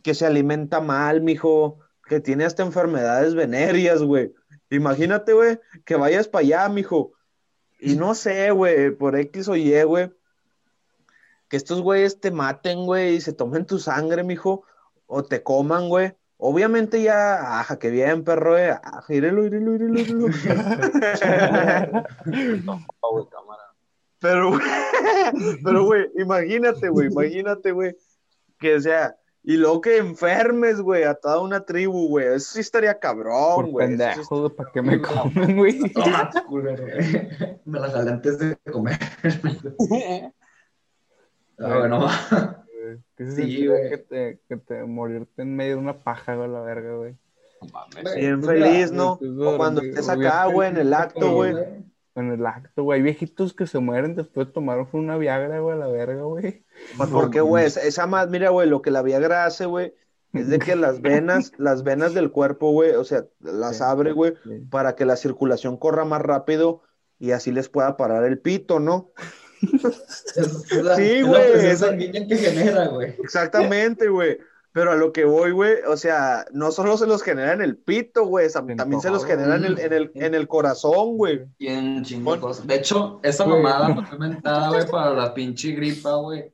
Que 0.02 0.14
se 0.14 0.24
alimenta 0.26 0.80
mal, 0.80 1.20
mijo. 1.20 1.80
Que 2.12 2.20
tiene 2.20 2.44
hasta 2.44 2.62
enfermedades 2.62 3.34
venéreas, 3.34 4.02
güey. 4.02 4.34
Imagínate, 4.68 5.32
güey, 5.32 5.58
que 5.86 5.96
vayas 5.96 6.28
para 6.28 6.44
allá, 6.44 6.68
mijo. 6.68 7.14
Y 7.80 7.96
no 7.96 8.14
sé, 8.14 8.50
güey, 8.50 8.90
por 8.90 9.16
X 9.16 9.48
o 9.48 9.56
Y, 9.56 9.82
güey. 9.84 10.12
Que 11.48 11.56
estos 11.56 11.80
güeyes 11.80 12.20
te 12.20 12.30
maten, 12.30 12.84
güey, 12.84 13.14
y 13.14 13.22
se 13.22 13.32
tomen 13.32 13.64
tu 13.64 13.78
sangre, 13.78 14.24
mijo. 14.24 14.62
O 15.06 15.22
te 15.22 15.42
coman, 15.42 15.88
güey. 15.88 16.12
Obviamente 16.36 17.02
ya, 17.02 17.60
ajá, 17.60 17.78
que 17.78 17.88
bien, 17.88 18.24
perro, 18.24 18.58
eh. 18.58 18.72
Ajá, 18.72 19.06
írelo, 19.08 19.46
írelo, 19.46 19.74
írelo, 19.74 19.98
írelo. 19.98 20.26
Güey, 22.26 23.26
cámara. 23.30 23.72
Pero, 24.18 24.50
güey, 24.50 24.60
pero, 25.64 25.86
güey, 25.86 26.10
imagínate, 26.18 26.90
güey, 26.90 27.08
imagínate, 27.08 27.72
güey, 27.72 27.96
que 28.58 28.78
sea, 28.82 29.16
y 29.44 29.56
luego 29.56 29.80
que 29.80 29.96
enfermes, 29.96 30.80
güey, 30.80 31.02
a 31.02 31.14
toda 31.14 31.40
una 31.40 31.64
tribu, 31.64 32.08
güey, 32.08 32.28
eso 32.28 32.54
sí 32.54 32.60
estaría 32.60 32.98
cabrón, 32.98 33.72
güey. 33.72 33.88
sí 33.88 33.96
pendejo, 33.96 34.40
güey, 34.40 34.56
¿para 34.56 34.70
qué 34.72 34.82
me 34.82 35.00
comen, 35.00 35.56
güey? 35.56 35.78
Toma, 35.92 36.30
culero, 36.46 36.84
güey. 36.84 37.58
Me 37.64 37.80
la 37.80 37.90
jalé 37.90 38.10
antes 38.10 38.38
de 38.38 38.56
comer. 38.70 38.98
Ah, 41.58 41.78
bueno, 41.78 42.08
¿Qué 43.16 43.26
se 43.26 43.44
Sí, 43.44 43.68
güey. 43.68 43.88
que 43.90 43.98
te, 43.98 44.40
que 44.48 44.56
te 44.56 44.82
morirte 44.82 45.42
en 45.42 45.54
medio 45.54 45.74
de 45.74 45.80
una 45.80 46.02
paja, 46.02 46.34
güey, 46.34 46.50
la 46.50 46.60
verga, 46.60 46.96
güey? 46.96 47.16
No 47.60 47.68
mames. 47.68 48.02
Güey. 48.02 48.18
Bien 48.18 48.42
feliz, 48.42 48.90
¿no? 48.90 49.12
O 49.12 49.56
cuando 49.56 49.80
estés 49.80 50.08
acá, 50.08 50.46
güey, 50.46 50.70
en 50.70 50.78
el 50.78 50.92
acto, 50.92 51.30
güey. 51.30 51.54
En 52.14 52.30
el 52.30 52.44
acto, 52.46 52.82
güey. 52.82 52.98
Hay 52.98 53.02
viejitos 53.02 53.54
que 53.54 53.66
se 53.66 53.78
mueren 53.78 54.14
después 54.14 54.48
de 54.48 54.52
tomar 54.52 54.86
una 54.92 55.16
Viagra, 55.16 55.60
güey, 55.60 55.74
a 55.74 55.78
la 55.78 55.86
verga, 55.88 56.22
güey. 56.22 56.64
Porque, 57.10 57.40
güey, 57.40 57.64
esa- 57.66 58.06
más, 58.06 58.28
mira, 58.28 58.50
güey, 58.50 58.68
lo 58.68 58.82
que 58.82 58.90
la 58.90 59.00
Viagra 59.02 59.46
hace, 59.46 59.64
güey, 59.64 59.94
es 60.34 60.48
de 60.48 60.58
que 60.58 60.76
las 60.76 61.00
venas, 61.00 61.52
las 61.58 61.84
venas 61.84 62.12
del 62.12 62.30
cuerpo, 62.30 62.70
güey, 62.72 62.90
o 62.92 63.04
sea, 63.04 63.24
las 63.40 63.78
Sí. 63.78 63.82
abre, 63.82 64.12
güey, 64.12 64.34
Sí. 64.44 64.60
para 64.70 64.94
que 64.94 65.06
la 65.06 65.16
circulación 65.16 65.76
corra 65.78 66.04
más 66.04 66.20
rápido 66.20 66.82
y 67.18 67.30
así 67.30 67.50
les 67.50 67.68
pueda 67.70 67.96
parar 67.96 68.24
el 68.24 68.38
pito, 68.38 68.78
¿no? 68.78 69.10
Es- 69.62 70.36
es 70.70 70.82
la- 70.82 70.96
Sí, 70.96 71.02
es 71.02 71.22
la 71.22 71.28
güey, 71.28 71.52
presión 71.52 71.72
esa- 71.72 71.86
sanguínea 71.88 72.26
que 72.26 72.36
genera, 72.36 72.88
güey. 72.88 73.14
Exactamente, 73.22 74.08
güey. 74.08 74.38
Pero 74.72 74.92
a 74.92 74.96
lo 74.96 75.12
que 75.12 75.26
voy, 75.26 75.50
güey, 75.50 75.74
o 75.86 75.98
sea, 75.98 76.46
no 76.52 76.72
solo 76.72 76.96
se 76.96 77.06
los 77.06 77.22
genera 77.22 77.52
en 77.52 77.60
el 77.60 77.76
pito, 77.76 78.24
güey, 78.24 78.50
también 78.50 78.78
se 79.02 79.10
los 79.10 79.26
genera 79.26 79.56
en 79.56 79.64
el, 79.64 79.78
en 79.78 79.92
el, 79.92 80.10
en 80.14 80.34
el 80.34 80.48
corazón, 80.48 81.18
güey. 81.18 81.42
Bien 81.58 82.02
de 82.02 82.74
hecho, 82.74 83.20
esa 83.22 83.44
Güey. 83.44 83.62
mamada 83.62 84.06
fue 84.06 84.14
inventada, 84.16 84.68
güey, 84.68 84.86
para 84.90 85.10
la 85.10 85.34
pinche 85.34 85.72
gripa, 85.72 86.14
güey. 86.14 86.50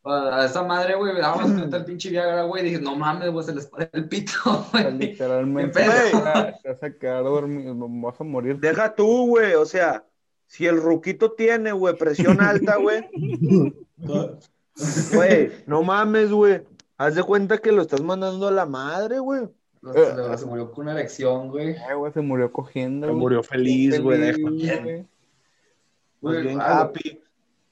Para 0.00 0.46
esa 0.46 0.62
madre, 0.62 0.94
güey, 0.94 1.20
vamos 1.20 1.44
a 1.44 1.48
meter 1.48 1.80
el 1.80 1.84
pinche 1.84 2.08
Viagra, 2.10 2.44
güey. 2.44 2.64
Dije, 2.64 2.80
no 2.80 2.94
mames, 2.96 3.30
güey, 3.30 3.44
se 3.44 3.54
les 3.54 3.66
para 3.66 3.90
el 3.92 4.08
pito, 4.08 4.32
güey. 4.72 4.92
literalmente 4.92 5.80
te 5.80 5.88
vas 5.88 6.14
a- 6.14 6.52
te 6.62 6.68
vas 6.70 6.82
a 6.84 6.90
quedar 6.90 7.24
dormido, 7.24 7.74
vas 7.76 8.18
a 8.20 8.24
morir. 8.24 8.58
Deja 8.58 8.94
tú, 8.94 9.26
güey, 9.26 9.54
o 9.54 9.66
sea, 9.66 10.04
si 10.46 10.64
el 10.64 10.80
ruquito 10.80 11.32
tiene, 11.32 11.72
güey, 11.72 11.94
presión 11.98 12.40
alta, 12.40 12.76
güey, 12.76 13.04
güey, 15.12 15.52
no 15.66 15.82
mames, 15.82 16.30
güey. 16.30 16.62
Haz 16.98 17.14
de 17.14 17.22
cuenta 17.22 17.58
que 17.58 17.72
lo 17.72 17.82
estás 17.82 18.00
mandando 18.00 18.48
a 18.48 18.50
la 18.50 18.66
madre, 18.66 19.18
güey. 19.18 19.48
Se, 19.92 20.38
se 20.38 20.46
murió 20.46 20.72
con 20.72 20.84
una 20.84 20.92
erección, 20.92 21.48
güey. 21.48 21.76
Ay, 21.88 21.94
güey, 21.96 22.12
se 22.12 22.20
murió 22.20 22.50
cogiendo. 22.52 23.06
Se 23.06 23.12
güey. 23.12 23.20
murió 23.20 23.42
feliz, 23.42 24.00
güey. 24.00 24.18
Feliz, 24.32 24.62
deja. 24.68 24.82
güey. 24.82 24.98
Más 25.02 25.06
Güey, 26.20 26.42
bien 26.42 26.60
ah, 26.60 26.80
happy. 26.80 27.22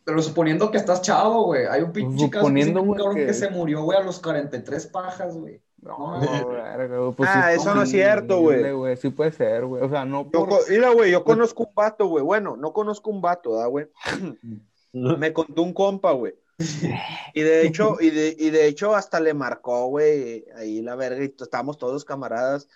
Pero 0.05 0.21
suponiendo 0.23 0.71
que 0.71 0.77
estás 0.77 1.01
chavo, 1.03 1.45
güey. 1.45 1.65
Hay 1.67 1.83
un 1.83 1.91
pinche 1.93 2.29
caso 2.29 2.47
Suponiendo, 2.47 2.81
cabrón 2.87 3.15
que... 3.17 3.27
que- 3.27 3.35
se 3.35 3.49
murió, 3.51 3.83
güey, 3.83 3.99
a 3.99 4.03
los 4.03 4.21
43 4.21 4.87
pajas, 4.89 5.37
güey. 5.37 5.61
No, 5.81 6.19
No, 6.21 6.45
güey, 6.47 7.13
pues 7.17 7.29
Ah, 7.33 7.49
sí 7.51 7.61
eso 7.61 7.75
no 7.75 7.83
es 7.83 7.91
cierto, 7.91 8.41
güey. 8.41 8.97
Sí 8.97 9.09
puede 9.11 9.33
ser, 9.33 9.65
güey. 9.67 9.83
O 9.83 9.89
sea, 9.89 10.05
no 10.05 10.25
Yo 10.25 10.31
por... 10.31 10.49
co- 10.51 10.59
mira, 10.69 10.91
güey, 10.91 11.11
yo 11.11 11.25
conozco 11.25 11.65
un 11.65 11.75
vato, 11.75 12.07
güey. 12.07 12.23
Bueno, 12.23 12.57
no 12.57 12.73
conozco 12.73 13.11
un 13.11 13.21
vato, 13.21 13.55
¿da, 13.57 13.67
güey? 13.67 13.89
Me 14.93 15.33
contó 15.33 15.63
un 15.63 15.73
compa, 15.73 16.13
güey. 16.13 16.35
Y 17.35 17.43
de 17.43 17.67
hecho, 17.67 17.97
y 18.01 18.11
de, 18.11 18.37
y 18.39 18.51
de 18.51 18.67
hecho 18.67 18.95
hasta 18.95 19.19
le 19.19 19.35
marcó, 19.35 19.87
güey, 19.89 20.45
ahí 20.57 20.83
la 20.83 20.95
verga, 20.95 21.25
y 21.25 21.35
estábamos 21.39 21.79
todos 21.79 22.05
camaradas. 22.05 22.69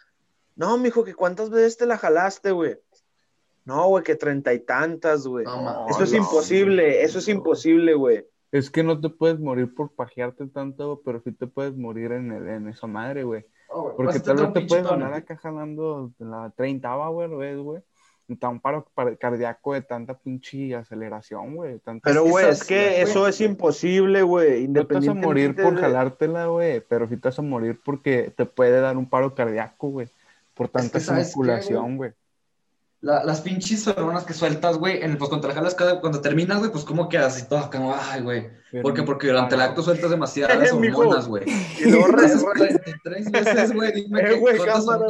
No, 0.56 0.76
mijo, 0.78 1.04
que 1.04 1.14
cuántas 1.14 1.50
veces 1.50 1.76
te 1.76 1.86
la 1.86 1.96
jalaste, 1.96 2.50
güey. 2.50 2.76
No, 3.64 3.86
güey, 3.88 4.02
que 4.02 4.16
treinta 4.16 4.52
y 4.52 4.60
tantas, 4.60 5.26
güey. 5.26 5.44
No, 5.44 5.86
Eso 5.88 6.02
es 6.02 6.10
no, 6.12 6.18
imposible, 6.18 7.02
eso 7.02 7.18
es 7.20 7.28
imposible, 7.28 7.94
güey. 7.94 8.26
Es 8.50 8.70
que 8.70 8.82
no 8.82 8.98
te 8.98 9.10
puedes 9.10 9.38
morir 9.38 9.72
por 9.74 9.92
pajearte 9.92 10.46
tanto, 10.46 11.02
pero 11.04 11.20
sí 11.20 11.32
te 11.32 11.46
puedes 11.46 11.76
morir 11.76 12.12
en, 12.12 12.32
el- 12.32 12.48
en 12.48 12.68
esa 12.68 12.86
madre, 12.86 13.22
güey. 13.24 13.44
Oh, 13.68 13.94
Porque 13.94 14.20
tal 14.20 14.36
vez 14.38 14.52
te 14.54 14.62
puedes 14.62 14.86
ganar 14.86 15.12
acá 15.12 15.36
jalando 15.36 16.10
la 16.18 16.50
30 16.56 16.96
güey, 17.08 17.28
lo 17.28 17.38
ves, 17.38 17.58
güey. 17.58 17.82
Da 18.30 18.50
un 18.50 18.60
paro 18.60 18.86
par- 18.94 19.16
cardíaco 19.16 19.72
de 19.72 19.80
tanta 19.80 20.12
pinche 20.18 20.74
aceleración, 20.74 21.56
güey. 21.56 21.80
Pero, 22.02 22.24
güey, 22.24 22.50
es 22.50 22.62
que 22.62 23.00
eso 23.00 23.26
es 23.26 23.40
imposible, 23.40 24.20
güey. 24.22 24.68
No 24.68 24.86
te 24.86 24.94
vas 24.94 25.08
a 25.08 25.14
morir 25.14 25.54
por 25.56 25.64
Independientemente 25.64 25.72
de- 25.72 25.80
jalártela, 25.80 26.46
güey, 26.46 26.80
pero 26.86 27.08
sí 27.08 27.16
te 27.16 27.28
vas 27.28 27.38
a 27.38 27.42
morir 27.42 27.80
porque 27.82 28.30
te 28.36 28.44
puede 28.44 28.80
dar 28.82 28.98
un 28.98 29.08
paro 29.08 29.34
cardíaco, 29.34 29.88
güey. 29.88 30.08
Por 30.52 30.68
tanta 30.68 31.00
¿sabes 31.00 31.24
qué, 31.28 31.30
circulación, 31.30 31.96
güey. 31.96 32.12
La- 33.00 33.22
las 33.22 33.40
pinches 33.42 33.86
hormonas 33.86 34.24
que 34.24 34.32
sueltas, 34.34 34.76
güey, 34.76 35.00
en, 35.04 35.16
pues 35.18 35.28
cuando 35.28 35.46
te 35.46 35.54
la 35.54 35.54
jalas, 35.60 35.76
cada- 35.76 36.00
cuando 36.00 36.20
terminas, 36.20 36.58
güey, 36.58 36.72
pues 36.72 36.82
cómo 36.84 37.08
quedas 37.08 37.40
y 37.40 37.48
todo, 37.48 37.70
como, 37.70 37.94
ay, 37.94 38.22
güey. 38.22 38.48
Porque, 38.82 39.04
porque 39.04 39.28
durante 39.28 39.54
el 39.54 39.60
acto 39.60 39.82
sueltas 39.82 40.10
demasiadas 40.10 40.72
hormonas, 40.72 41.28
güey. 41.28 41.44
Y 41.78 41.90
luego, 41.90 42.08
re- 42.08 42.26
Haces 42.26 42.42
re- 42.42 42.48
43 42.58 43.30
veces, 43.30 43.72
güey, 43.72 43.92
dime 43.92 44.20
Eh, 44.20 44.42
cámara, 44.66 45.06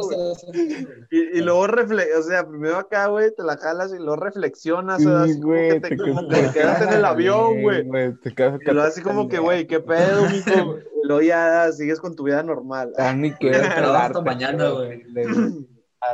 y, 1.09 1.17
y 1.39 1.41
luego 1.41 1.65
refle 1.67 2.15
o 2.15 2.21
sea, 2.21 2.47
primero 2.47 2.77
acá, 2.77 3.07
güey, 3.07 3.33
te 3.35 3.41
la 3.43 3.57
jalas 3.57 3.91
y 3.91 3.97
luego 3.97 4.17
reflexionas, 4.17 4.99
Sí, 4.99 5.05
como 5.05 5.47
güey, 5.47 5.69
que 5.71 5.79
te, 5.79 5.89
te 5.89 5.97
como 5.97 6.27
quedas- 6.29 6.53
te 6.53 6.59
quedas 6.59 6.81
en 6.83 6.93
el 6.93 7.05
avión, 7.05 7.61
güey. 7.63 7.89
Te 8.21 8.33
quedas 8.35 8.59
Y 8.61 8.65
luego 8.65 8.87
así 8.87 9.01
como 9.01 9.27
que, 9.27 9.39
güey, 9.39 9.65
qué 9.65 9.79
pedo, 9.79 10.29
mijo. 10.29 10.77
Y 11.03 11.07
luego 11.07 11.21
ya 11.23 11.71
sigues 11.71 11.99
con 11.99 12.15
tu 12.15 12.23
vida 12.23 12.43
normal. 12.43 12.93
Ya 12.97 13.13
ni 13.13 13.31
quieres 13.39 13.67
Pero 13.75 13.93
hasta 13.93 14.21
mañana, 14.21 14.69
güey. 14.69 15.03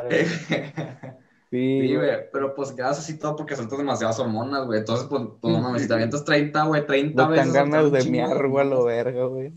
Sí, 1.56 1.88
Sí, 1.88 1.96
güey. 1.96 2.10
pero 2.32 2.54
pues 2.56 2.72
quedas 2.74 3.00
así 3.00 3.18
todo 3.20 3.36
porque 3.36 3.56
sueltas 3.56 3.78
demasiadas 3.78 4.20
hormonas, 4.20 4.66
güey. 4.66 4.80
Entonces, 4.80 5.08
pues, 5.10 5.22
pues 5.42 5.54
no 5.54 5.62
mames, 5.62 5.82
si 5.84 5.88
te 5.88 5.94
avientas 5.96 6.26
30, 6.26 6.64
güey, 6.66 6.86
30 6.86 7.22
No 7.24 7.30
te 7.34 7.40
veces. 7.40 7.54
dan 7.54 7.70
ganas 7.72 7.92
de 7.92 8.12
miar, 8.12 8.48
güey, 8.48 8.66
a 8.66 8.70
lo 8.70 8.84
verga, 8.86 9.26
güey. 9.26 9.54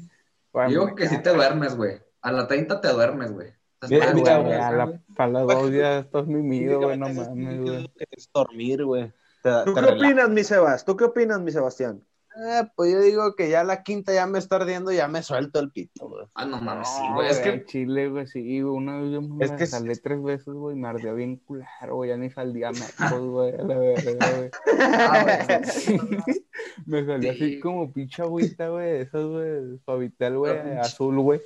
Yo 0.54 0.68
digo 0.68 0.94
que 0.94 1.08
sí 1.08 1.22
te 1.22 1.30
duermes, 1.34 1.76
güey. 1.76 2.00
A 2.22 2.32
la 2.32 2.46
30 2.46 2.80
te 2.80 2.88
duermes, 2.88 3.32
güey. 3.32 3.48
Estás 3.74 3.90
Mira, 3.90 4.06
Güey, 4.12 4.14
mira, 4.22 4.38
güey. 4.38 4.52
a 4.54 4.70
la, 4.72 5.02
a 5.18 5.26
las 5.28 5.46
dos 5.46 5.70
ya 5.72 5.98
estás 6.00 6.26
mimido, 6.26 6.80
güey, 6.80 6.98
no 6.98 7.08
mames, 7.08 7.60
güey. 7.60 7.90
Es 8.10 8.28
dormir, 8.32 8.84
güey. 8.84 9.12
Te, 9.42 9.50
¿Tú 9.64 9.72
te 9.74 9.80
qué 9.82 9.86
opinas, 9.92 10.28
mi 10.30 10.42
Sebas? 10.44 10.84
¿Tú 10.84 10.96
qué 10.96 11.04
opinas, 11.04 11.40
mi 11.40 11.52
Sebastián? 11.52 12.02
Eh, 12.36 12.62
pues 12.76 12.92
yo 12.92 13.00
digo 13.00 13.34
que 13.34 13.48
ya 13.50 13.64
la 13.64 13.82
quinta 13.82 14.12
ya 14.12 14.26
me 14.26 14.38
está 14.38 14.56
ardiendo, 14.56 14.92
ya 14.92 15.08
me 15.08 15.22
suelto 15.22 15.58
el 15.58 15.72
pito, 15.72 16.08
güey. 16.08 16.24
Ah, 16.34 16.44
no 16.44 16.60
mames, 16.60 16.86
sí, 16.88 17.02
No, 17.08 17.14
güey. 17.16 17.30
Es 17.30 17.40
güey, 17.42 17.60
que 17.60 17.64
Chile, 17.66 18.08
güey, 18.10 18.26
sí, 18.28 18.60
güey, 18.60 18.76
una 18.76 19.00
vez 19.00 19.10
yo 19.10 19.22
me 19.22 19.44
Es 19.44 19.50
que 19.52 19.66
sí. 19.66 19.76
tres 20.02 20.22
veces, 20.22 20.54
güey, 20.54 20.76
me 20.76 20.86
ardía 20.88 21.12
bien 21.14 21.36
culero, 21.36 21.96
güey, 21.96 22.10
ya 22.10 22.16
ni 22.16 22.30
salía 22.30 22.70
mecos, 22.70 23.20
güey, 23.22 23.54
a 23.54 23.62
la 23.64 23.78
verga, 23.78 24.12
güey. 24.36 24.50
Ah, 24.80 25.24
güey. 25.24 25.98
me 26.86 27.04
salía 27.06 27.32
así 27.32 27.54
Sí. 27.54 27.60
como 27.60 27.92
pinche 27.92 28.22
agüita, 28.22 28.68
güey, 28.68 29.00
esas, 29.00 29.24
güey, 29.24 29.78
suavitel, 29.84 30.36
güey, 30.38 30.56
azul, 30.78 31.18
güey. 31.20 31.40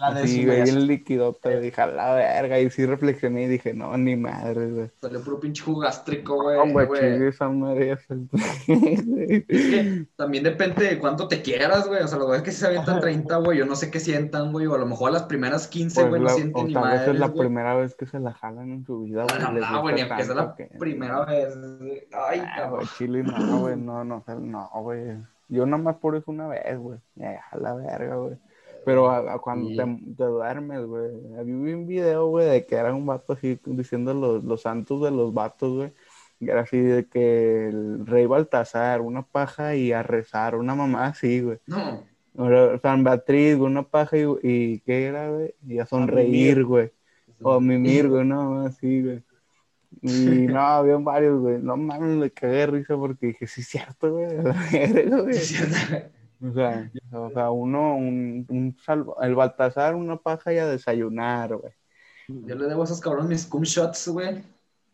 La 0.00 0.06
Así, 0.08 0.20
décima 0.44 0.52
güey, 0.52 0.62
bien 0.64 0.86
liquidota, 0.86 1.48
güey, 1.50 1.60
dije, 1.60 1.80
a 1.80 1.86
la 1.88 2.14
verga, 2.14 2.60
y 2.60 2.70
sí 2.70 2.86
reflexioné 2.86 3.42
y 3.42 3.46
dije, 3.48 3.74
no, 3.74 3.96
ni 3.96 4.14
madre, 4.14 4.70
güey. 4.70 4.90
salió 5.00 5.20
puro 5.22 5.40
pinche 5.40 5.62
jugo 5.64 5.80
gástrico, 5.80 6.40
güey. 6.40 6.56
No, 6.56 6.72
güey, 6.72 6.86
güey. 6.86 7.00
chile, 7.00 7.28
esa 7.28 7.48
madre 7.48 7.96
se- 7.96 8.14
Es 8.68 9.44
que 9.46 10.06
también 10.16 10.44
depende 10.44 10.84
de 10.86 10.98
cuánto 10.98 11.26
te 11.28 11.42
quieras, 11.42 11.88
güey. 11.88 12.02
O 12.02 12.08
sea, 12.08 12.16
los 12.18 12.26
güeyes 12.28 12.44
que 12.44 12.52
sí 12.52 12.58
se 12.60 12.66
avientan 12.66 13.00
30, 13.00 13.36
güey, 13.38 13.58
yo 13.58 13.66
no 13.66 13.74
sé 13.74 13.90
qué 13.90 13.98
sientan, 14.00 14.52
güey. 14.52 14.66
O 14.66 14.74
a 14.74 14.78
lo 14.78 14.86
mejor 14.86 15.10
a 15.10 15.14
las 15.14 15.22
primeras 15.24 15.66
15, 15.66 16.00
Pues 16.02 16.08
güey, 16.10 16.22
no 16.22 16.28
sienten 16.28 16.64
o 16.64 16.66
ni 16.68 16.74
tal 16.74 16.82
vez 16.84 16.92
madres, 16.92 17.14
es 17.14 17.20
la 17.20 17.26
güey. 17.26 17.38
primera 17.40 17.74
vez 17.74 17.94
que 17.96 18.06
se 18.06 18.20
la 18.20 18.32
jalan 18.34 18.70
en 18.70 18.84
su 18.84 19.00
vida, 19.02 19.24
güey. 19.24 19.60
No, 19.60 19.80
güey, 19.82 19.94
ni 19.96 20.00
aunque 20.02 20.24
sea 20.24 20.34
la 20.34 20.54
que- 20.54 20.70
primera 20.78 21.24
vez. 21.24 21.56
güey. 21.80 22.06
Ay, 22.12 22.40
Ah, 22.46 22.68
güey, 22.70 22.86
chile, 22.96 23.22
no, 23.24 23.60
güey, 23.60 23.76
no, 23.76 24.04
no, 24.04 24.24
no, 24.26 24.70
güey. 24.74 25.16
Yo 25.48 25.64
nada 25.66 25.82
más 25.82 25.96
por 25.96 26.14
eso 26.14 26.30
una 26.30 26.46
vez, 26.46 26.78
güey. 26.78 26.98
Ya, 27.16 27.40
a 27.50 27.56
la 27.56 27.74
verga, 27.74 28.16
güey. 28.16 28.36
Pero 28.88 29.10
a- 29.10 29.34
a 29.34 29.38
cuando 29.38 29.68
te, 29.68 30.14
te 30.16 30.24
duermes, 30.24 30.80
güey. 30.86 31.10
Había 31.38 31.54
un 31.54 31.86
video, 31.86 32.26
güey, 32.28 32.48
de 32.48 32.66
que 32.66 32.74
era 32.76 32.94
un 32.94 33.04
vato 33.06 33.34
así 33.34 33.58
diciendo 33.66 34.14
los, 34.14 34.42
los 34.44 34.62
santos 34.62 35.02
de 35.02 35.10
los 35.10 35.32
vatos, 35.34 35.74
güey. 35.74 35.92
Y 36.40 36.48
era 36.48 36.60
así 36.62 36.78
de 36.78 37.06
que 37.06 37.68
el 37.68 38.06
rey 38.06 38.26
Baltasar, 38.26 39.00
una 39.00 39.22
paja 39.22 39.74
y 39.74 39.92
a 39.92 40.02
rezar, 40.02 40.54
una 40.56 40.74
mamá 40.74 41.06
así, 41.08 41.40
güey. 41.40 41.58
No, 41.66 42.04
O 42.36 42.78
San 42.80 43.02
Beatriz, 43.04 43.56
una 43.56 43.82
paja 43.82 44.16
y, 44.16 44.24
y 44.42 44.80
¿qué 44.80 45.06
era, 45.06 45.28
güey? 45.30 45.54
Y 45.66 45.78
a 45.80 45.86
sonreír, 45.86 46.64
güey. 46.64 46.92
O 47.42 47.52
a 47.54 47.60
mimir, 47.60 48.08
güey, 48.08 48.24
no, 48.24 48.62
así, 48.64 49.02
güey. 49.02 49.22
Y 50.00 50.08
no, 50.46 50.60
había 50.60 50.96
varios, 50.98 51.40
güey. 51.40 51.58
No 51.60 51.76
mames, 51.76 52.16
me 52.16 52.30
cagué 52.30 52.56
de 52.58 52.66
risa 52.68 52.96
porque 52.96 53.26
dije, 53.28 53.46
sí, 53.46 53.60
es 53.62 53.68
cierto, 53.68 54.12
güey. 54.12 54.26
a 54.26 54.42
la 54.42 54.52
verga, 54.72 55.20
güey. 55.22 55.34
sí, 55.34 55.40
es 55.56 55.68
cierto. 55.70 56.17
O 56.40 56.52
sea, 56.52 56.90
o 57.12 57.30
sea, 57.30 57.50
uno, 57.50 57.96
un, 57.96 58.46
un 58.48 58.76
salvo, 58.84 59.20
el 59.22 59.34
Baltasar, 59.34 59.94
una 59.96 60.16
paja 60.16 60.52
y 60.52 60.58
a 60.58 60.66
desayunar, 60.66 61.56
güey. 61.56 61.72
Yo 62.28 62.54
le 62.54 62.66
debo 62.66 62.82
a 62.82 62.84
esos 62.84 63.00
cabrones 63.00 63.28
mis 63.28 63.46
cum 63.46 63.62
shots, 63.62 64.08
güey. 64.08 64.42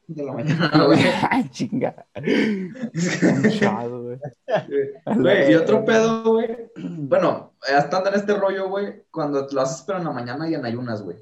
De 0.07 0.22
la 0.22 0.32
mañana, 0.34 0.84
güey. 0.86 1.01
Ay, 1.30 1.49
chinga. 1.51 2.07
Un 2.16 3.42
shot, 3.51 3.90
güey. 3.90 4.18
Güey, 5.16 5.53
y 5.53 5.55
otro 5.55 5.84
pedo, 5.84 6.22
güey. 6.32 6.70
Bueno, 6.76 7.53
estando 7.68 8.11
en 8.11 8.16
este 8.16 8.34
rollo, 8.34 8.68
güey, 8.68 9.05
cuando 9.11 9.47
lo 9.51 9.61
haces 9.61 9.82
pero 9.86 9.99
en 9.99 10.05
la 10.05 10.12
mañana 10.12 10.49
y 10.49 10.55
en 10.55 10.64
ayunas, 10.64 11.03
güey. 11.03 11.16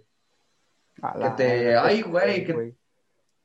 Que 0.96 1.30
te- 1.36 1.76
ay, 1.76 2.02
güey, 2.02 2.44
que- 2.44 2.74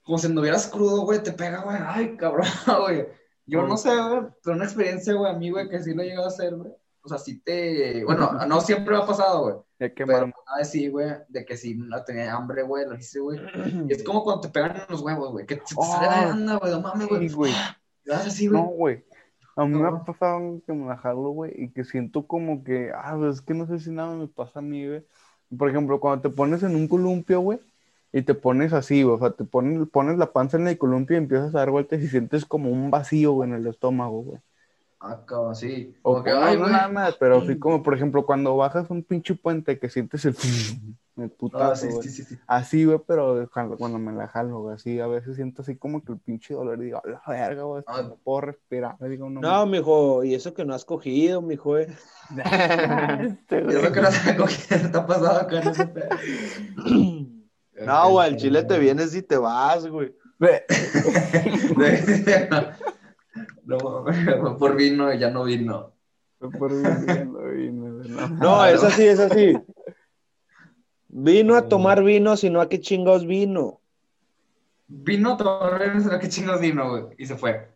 Como 0.04 0.18
si 0.18 0.28
anduvieras 0.28 0.68
crudo, 0.68 1.02
güey, 1.02 1.22
te 1.24 1.32
pega, 1.32 1.62
güey. 1.62 1.78
Ay, 1.86 2.16
cabrón, 2.18 2.46
güey. 2.82 3.08
Yo 3.48 3.66
no 3.66 3.78
sé, 3.78 3.90
güey, 3.90 4.28
pero 4.44 4.56
una 4.56 4.66
experiencia, 4.66 5.14
güey, 5.14 5.32
a 5.32 5.38
mí, 5.38 5.50
güey, 5.50 5.70
que 5.70 5.80
sí 5.82 5.94
lo 5.94 6.04
he 6.04 6.08
llegado 6.08 6.26
a 6.26 6.30
hacer, 6.30 6.56
güey. 6.56 6.72
O 7.02 7.10
sea, 7.10 7.18
sí 7.18 7.40
te... 7.40 8.04
Bueno, 8.04 8.34
no 8.48 8.60
siempre 8.60 8.94
me 8.94 9.02
ha 9.02 9.06
pasado, 9.06 9.44
güey. 9.44 9.56
Ya 9.80 9.94
que 9.94 10.06
Pero 10.06 10.32
vez 10.58 10.70
sí, 10.70 10.90
güey, 10.90 11.10
de 11.30 11.46
que 11.46 11.56
si 11.56 11.76
no 11.76 12.04
tenía 12.04 12.34
hambre, 12.34 12.64
güey, 12.64 12.86
lo 12.86 12.96
hice, 12.96 13.20
güey. 13.20 13.40
Y 13.90 13.94
es 13.94 14.04
como 14.04 14.24
cuando 14.24 14.42
te 14.42 14.50
pegan 14.50 14.82
los 14.90 15.02
huevos, 15.02 15.32
güey, 15.32 15.46
que 15.46 15.56
se 15.66 15.76
te 15.76 15.82
sale 15.84 16.08
la 16.08 16.26
Oh, 16.26 16.28
banda, 16.30 16.56
güey, 16.58 16.72
no 16.74 16.82
mames, 16.82 17.08
güey. 17.08 17.30
Sí, 17.30 17.36
güey. 17.36 17.54
Así, 18.12 18.48
No, 18.48 18.64
güey. 18.64 19.06
A 19.56 19.66
mí 19.66 19.80
me 19.80 19.88
ha 19.88 20.04
pasado 20.04 20.62
que 20.66 20.74
me 20.74 20.86
la 20.86 20.98
jalo, 20.98 21.30
güey, 21.30 21.52
y 21.56 21.72
que 21.72 21.84
siento 21.84 22.28
como 22.28 22.64
que, 22.64 22.92
ah, 22.94 23.18
es 23.32 23.42
que 23.42 23.54
no 23.54 23.66
sé 23.66 23.80
si 23.80 23.90
nada 23.90 24.14
me 24.14 24.28
pasa 24.28 24.60
a 24.60 24.62
mí, 24.62 24.86
güey. 24.88 25.06
Por 25.58 25.70
ejemplo, 25.70 26.00
cuando 26.00 26.30
te 26.30 26.36
pones 26.36 26.62
en 26.64 26.76
un 26.76 26.88
columpio, 26.88 27.40
güey, 27.40 27.60
y 28.14 28.22
te 28.22 28.34
pones 28.34 28.74
así, 28.74 29.04
o 29.04 29.18
sea, 29.20 29.32
te 29.32 29.44
pones, 29.44 29.88
pones 29.90 30.18
la 30.18 30.32
panza 30.32 30.58
en 30.58 30.68
el 30.68 30.78
columpio 30.78 31.16
y 31.16 31.20
empiezas 31.20 31.54
a 31.54 31.60
dar 31.60 31.72
vueltas 31.72 32.02
y 32.02 32.08
sientes 32.08 32.46
como 32.46 32.70
un 32.72 32.90
vacío, 32.90 33.34
güey, 33.34 33.50
en 33.50 33.56
el 33.56 33.68
estómago, 33.68 34.22
güey. 34.24 34.40
Ah, 35.00 35.22
cabrón, 35.28 35.56
sí. 35.56 35.94
O 36.02 36.24
no, 36.24 36.44
ay, 36.44 36.58
no 36.58 36.68
nada 36.70 36.88
más, 36.88 37.16
pero 37.20 37.38
así 37.38 37.60
como, 37.60 37.84
por 37.84 37.94
ejemplo, 37.94 38.26
cuando 38.26 38.58
bajas 38.58 38.90
un 38.90 39.04
pinche 39.04 39.36
puente 39.36 39.78
que 39.78 39.90
sientes 39.90 40.26
el, 40.26 40.36
el 41.18 41.32
Ah, 41.54 41.76
sí, 41.76 41.88
güey. 41.88 42.02
sí, 42.02 42.10
sí, 42.10 42.24
sí. 42.24 42.40
Así, 42.48 42.84
güey, 42.86 43.00
pero 43.06 43.48
cuando, 43.54 43.78
cuando 43.78 44.00
me 44.00 44.12
la 44.12 44.28
jalo, 44.28 44.62
güey, 44.62 44.74
así, 44.76 45.00
a 45.00 45.06
veces 45.06 45.36
siento 45.36 45.62
así 45.62 45.76
como 45.76 46.04
que 46.04 46.14
el 46.14 46.18
pinche 46.18 46.56
dolor 46.56 46.80
y 46.82 46.86
digo, 46.86 47.00
a 47.04 47.08
la 47.08 47.22
verga, 47.28 47.62
güey, 47.64 47.84
Ah. 47.86 48.02
no 48.02 48.16
puedo 48.24 48.42
respirar. 48.42 48.96
Digo, 49.08 49.30
no, 49.30 49.40
No, 49.40 49.66
mijo, 49.68 50.24
y 50.24 50.34
eso 50.34 50.56
que 50.56 50.66
no 50.66 50.74
has 50.74 50.84
cogido, 50.86 51.44
mijo, 51.44 51.78
eh. 51.78 51.90
Este, 53.22 53.68
eso 53.68 53.92
que 53.92 54.02
no 54.02 54.12
sé 54.12 54.36
con 54.36 54.48
quién 54.48 54.92
te 54.92 54.98
ha 54.98 55.06
pasado 55.06 55.42
acá 55.42 55.62
en 55.62 55.68
ese 55.68 55.86
pedo. 55.88 56.10
No, 57.86 58.10
güey, 58.12 58.28
al 58.30 58.38
chile 58.38 58.64
te 58.64 58.80
vienes 58.80 59.14
y 59.16 59.22
te 59.22 59.38
vas, 59.38 59.88
güey. 59.88 60.14
No, 63.66 64.06
fue 64.40 64.58
por 64.58 64.76
vino 64.76 65.14
y 65.14 65.20
ya 65.20 65.30
no 65.30 65.44
vino. 65.44 65.94
por 66.40 66.72
mí, 66.72 66.84
ya 67.06 67.24
lo 67.26 67.50
vi, 67.52 67.70
no, 67.72 67.88
no. 67.90 68.28
No, 68.30 68.66
es 68.66 68.84
así, 68.84 69.06
es 69.06 69.20
así. 69.20 69.58
Vino 71.10 71.56
a 71.56 71.68
tomar 71.68 72.04
vino, 72.04 72.38
sino 72.38 72.62
a 72.62 72.70
qué 72.70 72.80
chingados 72.80 73.26
vino. 73.28 73.82
Vino 74.88 75.34
a 75.34 75.38
tomar 75.38 75.80
vino, 75.82 75.94
no 75.96 76.02
sé 76.10 76.20
qué 76.20 76.30
chingos 76.30 76.62
vino, 76.62 76.90
güey. 76.90 77.04
Y 77.18 77.26
se 77.26 77.36
fue. 77.36 77.70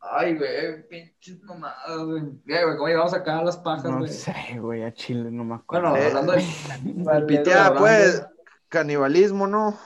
Ay, 0.00 0.36
güey, 0.36 0.88
pinches 0.88 1.42
mamadas, 1.44 2.04
güey. 2.04 2.22
Ya, 2.46 2.64
güey, 2.64 2.76
¿cómo 2.76 2.88
llegamos 2.88 3.14
acá 3.14 3.38
a 3.38 3.44
las 3.44 3.56
pajas, 3.56 3.90
No 3.90 3.98
güey? 3.98 4.10
sé, 4.10 4.34
güey, 4.60 4.82
a 4.82 4.92
Chile 4.92 5.30
no 5.30 5.44
me 5.44 5.54
acuerdo. 5.56 5.90
Bueno, 5.90 6.04
Eh, 6.04 6.08
hablando 6.08 6.32
de. 6.32 7.44
Ya, 7.44 7.66
hablando- 7.66 7.80
pues, 7.80 8.26
canibalismo, 8.68 9.46
¿no? 9.46 9.76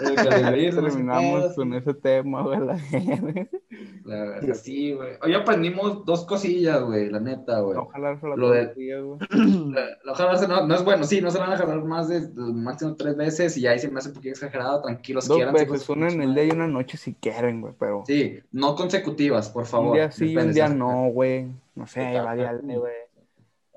El 0.00 0.14
canibalismo, 0.14 0.82
Terminamos 0.82 1.54
con 1.54 1.74
ese 1.74 1.92
tema, 1.94 2.42
güey. 2.42 2.58
la. 2.60 2.78
La 4.04 4.24
verdad, 4.24 4.54
sí, 4.54 4.92
güey. 4.94 5.10
Hoy 5.22 5.34
aprendimos 5.34 6.04
dos 6.06 6.24
cosillas, 6.24 6.82
güey, 6.82 7.10
la 7.10 7.20
neta, 7.20 7.60
güey. 7.60 7.76
No 7.76 7.86
jalarse 7.86 8.26
la 8.26 8.36
Lo 8.36 8.50
de-. 8.50 8.72
La- 9.30 9.88
la 10.04 10.14
jalarse 10.14 10.48
no, 10.48 10.66
no 10.66 10.74
es 10.74 10.82
bueno, 10.84 11.04
sí, 11.04 11.20
no 11.20 11.30
se 11.30 11.38
van 11.38 11.52
a 11.52 11.58
jalar 11.58 11.84
más 11.84 12.08
de 12.08 12.28
máximo 12.34 12.94
tres 12.96 13.16
veces 13.16 13.56
y 13.58 13.66
ahí 13.66 13.78
se 13.78 13.90
me 13.90 13.98
hace 13.98 14.08
un 14.08 14.14
poquito 14.14 14.32
exagerado, 14.32 14.80
tranquilos, 14.82 15.28
Dos 15.28 15.36
quiéranse 15.36 15.66
veces, 15.66 15.88
una 15.90 16.08
en 16.08 16.22
el 16.22 16.34
día 16.34 16.44
y 16.44 16.50
una 16.50 16.66
noche 16.66 16.96
si 16.96 17.14
quieren, 17.14 17.60
güey, 17.60 17.74
pero 17.78 18.04
Sí, 18.06 18.40
no 18.52 18.74
consecutivas, 18.74 19.50
por 19.50 19.66
favor. 19.66 19.88
un 19.88 19.94
día 19.94 20.10
sí 20.10 20.34
un 20.36 20.52
día 20.52 20.68
no, 20.68 21.08
güey. 21.10 21.48
No 21.74 21.86
sé, 21.86 22.00
Exacto. 22.00 22.24
variarle, 22.24 22.78
güey. 22.78 22.92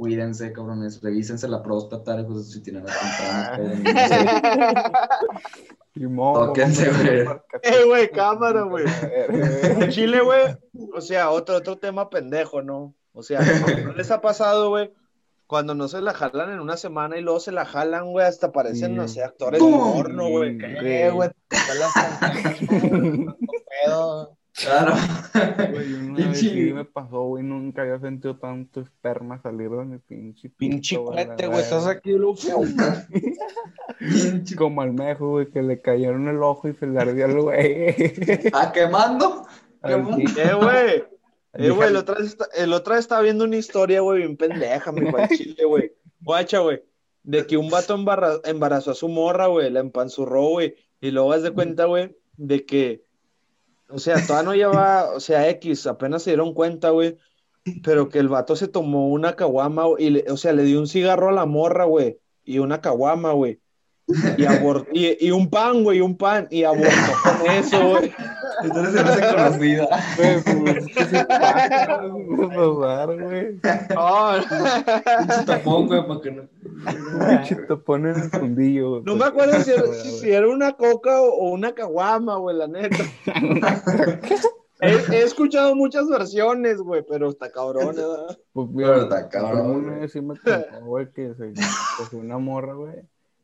Cuídense, 0.02 0.52
cabrones, 0.52 1.00
revísense 1.00 1.48
la 1.48 1.62
próstata, 1.62 2.20
hijos, 2.20 2.50
si 2.52 2.64
tienen 2.64 2.86
la 2.86 2.92
Ah. 3.22 3.60
modo, 5.96 6.48
Tóquense, 6.48 6.90
güey. 6.90 7.20
Eh, 7.62 7.84
güey, 7.86 8.10
cámara, 8.10 8.64
güey. 8.64 8.86
En 9.22 9.92
Chile, 9.92 10.22
güey, 10.22 10.58
o 10.96 11.02
sea, 11.02 11.30
otro, 11.30 11.58
otro 11.58 11.78
tema 11.78 12.10
pendejo, 12.10 12.64
¿no? 12.64 12.96
O 13.14 13.22
sea, 13.22 13.42
¿no 13.86 13.94
les 13.94 14.10
ha 14.10 14.22
pasado, 14.22 14.70
güey? 14.70 14.92
Cuando 15.46 15.76
no 15.76 15.88
se 15.88 16.02
la 16.02 16.16
jalan 16.16 16.52
en 16.52 16.62
una 16.62 16.78
semana 16.78 17.20
y 17.20 17.22
luego 17.22 17.40
se 17.40 17.52
la 17.52 17.66
jalan, 17.66 18.12
güey, 18.12 18.26
hasta 18.26 18.52
parecen, 18.52 18.94
Sí. 18.94 18.96
no 18.96 19.08
sé, 19.08 19.24
actores 19.24 19.60
¡Pum! 19.60 19.94
porno, 19.94 20.30
güey. 20.30 20.58
¿Qué, 20.58 21.12
güey? 21.12 21.30
Claro. 24.54 24.94
Güey, 25.72 25.94
una 26.10 26.28
vez 26.28 26.40
sí 26.40 26.74
me 26.74 26.86
pasó, 26.86 27.24
güey, 27.24 27.44
nunca 27.44 27.84
había 27.84 28.00
sentido 28.00 28.38
tanto 28.38 28.82
esperma 28.82 29.42
salir 29.42 29.70
de 29.70 29.86
mi 29.86 29.98
pinche 30.00 30.50
Pinche 30.50 30.98
pito, 30.98 31.12
cuete, 31.12 31.48
güey, 31.48 31.60
estás 31.60 31.88
aquí, 31.88 32.12
lo 32.12 32.36
Como 34.58 34.82
al 34.82 34.94
mejo, 34.94 35.30
güey, 35.30 35.50
que 35.50 35.62
le 35.62 35.82
cayeron 35.82 36.28
el 36.28 36.42
ojo 36.44 36.68
y 36.68 36.74
se 36.74 36.88
le 36.88 37.00
ardió 37.00 37.26
el 37.26 37.42
güey. 37.42 37.90
¿A 38.54 38.72
quemando? 38.72 39.46
¿Quemando? 39.84 40.18
Eh, 40.18 40.54
güey. 40.54 41.04
Eh, 41.54 41.70
güey, 41.70 41.90
el 41.90 41.98
otra 41.98 42.16
vez, 42.16 42.28
está- 42.28 42.48
el 42.56 42.74
estaba 42.98 43.22
viendo 43.22 43.44
una 43.44 43.58
historia, 43.58 44.02
güey, 44.02 44.20
bien 44.20 44.38
pendeja, 44.38 44.92
mi 44.92 45.02
chile, 45.30 45.66
güey. 45.66 45.92
Guacha, 46.22 46.60
güey. 46.60 46.82
De 47.24 47.46
que 47.46 47.58
un 47.58 47.70
vato 47.70 47.96
embarazó 48.46 48.92
a 48.92 48.96
su 48.96 49.08
morra, 49.08 49.48
güey, 49.48 49.70
la 49.70 49.82
empanzurró, 49.82 50.50
güey. 50.50 50.76
Y 51.02 51.12
luego 51.12 51.34
haz 51.34 51.44
de 51.44 51.52
cuenta, 51.52 51.86
güey, 51.86 52.16
de 52.38 52.66
que, 52.66 53.04
o 53.92 54.00
sea, 54.00 54.26
todavía 54.26 54.44
no 54.50 54.56
lleva, 54.56 55.12
o 55.14 55.20
sea, 55.20 55.50
X, 55.50 55.88
apenas 55.88 56.24
se 56.24 56.32
dieron 56.32 56.54
cuenta, 56.54 56.90
güey. 56.92 57.18
Pero 57.84 58.10
que 58.10 58.20
el 58.20 58.30
vato 58.30 58.56
se 58.58 58.68
tomó 58.70 59.10
una 59.10 59.36
caguama, 59.36 59.86
y 60.00 60.12
le- 60.12 60.26
o 60.32 60.38
sea, 60.38 60.54
le 60.54 60.64
dio 60.64 60.80
un 60.80 60.88
cigarro 60.88 61.30
a 61.30 61.32
la 61.34 61.46
morra, 61.48 61.86
güey, 61.86 62.20
y 62.44 62.60
una 62.60 62.82
caguama, 62.82 63.34
güey. 63.34 63.61
Y, 64.38 65.06
y, 65.08 65.18
y 65.28 65.32
un 65.32 65.50
pan, 65.50 65.84
güey, 65.84 66.02
un 66.02 66.18
pan, 66.18 66.48
y 66.50 66.64
abortó 66.64 66.88
con 67.24 67.52
eso, 67.52 67.90
güey. 67.90 68.12
Entonces 68.64 68.94
se 68.94 69.04
me 69.04 69.10
hace 69.10 69.36
conocida. 69.36 69.88
Güey, 70.18 70.44
pues, 70.44 70.86
que 76.22 76.32
no. 76.32 76.44
Pinche 77.30 77.56
tapón 77.68 78.08
en 78.08 78.16
el 78.16 78.30
fundillo, 78.30 78.90
güey. 78.92 79.04
No 79.04 79.16
me 79.16 79.26
acuerdo 79.26 79.60
si 79.62 79.72
era, 79.72 79.84
si- 79.94 80.10
si 80.20 80.32
era 80.32 80.48
una 80.48 80.74
coca 80.74 81.22
o, 81.22 81.30
o 81.30 81.50
una 81.52 81.74
caguama, 81.74 82.38
güey, 82.38 82.56
la 82.58 82.68
neta. 82.68 82.98
He, 84.84 84.96
he 85.14 85.22
escuchado 85.22 85.76
muchas 85.76 86.08
versiones, 86.10 86.78
güey, 86.80 87.06
pero 87.08 87.30
está 87.30 87.52
cabrón, 87.52 87.96
¿verdad? 87.96 88.36
Pues 88.52 88.68
Pero 88.76 89.02
está 89.04 89.30
cabrón, 89.30 89.60
a 89.60 89.64
mí 89.64 89.74
güey. 89.74 89.86
una 89.86 89.98
vez 90.00 90.12
sí 90.12 90.22
me 90.22 90.34
contó, 90.40 90.86
güey, 90.86 91.12
que 91.12 91.36
se 91.36 91.54
que 91.54 92.04
fue 92.10 92.20
una 92.20 92.40
morra, 92.40 92.74
güey. 92.74 92.96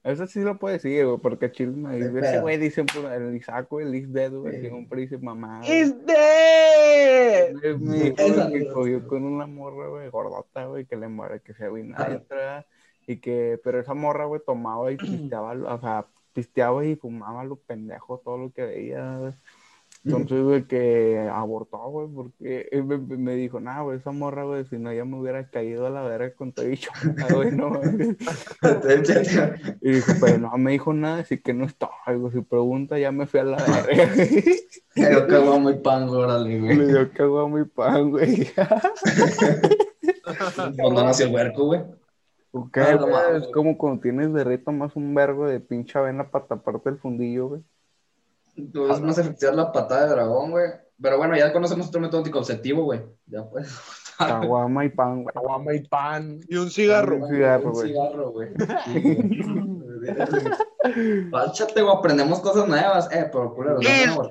Eso 0.08 0.26
sí 0.26 0.40
lo 0.40 0.58
puede 0.58 0.76
decir, 0.76 1.06
güey, 1.06 1.18
porque 1.18 1.52
Chile 1.52 1.74
me 1.74 1.96
dice, 1.98 2.12
Qué 2.14 2.20
ese 2.20 2.40
güey 2.40 2.58
dice, 2.58 2.84
puro- 2.86 3.12
el 3.12 3.36
Isaac, 3.36 3.68
güey, 3.70 3.86
el 3.88 3.96
Is 3.96 4.14
Dead, 4.14 4.32
güey, 4.32 4.62
siempre 4.62 5.02
dice 5.02 5.18
mamá. 5.18 5.60
güey. 5.60 5.82
¡Is 5.82 6.06
dead! 6.06 7.56
Es 7.64 7.80
mi 7.80 7.98
hijo, 7.98 8.16
que 8.52 8.68
cogió 8.74 9.08
con 9.08 9.24
una 9.24 9.48
morra, 9.48 9.88
güey, 9.90 10.10
gordota, 10.10 10.66
güey, 10.66 10.86
que 10.86 10.96
le 10.96 11.08
muere, 11.10 11.42
que 11.42 11.54
se 11.54 11.66
adentro, 11.66 12.38
y 13.06 13.18
que, 13.18 13.60
pero 13.64 13.80
esa 13.80 13.94
morra, 13.94 14.26
güey, 14.26 14.42
tomaba 14.46 14.92
y 14.92 14.98
pisteaba, 15.32 15.52
o 15.54 15.80
sea, 15.82 16.06
pisteaba 16.34 16.86
y 16.86 16.96
fumaba 16.96 17.44
lo 17.44 17.58
pendejo, 17.58 18.20
todo 18.20 18.38
lo 18.38 18.52
que 18.54 18.64
veía, 18.64 19.18
güey. 19.18 19.34
Entonces, 20.08 20.42
güey, 20.42 20.64
que 20.68 21.28
abortó, 21.32 21.78
güey, 21.90 22.08
porque 22.08 22.70
él 22.72 22.86
me, 22.86 22.98
me 22.98 23.36
dijo, 23.36 23.60
nah, 23.60 23.82
güey, 23.82 23.98
esa 23.98 24.12
morra, 24.12 24.46
güey, 24.46 24.66
si 24.66 24.78
no 24.78 24.94
ya 24.94 25.04
me 25.04 25.20
hubiera 25.20 25.50
caído 25.50 25.86
a 25.86 25.90
la 25.90 26.02
verga 26.04 26.34
con 26.34 26.54
todo 26.54 26.66
dicho, 26.66 26.92
güey, 27.34 27.52
no, 27.52 27.70
mames". 27.72 28.16
Y 29.82 29.92
dijo, 29.92 30.14
pero 30.22 30.38
no 30.38 30.58
me 30.58 30.72
dijo 30.72 30.94
nada, 30.94 31.20
así 31.20 31.38
que 31.40 31.54
no 31.54 31.66
estoy, 31.66 31.90
güey, 32.16 32.32
si 32.32 32.42
pregunta 32.42 32.98
ya 32.98 33.12
me 33.12 33.26
fui 33.26 33.42
a 33.42 33.44
la 33.44 33.58
verga. 33.58 34.10
Yo 34.96 35.28
cago 35.28 35.60
muy 35.60 35.76
pan, 35.76 36.10
órale, 36.10 36.60
güey. 36.60 36.76
Le 36.78 36.88
dio 36.88 37.12
cagó 37.12 37.50
mi 37.50 37.66
pan, 37.66 38.12
güey. 38.12 38.48
Cuando 40.78 41.04
nació 41.04 41.28
el 41.28 41.34
huerco, 41.34 41.66
güey. 41.66 41.82
Ok, 42.52 42.78
Ah, 42.78 42.96
no 42.96 43.38
es 43.38 43.48
como 43.50 43.78
cuando 43.78 44.02
tienes 44.02 44.34
de 44.34 44.44
rito 44.44 44.72
más 44.72 44.96
un 44.96 45.14
vergo 45.14 45.48
de 45.48 45.60
pinche 45.60 46.00
avena 46.00 46.32
para 46.32 46.48
taparte 46.48 46.90
el 46.90 46.98
fundillo, 46.98 47.50
güey. 47.50 47.62
Tú 48.74 48.92
es 48.92 49.00
más 49.02 49.18
efectiva 49.18 49.52
la 49.52 49.72
patada 49.72 50.04
de 50.06 50.10
dragón, 50.10 50.52
güey. 50.52 50.72
Pero 51.02 51.18
bueno, 51.18 51.38
ya 51.38 51.54
conocemos 51.54 51.88
otro 51.88 52.02
método 52.02 52.20
anticonceptivo, 52.20 52.84
güey. 52.84 53.02
Ya 53.28 53.44
pues. 53.48 53.70
Caguama 54.18 54.84
y 54.86 54.90
pan, 54.90 55.24
güey. 55.24 55.34
Caguama 55.34 55.76
y 55.76 55.88
pan. 55.88 56.40
Y 56.50 56.56
un 56.56 56.72
cigarro. 56.72 57.18
Un 57.18 57.30
cigarro, 57.30 57.68
Un 57.68 57.72
güey. 57.74 57.88
cigarro, 57.90 58.32
güey. 58.32 58.50
Güey. 59.98 61.30
Páchate, 61.32 61.82
güey, 61.82 61.96
aprendemos 61.96 62.40
cosas 62.40 62.68
nuevas. 62.68 63.10
Eh, 63.12 63.28
pero 63.32 63.54
culero, 63.54 63.80
¡Este! 63.82 64.30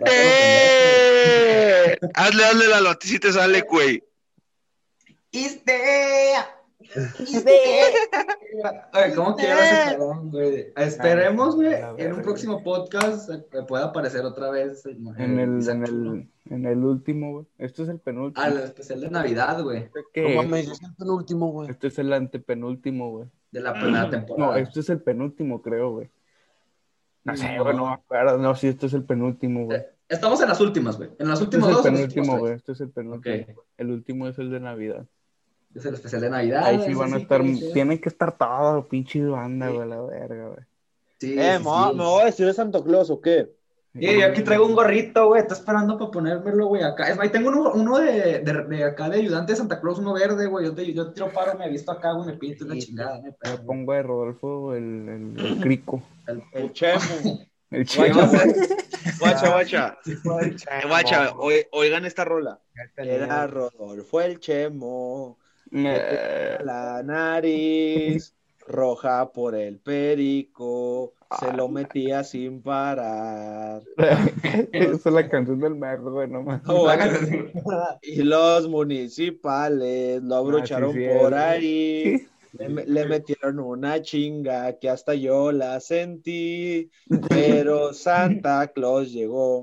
Hazle, 2.15 2.45
hazle 2.45 2.69
la 2.69 2.81
noticia 2.81 3.17
y 3.17 3.21
te 3.21 3.33
sale, 3.33 3.63
güey. 3.63 4.03
¿Cómo 9.15 9.37
cabrón, 9.37 10.31
güey? 10.31 10.73
Esperemos, 10.77 11.57
güey, 11.57 11.75
en 11.99 12.13
un 12.15 12.23
próximo 12.23 12.63
podcast 12.63 13.31
eh, 13.31 13.45
pueda 13.67 13.87
aparecer 13.87 14.25
otra 14.25 14.51
vez. 14.51 14.85
En 14.87 15.39
el, 15.39 15.69
en 15.69 15.83
el, 15.85 16.29
en 16.51 16.67
el 16.67 16.79
último, 16.85 17.33
güey. 17.33 17.47
Este 17.59 17.83
es 17.83 17.89
el 17.89 17.99
penúltimo. 18.01 18.45
Ah, 18.45 18.49
el 18.49 18.59
especial 18.59 19.01
de 19.01 19.11
Navidad, 19.11 19.63
güey. 19.63 19.79
¿Este 19.85 20.01
No 20.01 20.07
qué? 20.13 20.37
mames, 20.37 20.69
es 20.69 20.83
el 20.83 20.95
penúltimo, 20.95 21.53
güey. 21.53 21.71
Este 21.71 21.87
es 21.89 21.99
el 21.99 22.13
antepenúltimo, 22.13 23.11
güey. 23.11 23.29
De 23.51 23.61
la 23.61 23.73
primera 23.73 24.11
temporada. 24.11 24.53
No, 24.53 24.57
este 24.57 24.81
es 24.81 24.89
el 24.91 25.01
penúltimo, 25.01 25.63
creo, 25.63 25.93
güey. 25.93 26.11
No 27.25 27.37
sé, 27.37 27.57
No. 27.57 27.65
güey, 27.65 27.77
no 27.77 27.87
me 27.87 27.93
acuerdo. 27.95 28.39
No, 28.39 28.55
sí, 28.55 28.69
este 28.69 28.87
es 28.87 28.93
el 28.95 29.05
penúltimo, 29.05 29.65
güey. 29.67 29.79
Eh, 29.79 29.87
Estamos 30.09 30.41
en 30.41 30.49
las 30.49 30.61
últimas, 30.61 30.97
güey. 30.97 31.11
En 31.19 31.29
las 31.29 31.41
Este 31.41 31.57
es 31.57 31.63
últimas 31.65 31.69
el 31.71 31.75
dos. 31.75 31.87
en 31.87 31.93
los 31.93 32.01
penúltimo, 32.03 32.39
güey. 32.39 32.53
Este 32.55 32.73
es 32.73 32.81
el 32.81 32.91
penúltimo. 32.91 33.47
El 33.77 33.91
último 33.91 34.29
es 34.29 34.39
el 34.39 34.51
de 34.51 34.61
Navidad. 34.61 35.05
Es 35.77 35.85
el 35.85 35.95
especial 35.95 36.23
de 36.23 36.31
Navidad. 36.31 36.65
Ahí 36.65 36.83
sí 36.87 36.95
van 36.95 37.13
a 37.13 37.19
estar, 37.19 37.43
tienen 37.73 37.99
que 38.01 38.09
estar 38.09 38.37
todos, 38.39 38.87
pinches 38.87 39.29
banda, 39.29 39.69
Sí. 39.69 39.75
güey, 39.75 39.89
la 39.89 40.01
verga, 40.01 40.47
güey. 40.49 40.61
Sí, 41.21 41.39
Eh, 41.39 41.59
sí, 41.59 41.65
¿me 41.65 41.71
voy- 41.71 41.91
sí. 41.93 41.97
¿me 41.97 42.05
voy 42.05 42.23
a 42.23 42.25
vestir 42.25 42.47
de 42.47 42.53
Santo 42.55 42.83
Claus 42.85 43.11
o 43.11 43.21
qué? 43.21 43.55
Sí, 43.95 44.21
yo 44.21 44.27
aquí 44.27 44.43
traigo 44.43 44.67
un 44.67 44.75
gorrito, 44.75 45.29
güey. 45.29 45.41
Estoy 45.41 45.57
esperando 45.57 45.97
para 45.99 46.11
ponérmelo, 46.11 46.67
güey, 46.67 46.83
acá. 46.83 47.09
Es 47.09 47.17
más, 47.17 47.25
ahí 47.25 47.31
tengo 47.33 47.49
uno, 47.49 47.73
uno 47.73 47.99
de, 47.99 48.41
de, 48.41 48.53
de 48.69 48.85
acá 48.85 49.09
de 49.09 49.17
ayudante 49.21 49.53
de 49.53 49.57
Santa 49.57 49.81
Claus, 49.81 49.99
uno 49.99 50.13
verde, 50.13 50.47
güey. 50.47 50.67
Yo, 50.67 50.75
te- 50.75 50.93
yo 50.93 51.13
tiro 51.13 51.31
paro, 51.33 51.59
me 51.59 51.65
he 51.65 51.71
visto 51.71 51.91
acá, 51.93 52.13
güey, 52.13 52.27
me 52.27 52.35
pinto 52.35 52.67
una 52.67 52.77
chingada. 52.77 53.23
Me 53.23 53.33
pego, 53.33 53.65
pongo 53.65 53.95
de 53.95 54.03
Rodolfo 54.03 54.75
el, 54.75 55.09
el, 55.39 55.47
el 55.47 55.61
crico. 55.61 56.03
el 56.27 56.43
El 56.53 56.73
chemo. 56.73 57.01
El 57.71 57.85
Guacha, 57.85 58.31
chico. 58.31 59.19
guacha, 59.19 59.51
guacha. 59.53 59.99
Eh, 60.07 60.87
Guacha, 60.87 61.33
oi- 61.37 61.67
oigan 61.73 62.05
esta 62.05 62.25
rola. 62.25 62.61
Era 62.97 63.47
Rodolfo 63.49 64.21
el 64.21 64.39
chemo. 64.39 65.37
Eh, 65.85 66.59
La 66.65 67.03
nariz 67.03 68.35
roja 68.67 69.31
por 69.33 69.55
el 69.55 69.79
perico. 69.79 71.13
Se 71.41 71.53
lo 71.53 71.69
metía 71.69 72.23
sin 72.23 72.63
parar. 72.63 73.83
Esa 74.73 74.95
es 74.95 75.07
la 75.07 75.29
canción 75.29 75.59
del 75.59 75.75
merdo, 75.75 76.13
güey, 76.13 76.29
no 76.29 76.43
mames. 76.43 76.63
Oh, 76.69 76.89
Y 78.03 78.23
los 78.23 78.69
municipales 78.69 80.23
lo 80.23 80.37
abrocharon 80.37 80.91
Ah, 80.91 80.93
sí, 80.95 81.19
por 81.19 81.35
ahí. 81.35 82.27
Le, 82.53 82.87
le 82.87 83.07
metieron 83.07 83.59
una 83.59 84.01
chinga 84.01 84.79
que 84.79 84.89
hasta 84.89 85.15
yo 85.15 85.51
la 85.53 85.81
sentí. 85.81 86.91
Pero 87.29 87.93
Santa 87.93 88.69
Claus 88.69 89.13
llegó. 89.13 89.63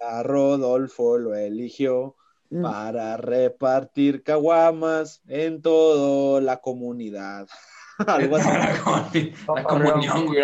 A 0.00 0.22
Rodolfo 0.22 1.16
lo 1.18 1.34
eligió 1.34 2.16
para 2.50 3.16
repartir 3.16 4.22
caguamas 4.22 5.22
en 5.26 5.60
toda 5.62 6.40
la 6.40 6.58
comunidad. 6.58 7.46
Algo 8.06 8.36
así. 8.36 9.32
La 9.54 9.64
comunión, 9.64 10.26
güey. 10.26 10.42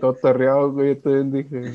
Todo 0.00 0.14
torreado, 0.14 0.72
güey, 0.72 0.94
yo 0.94 1.02
también 1.02 1.32
dije. 1.32 1.72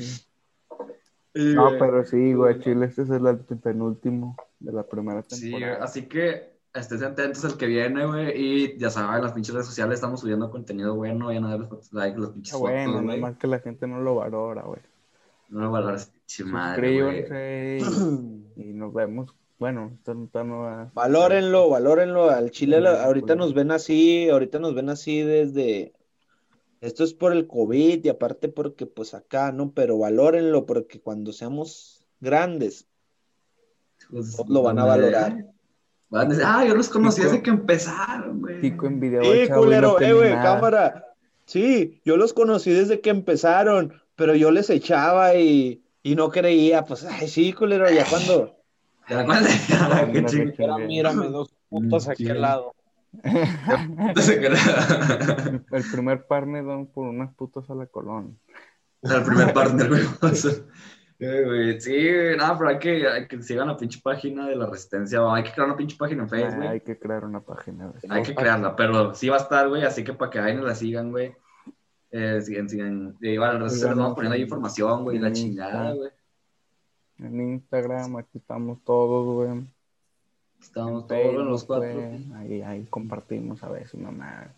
No, 1.34 1.70
pero 1.78 2.04
sí, 2.04 2.32
güey, 2.32 2.58
Chile, 2.60 2.86
este 2.86 3.02
es 3.02 3.10
el 3.10 3.38
penúltimo 3.62 4.34
de 4.58 4.72
la 4.72 4.82
primera 4.82 5.22
Sí, 5.28 5.50
temporada. 5.52 5.84
así 5.84 6.08
que 6.08 6.58
Estés 6.74 7.02
atentos 7.02 7.44
al 7.44 7.56
que 7.56 7.66
viene, 7.66 8.06
güey. 8.06 8.32
Y 8.36 8.78
ya 8.78 8.90
saben, 8.90 9.16
en 9.16 9.22
las 9.22 9.32
pinches 9.32 9.54
redes 9.54 9.66
sociales 9.66 9.94
estamos 9.94 10.20
subiendo 10.20 10.50
contenido 10.50 10.94
bueno. 10.94 11.26
Vayan 11.26 11.44
a 11.44 11.50
darle 11.50 11.68
like, 11.92 12.18
las 12.18 12.30
pinches 12.30 12.58
bueno, 12.58 13.00
fotos, 13.02 13.36
que 13.38 13.46
la 13.46 13.58
gente 13.58 13.86
no 13.86 14.00
lo 14.00 14.16
valora, 14.16 14.62
güey. 14.62 14.80
No 15.48 15.60
me 15.60 15.68
valoras, 15.68 16.12
pinche 16.12 16.44
madre, 16.44 17.78
y, 18.56 18.72
nos 18.74 18.92
vemos. 18.92 19.34
Bueno, 19.58 19.92
esta 19.98 20.44
nueva. 20.44 20.90
Valórenlo, 20.94 21.68
valórenlo. 21.68 22.30
Al 22.30 22.50
Chile 22.50 22.80
la- 22.80 23.04
ahorita 23.04 23.34
nos 23.34 23.54
ven 23.54 23.72
así, 23.72 24.28
ahorita 24.28 24.58
nos 24.58 24.74
ven 24.74 24.88
así 24.88 25.22
desde... 25.22 25.94
Esto 26.80 27.02
es 27.02 27.12
por 27.12 27.32
el 27.32 27.48
COVID 27.48 28.04
y 28.04 28.08
aparte 28.08 28.48
porque 28.48 28.86
pues 28.86 29.14
acá, 29.14 29.50
¿no? 29.50 29.72
Pero 29.72 29.98
valórenlo 29.98 30.64
porque 30.64 31.00
cuando 31.00 31.32
seamos 31.32 32.06
grandes, 32.20 32.86
Pues, 34.10 34.38
lo 34.48 34.62
van 34.62 34.78
a 34.78 34.84
valorar. 34.84 35.44
Van 36.08 36.26
a 36.26 36.28
decir, 36.30 36.44
ah, 36.46 36.64
yo 36.64 36.74
los 36.76 36.88
conocí 36.88 37.22
desde 37.22 37.42
que 37.42 37.50
empezaron, 37.50 38.40
güey. 38.40 38.60
Pico 38.60 38.86
en 38.86 39.00
video. 39.00 39.22
Sí, 39.22 39.48
culero, 39.52 39.96
no 39.98 40.06
eh, 40.06 40.12
güey, 40.12 40.32
cámara. 40.34 41.04
Sí, 41.46 42.00
yo 42.04 42.16
los 42.16 42.32
conocí 42.32 42.70
desde 42.70 43.00
que 43.00 43.10
empezaron, 43.10 44.00
pero 44.18 44.34
yo 44.34 44.50
les 44.50 44.68
echaba 44.68 45.36
y, 45.36 45.84
y 46.02 46.16
no 46.16 46.28
creía. 46.28 46.84
Pues, 46.84 47.04
ay, 47.04 47.28
sí, 47.28 47.52
culero, 47.52 47.88
ya 47.88 48.04
cuando... 48.04 48.56
¿Te 49.06 49.14
acuerdas? 49.14 49.70
Ay, 49.70 50.12
Qué 50.12 50.86
mírame, 50.86 51.28
dos 51.28 51.54
putos 51.70 52.08
aquí 52.08 52.28
al 52.28 52.42
lado. 52.42 52.74
El 55.72 55.84
primer 55.90 56.26
partner 56.26 56.64
don 56.64 56.88
por 56.88 57.08
unas 57.08 57.32
putas 57.34 57.70
a 57.70 57.74
la 57.74 57.86
colón. 57.86 58.38
El 59.02 59.22
primer 59.22 59.54
partner, 59.54 59.88
güey. 59.88 60.02
Güey, 61.20 61.80
Sí, 61.80 61.90
güey, 61.90 62.36
nada, 62.36 62.56
pero 62.56 62.70
hay 62.70 62.78
que, 62.78 63.08
hay 63.08 63.26
que 63.26 63.42
sigan 63.42 63.66
la 63.66 63.76
pinche 63.76 63.98
página 64.00 64.46
de 64.46 64.54
la 64.54 64.66
Resistencia. 64.66 65.18
Hay 65.34 65.42
que 65.42 65.50
crear 65.50 65.66
una 65.66 65.76
pinche 65.76 65.96
página 65.96 66.22
en 66.22 66.28
Facebook, 66.28 66.52
Ah, 66.52 66.56
güey. 66.58 66.68
hay 66.68 66.80
que 66.80 66.96
crear 66.96 67.24
una 67.24 67.40
página. 67.40 67.92
Hay 68.08 68.22
que 68.22 68.36
crearla, 68.36 68.76
pero 68.76 69.12
sí 69.16 69.28
va 69.28 69.34
a 69.36 69.40
estar, 69.40 69.68
güey, 69.68 69.82
así 69.84 70.04
que 70.04 70.12
para 70.12 70.30
que 70.30 70.38
vayan 70.38 70.62
y 70.62 70.64
la 70.64 70.76
sigan, 70.76 71.10
güey. 71.10 71.34
Eh, 72.10 72.40
sigan, 72.40 72.68
sigan. 72.68 73.16
Y 73.20 73.28
igual, 73.30 73.58
sociales 73.68 73.96
vamos 73.96 74.14
poniendo 74.14 74.34
ahí 74.36 74.42
información, 74.42 75.04
güey, 75.04 75.18
la 75.18 75.32
chingada, 75.32 75.88
ah. 75.90 75.94
güey. 75.94 76.10
En 77.18 77.40
Instagram, 77.40 78.16
aquí 78.16 78.38
estamos 78.38 78.82
todos, 78.84 79.26
güey. 79.34 79.64
Estamos 80.60 81.02
En 81.02 81.08
todos 81.08 81.22
Facebook, 81.22 81.44
los 81.44 81.64
cuatro. 81.64 81.92
güey, 81.94 82.32
Ahí, 82.34 82.62
ahí 82.62 82.86
compartimos 82.88 83.62
a 83.62 83.68
veces, 83.70 84.00
mamá. 84.00 84.54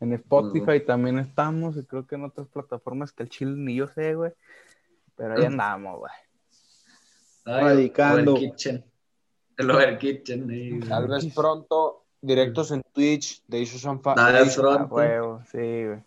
En 0.00 0.12
Spotify 0.12 0.80
también 0.86 1.18
estamos, 1.18 1.76
y 1.76 1.84
creo 1.84 2.06
que 2.06 2.14
en 2.16 2.24
otras 2.24 2.46
plataformas 2.48 3.12
que 3.12 3.22
el 3.22 3.28
chile 3.30 3.52
ni 3.56 3.74
yo 3.76 3.86
sé, 3.88 4.14
güey. 4.14 4.32
Pero 5.16 5.34
ahí 5.34 5.44
Ah. 5.44 5.46
andamos, 5.48 5.98
güey. 5.98 6.12
Radicando. 7.44 8.34
Kitchen. 8.34 8.84
El 9.56 9.70
Over 9.70 9.98
Kitchen. 9.98 10.50
eh, 10.50 10.70
güey. 10.76 10.88
Tal 10.88 11.08
vez 11.08 11.26
pronto, 11.34 12.04
directos 12.20 12.70
en 12.70 12.82
Twitch 12.92 13.42
de 13.46 13.60
Issues 13.60 13.84
and 13.86 14.00
Fa- 14.02 14.14
Tal 14.14 14.32
vez 14.32 14.58
Ah, 14.58 14.60
pronto. 14.60 14.94
huevo, 14.94 15.42
sí, 15.50 15.58
güey. 15.58 16.02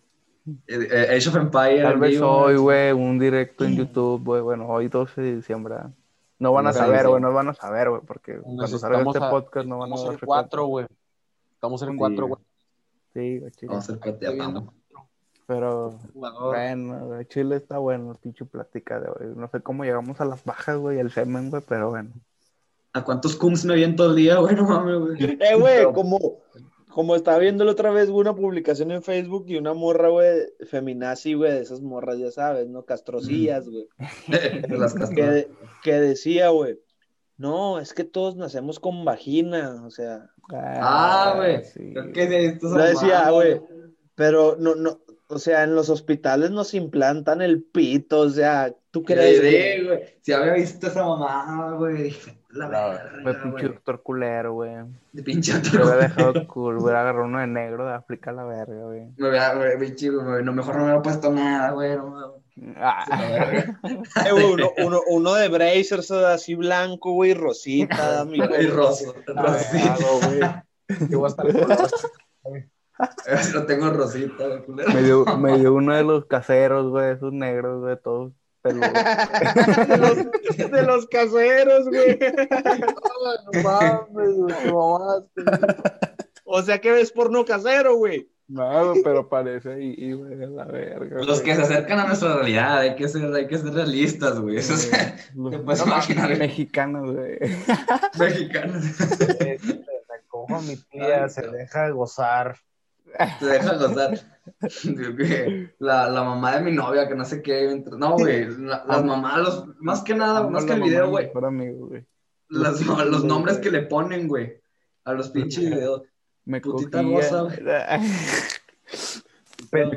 Eh, 0.66 0.88
eh, 0.90 1.16
Age 1.16 1.28
of 1.28 1.36
Empire. 1.36 1.82
Tal 1.82 1.92
en 1.94 2.00
vez 2.00 2.10
vivo, 2.12 2.28
hoy, 2.30 2.56
güey, 2.56 2.92
un 2.92 3.18
directo 3.18 3.64
en 3.64 3.76
YouTube, 3.76 4.24
güey. 4.24 4.40
Bueno, 4.42 4.66
hoy 4.68 4.88
12 4.88 5.20
de 5.20 5.36
diciembre. 5.36 5.74
¿ah? 5.78 5.90
No 6.38 6.52
van 6.52 6.66
a 6.68 6.72
saber, 6.72 7.08
güey, 7.08 7.20
no 7.20 7.32
van 7.32 7.48
a 7.48 7.54
saber, 7.54 7.90
güey, 7.90 8.02
porque 8.06 8.38
cuando 8.38 8.66
salga 8.66 8.98
Estamos 8.98 9.16
este 9.16 9.26
a- 9.26 9.30
podcast 9.30 9.66
no 9.66 9.78
van 9.78 9.92
a 9.92 9.94
Estamos 9.94 10.04
darse 10.12 10.24
el 10.24 10.26
4, 10.26 10.48
cuenta. 10.48 10.66
güey. 10.66 10.86
Estamos 11.54 11.84
4, 11.96 12.26
día. 12.26 12.34
güey. 12.34 12.40
Sí, 13.14 13.38
güey, 13.40 13.50
chile. 13.52 13.68
Vamos 13.70 13.88
a 13.88 13.92
hacer 13.92 14.00
cuateando. 14.00 14.72
Pero, 15.46 15.98
bueno, 16.12 17.22
Chile 17.24 17.56
está 17.56 17.78
bueno, 17.78 18.14
pinche 18.22 18.44
plática 18.44 19.00
de 19.00 19.08
hoy. 19.08 19.32
No 19.34 19.48
sé 19.48 19.60
cómo 19.62 19.82
llegamos 19.84 20.20
a 20.20 20.26
las 20.26 20.44
bajas, 20.44 20.76
güey, 20.76 20.98
el 20.98 21.10
semen, 21.10 21.48
güey, 21.50 21.62
pero 21.66 21.88
bueno. 21.90 22.10
¿A 22.92 23.02
cuántos 23.02 23.34
cums 23.34 23.64
me 23.64 23.74
vienen 23.74 23.96
todo 23.96 24.10
el 24.10 24.16
día, 24.16 24.36
güey? 24.36 24.54
No 24.54 24.64
mames, 24.64 24.98
güey. 24.98 25.38
Eh, 25.40 25.54
güey, 25.58 25.90
como, 25.94 26.18
como 26.90 27.14
estaba 27.14 27.38
viéndolo 27.38 27.70
otra 27.72 27.90
vez, 27.90 28.10
güey, 28.10 28.22
una 28.22 28.34
publicación 28.34 28.90
en 28.90 29.02
Facebook 29.02 29.44
y 29.48 29.56
una 29.56 29.74
morra, 29.74 30.08
güey, 30.08 30.40
feminazi, 30.68 31.34
güey, 31.34 31.52
de 31.52 31.60
esas 31.60 31.80
morras, 31.80 32.18
ya 32.18 32.30
sabes, 32.30 32.68
¿no? 32.68 32.84
Castrocillas, 32.84 33.68
güey. 33.68 33.86
De 34.68 34.76
las 34.78 34.94
Que, 35.10 35.48
que 35.82 35.92
decía, 36.00 36.48
güey, 36.48 36.78
no, 37.36 37.78
es 37.78 37.94
que 37.94 38.04
todos 38.04 38.36
nacemos 38.36 38.80
con 38.80 39.04
vagina, 39.04 39.84
o 39.86 39.90
sea, 39.90 40.30
Ah, 40.50 41.34
güey. 41.36 41.62
sí. 41.64 41.92
Estos 42.16 42.72
Lo 42.72 42.82
decía, 42.82 43.30
güey. 43.30 43.60
pero 44.14 44.56
no, 44.58 44.74
no, 44.74 45.00
o 45.28 45.38
sea, 45.38 45.62
en 45.64 45.74
los 45.74 45.90
hospitales 45.90 46.50
nos 46.50 46.72
implantan 46.72 47.42
el 47.42 47.62
pito, 47.62 48.20
o 48.20 48.30
sea, 48.30 48.74
¿tú 48.90 49.04
crees? 49.04 49.40
güey? 49.40 49.52
Sí, 49.78 49.84
güey. 49.86 50.00
Si 50.22 50.32
había 50.32 50.54
visto 50.54 50.86
esa 50.86 51.04
mamada, 51.04 51.76
güey. 51.76 52.16
La 52.50 52.68
Fue 53.22 53.32
verga, 53.32 53.42
pinche 53.42 53.50
güey. 53.50 53.64
doctor 53.74 54.02
culero, 54.02 54.52
güey. 54.54 54.70
De 55.12 55.22
pinche 55.22 55.52
Me 55.52 55.58
otro. 55.58 55.84
hubiera 55.84 56.08
dejado 56.08 56.46
cool, 56.46 56.78
hubiera 56.78 57.00
agarrado 57.02 57.26
uno 57.26 57.40
de 57.40 57.46
negro 57.46 57.86
de 57.86 57.92
África 57.92 58.30
a 58.30 58.34
la 58.34 58.44
verga, 58.44 58.84
güey. 58.84 59.06
Me 59.16 59.28
hubiera, 59.28 59.54
güey, 59.54 59.78
pinche, 59.78 60.08
güey. 60.10 60.42
No, 60.42 60.52
mejor 60.52 60.74
no 60.76 60.80
me 60.80 60.84
hubiera 60.86 61.02
puesto 61.02 61.30
nada, 61.30 61.72
güey. 61.72 61.96
No. 61.96 62.34
Ah, 62.76 63.04
La 63.08 63.20
verga. 63.20 63.80
Eh, 64.26 64.32
güey, 64.32 64.52
uno, 64.52 64.70
uno, 64.78 65.00
uno 65.08 65.34
de 65.34 65.48
Brazers 65.48 66.10
así 66.10 66.54
blanco, 66.54 67.12
güey, 67.12 67.34
rosita, 67.34 68.24
mi 68.24 68.38
Y 68.38 68.66
roso. 68.68 69.14
Ah, 69.36 69.42
Rosita. 69.42 69.96
güey. 70.26 70.40
Yo 71.10 71.18
voy 71.18 71.26
a 71.26 71.28
estar 71.28 71.46
con 71.52 71.68
lo 73.54 73.62
tengo 73.66 73.90
rosita, 73.90 74.48
güey. 74.48 74.64
culero. 74.64 74.92
me, 74.92 75.02
dio, 75.02 75.24
me 75.36 75.58
dio 75.58 75.74
uno 75.74 75.94
de 75.94 76.02
los 76.02 76.24
caseros, 76.24 76.88
güey, 76.90 77.12
esos 77.12 77.32
negros, 77.32 77.80
güey, 77.82 77.96
todos 78.02 78.32
de, 78.74 79.96
los, 79.96 80.16
de 80.70 80.82
los 80.82 81.06
caseros, 81.06 81.86
güey. 81.88 82.18
No 83.52 83.62
mames, 83.62 84.34
güey, 84.36 84.72
mamaste. 84.72 85.42
O 86.44 86.62
sea 86.62 86.80
que 86.80 86.90
ves 86.92 87.12
porno 87.12 87.44
casero, 87.44 87.96
güey. 87.96 88.28
No, 88.48 88.94
pero 89.04 89.28
parece 89.28 89.74
ahí, 89.74 90.12
güey, 90.14 90.42
a 90.42 90.46
la 90.46 90.64
verga. 90.64 91.22
Los 91.22 91.42
que 91.42 91.54
se 91.54 91.60
acercan 91.60 91.98
a 92.00 92.06
nuestra 92.06 92.36
realidad, 92.36 92.78
hay 92.78 92.96
que 92.96 93.06
ser, 93.06 93.30
hay 93.34 93.46
que 93.46 93.58
ser 93.58 93.74
realistas, 93.74 94.40
güey. 94.40 94.56
Eso 94.56 94.72
es 94.72 94.90
Los 95.34 95.50
te 95.50 95.58
puedes 95.58 95.84
imaginar, 95.84 96.34
mexicanos, 96.38 97.14
güey. 97.14 97.38
mexicanos. 98.18 98.82
Me 99.38 99.58
cojo 100.28 100.56
a 100.56 100.62
mi 100.62 100.76
tía, 100.76 101.24
Ay, 101.24 101.30
se 101.30 101.46
deja 101.46 101.90
gozar. 101.90 102.56
Te 103.40 103.46
deja 103.46 103.74
gozar. 103.76 104.18
La, 105.78 106.08
la 106.08 106.22
mamá 106.24 106.56
de 106.56 106.62
mi 106.62 106.72
novia, 106.72 107.06
que 107.06 107.14
no 107.14 107.24
sé 107.24 107.42
qué. 107.42 107.82
No, 107.98 108.12
güey. 108.16 108.46
la- 108.58 108.84
las 108.86 109.04
mamás, 109.04 109.38
los, 109.38 109.66
más 109.78 110.02
que 110.02 110.14
nada, 110.14 110.48
más 110.48 110.64
que 110.64 110.72
el 110.72 110.82
video, 110.82 111.10
güey. 111.10 111.26
mejor 111.26 111.44
amigo, 111.44 111.86
güey. 111.88 112.06
las- 112.48 112.80
los 112.80 113.24
nombres 113.24 113.58
que 113.58 113.70
le 113.70 113.82
ponen, 113.82 114.26
güey. 114.26 114.60
A 115.04 115.12
los 115.12 115.28
pinches 115.30 115.64
videos. 115.70 116.02
Me 116.44 116.60
Putita 116.62 117.02
cogía. 117.02 117.16
rosa, 117.18 117.42
güey. 117.42 117.56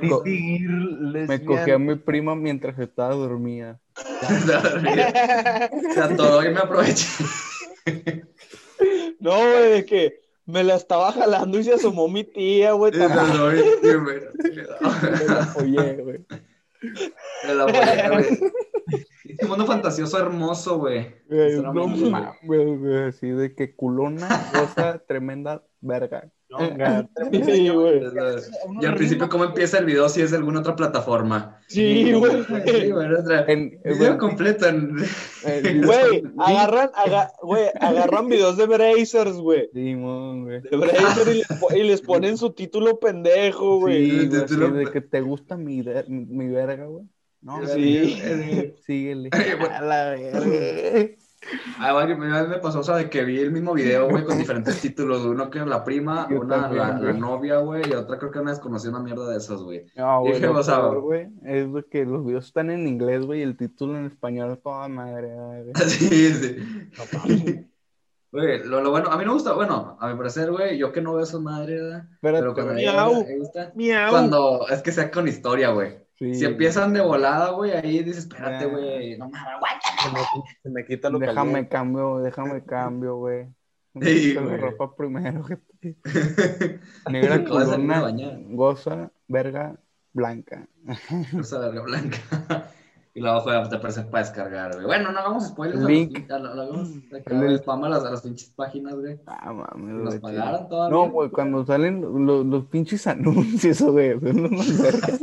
Co- 0.09 0.23
Petit 0.23 0.67
Me 1.27 1.45
cogí 1.45 1.71
a 1.71 1.77
mi 1.79 1.95
prima 1.95 2.35
mientras 2.35 2.77
estaba 2.77 3.13
dormida. 3.15 3.79
Se 5.93 5.99
atoró 6.01 6.43
y 6.43 6.49
me 6.53 6.59
aproveché. 6.59 7.07
No, 9.19 9.31
güey, 9.37 9.71
de 9.71 9.85
que 9.85 10.20
me 10.45 10.63
la 10.63 10.75
estaba 10.75 11.11
jalando 11.11 11.59
y 11.59 11.63
se 11.63 11.73
asomó 11.73 12.07
mi 12.07 12.23
tía, 12.23 12.73
güey. 12.73 12.91
Me 12.97 13.07
la 13.07 13.13
apoyé, 15.43 15.97
güey. 15.97 16.25
Me 17.47 17.53
la 17.53 17.63
apoyé, 17.63 18.09
güey. 18.09 18.25
Este 19.25 19.45
mundo 19.45 19.65
fantasioso 19.65 20.17
hermoso, 20.19 20.77
güey. 20.79 21.15
Güey, 21.29 21.61
no, 21.61 23.07
Así 23.07 23.29
de 23.29 23.55
que 23.55 23.75
culona, 23.75 24.51
rosa, 24.53 24.99
tremenda 25.07 25.63
verga. 25.79 26.31
Sí, 27.31 27.69
güey. 27.69 28.01
Y 28.81 28.85
al 28.85 28.95
principio, 28.95 29.29
¿cómo 29.29 29.45
empieza 29.45 29.77
el 29.79 29.85
video 29.85 30.09
si 30.09 30.21
es 30.21 30.31
de 30.31 30.37
alguna 30.37 30.59
otra 30.59 30.75
plataforma? 30.75 31.59
Sí, 31.67 32.11
güey. 32.13 32.43
Sí, 32.65 32.91
güey, 32.91 33.79
Video 33.83 34.17
completo 34.17 34.65
Güey, 35.43 36.23
agarran, 36.37 36.89
aga- 36.93 37.31
güey, 37.41 37.65
agarran 37.79 38.27
videos 38.27 38.57
de 38.57 38.65
Brazers, 38.67 39.33
güey. 39.37 39.69
Simón, 39.73 40.43
güey. 40.43 40.61
De 40.61 40.77
Brazers 40.77 41.27
y 41.27 41.33
les, 41.39 41.47
y 41.75 41.83
les 41.83 42.01
ponen 42.01 42.37
su 42.37 42.51
título 42.51 42.99
pendejo, 42.99 43.79
güey. 43.79 44.09
Sí, 44.11 44.19
Sí, 44.19 44.35
así 44.35 44.45
título- 44.55 44.71
de 44.71 44.91
que 44.91 45.01
te 45.01 45.21
gusta 45.21 45.57
mi, 45.57 45.83
mi 46.07 46.47
verga, 46.49 46.85
güey. 46.85 47.05
No, 47.41 47.65
Sí. 47.67 48.19
verga, 48.23 48.73
síguele. 48.85 49.29
A 49.71 49.81
la 49.81 50.09
verga. 50.11 51.09
Ah, 51.79 51.93
güey, 51.93 52.15
me, 52.15 52.47
me 52.47 52.57
pasó, 52.59 52.79
o 52.79 52.83
sea, 52.83 52.95
de 52.95 53.09
que 53.09 53.23
vi 53.23 53.39
el 53.39 53.51
mismo 53.51 53.73
video, 53.73 54.07
güey, 54.07 54.23
con 54.23 54.37
diferentes 54.37 54.79
títulos. 54.81 55.25
Uno 55.25 55.49
que 55.49 55.57
era 55.59 55.67
la 55.67 55.83
prima, 55.83 56.27
Yo 56.29 56.41
una 56.41 56.61
también, 56.61 57.03
la, 57.03 57.13
novia, 57.13 57.57
güey, 57.57 57.89
y 57.89 57.93
otra 57.93 58.19
creo 58.19 58.31
que 58.31 58.39
una 58.39 58.51
desconocida, 58.51 58.91
una 58.91 58.99
mierda 58.99 59.29
de 59.29 59.37
esas, 59.37 59.61
güey. 59.61 59.85
No, 59.95 60.21
güey, 60.21 60.39
lo 60.39 60.61
peor, 60.61 61.29
es 61.43 61.85
que 61.89 62.05
los 62.05 62.25
videos 62.25 62.45
están 62.45 62.69
en 62.69 62.87
inglés, 62.87 63.25
güey, 63.25 63.39
y 63.39 63.43
el 63.43 63.57
título 63.57 63.97
en 63.97 64.05
español, 64.05 64.59
toda 64.63 64.87
madre, 64.87 65.33
güey. 65.35 65.73
Sí, 65.87 66.33
sí. 66.33 67.67
Güey, 68.31 68.63
lo, 68.63 68.79
lo 68.79 68.91
bueno, 68.91 69.09
a 69.11 69.17
mí 69.17 69.25
me 69.25 69.33
gusta, 69.33 69.51
bueno, 69.51 69.97
a 69.99 70.07
mi 70.07 70.15
parecer, 70.15 70.51
güey, 70.51 70.77
yo 70.77 70.93
que 70.93 71.01
no 71.01 71.13
veo 71.13 71.23
esa 71.23 71.37
madre, 71.37 71.81
¿verdad? 71.81 72.05
Espérate, 72.13 72.41
Pero 72.41 72.53
cuando. 72.53 72.73
Miau. 72.75 73.25
me 73.25 73.37
gusta, 73.37 73.71
Miau. 73.75 74.09
cuando 74.09 74.67
es 74.69 74.81
que 74.81 74.93
sea 74.93 75.11
con 75.11 75.27
historia, 75.27 75.71
güey. 75.71 76.00
Sí, 76.21 76.35
Si 76.35 76.45
empiezan 76.45 76.93
de 76.93 77.01
volada, 77.01 77.49
güey, 77.49 77.71
ahí 77.71 78.03
dices, 78.03 78.25
espérate, 78.25 78.65
Ya. 78.65 78.71
güey, 78.71 79.17
no 79.17 79.27
mames, 79.27 79.59
güey. 79.59 79.71
Se 80.03 80.11
me, 80.11 80.19
se 80.61 80.69
me 80.69 80.85
quita 80.85 81.09
lo 81.09 81.17
Déjame 81.17 81.51
caliente. 81.51 81.69
cambio, 81.69 82.19
déjame 82.19 82.63
cambio, 82.63 83.15
güey. 83.15 83.47
Sí, 84.01 84.35
ropa 84.35 84.95
primero. 84.95 85.43
gente. 85.43 85.97
Negra 87.09 87.39
goza, 88.49 89.11
verga, 89.27 89.75
blanca. 90.13 90.67
Esa 91.39 91.57
verga 91.59 91.81
blanca. 91.81 92.17
Y 93.13 93.19
luego 93.19 93.39
abajo 93.49 93.69
te 93.69 93.75
aparece 93.75 94.03
para 94.03 94.23
descargar, 94.23 94.73
güey. 94.75 94.85
Bueno, 94.85 95.11
no 95.11 95.19
hagamos 95.19 95.47
spoilers. 95.47 95.81
Link. 95.83 96.31
A 96.31 96.39
los, 96.39 96.51
a 96.51 96.55
los, 96.55 96.69
a 96.69 96.77
los, 96.77 96.89
El- 97.25 97.55
a 97.55 97.57
spam 97.57 97.83
a 97.83 97.89
las, 97.89 98.05
a 98.05 98.11
las 98.11 98.21
pinches 98.21 98.49
páginas, 98.51 98.95
güey. 98.95 99.19
Ah, 99.27 99.73
Nos 99.75 100.15
pagaron 100.19 100.69
todavía. 100.69 100.95
No, 100.97 101.09
güey, 101.11 101.29
cuando 101.29 101.65
salen 101.65 102.25
los, 102.25 102.45
los 102.45 102.65
pinches 102.67 103.05
anuncios, 103.07 103.81
güey, 103.81 104.17
son 104.17 104.43
los 104.43 104.51
más 104.51 104.81
vergas. 104.81 105.19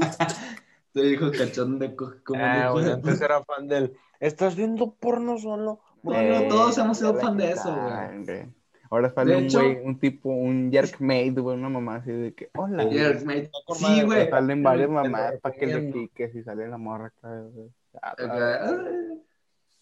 Te 0.98 1.06
dijo 1.06 1.30
cachón 1.30 1.78
de 1.78 1.94
co- 1.94 2.14
como 2.24 2.42
Ah, 2.44 2.56
dijo- 2.62 2.72
güey, 2.72 2.90
antes 2.90 3.20
era 3.20 3.44
fan 3.44 3.68
del. 3.68 3.96
¿Estás 4.18 4.56
viendo 4.56 4.94
porno 4.94 5.38
solo? 5.38 5.78
No, 6.02 6.10
no, 6.22 6.48
todos 6.48 6.76
hemos 6.78 6.98
sido 6.98 7.14
fan 7.14 7.36
de 7.36 7.52
eso, 7.52 7.72
güey. 7.72 8.46
Ahora 8.90 9.10
sale 9.10 9.32
De 9.32 9.38
un 9.38 9.44
hecho- 9.44 9.60
güey, 9.60 9.78
un 9.84 9.98
tipo, 10.00 10.30
un 10.30 10.70
jerkmate, 10.72 11.32
güey, 11.40 11.56
una 11.56 11.68
mamá 11.68 11.96
así 11.96 12.10
de 12.10 12.32
que, 12.34 12.50
hola. 12.56 12.84
Mate- 13.24 13.50
con 13.66 13.76
Sí, 13.76 14.02
güey. 14.02 14.28
Salen 14.30 14.62
varias 14.62 14.88
mamás 14.90 15.34
para 15.40 15.54
que 15.54 15.66
le 15.66 15.90
cliques 15.92 16.34
y 16.34 16.42
sale 16.42 16.66
la 16.68 16.78
morra 16.78 17.06
acá. 17.06 17.44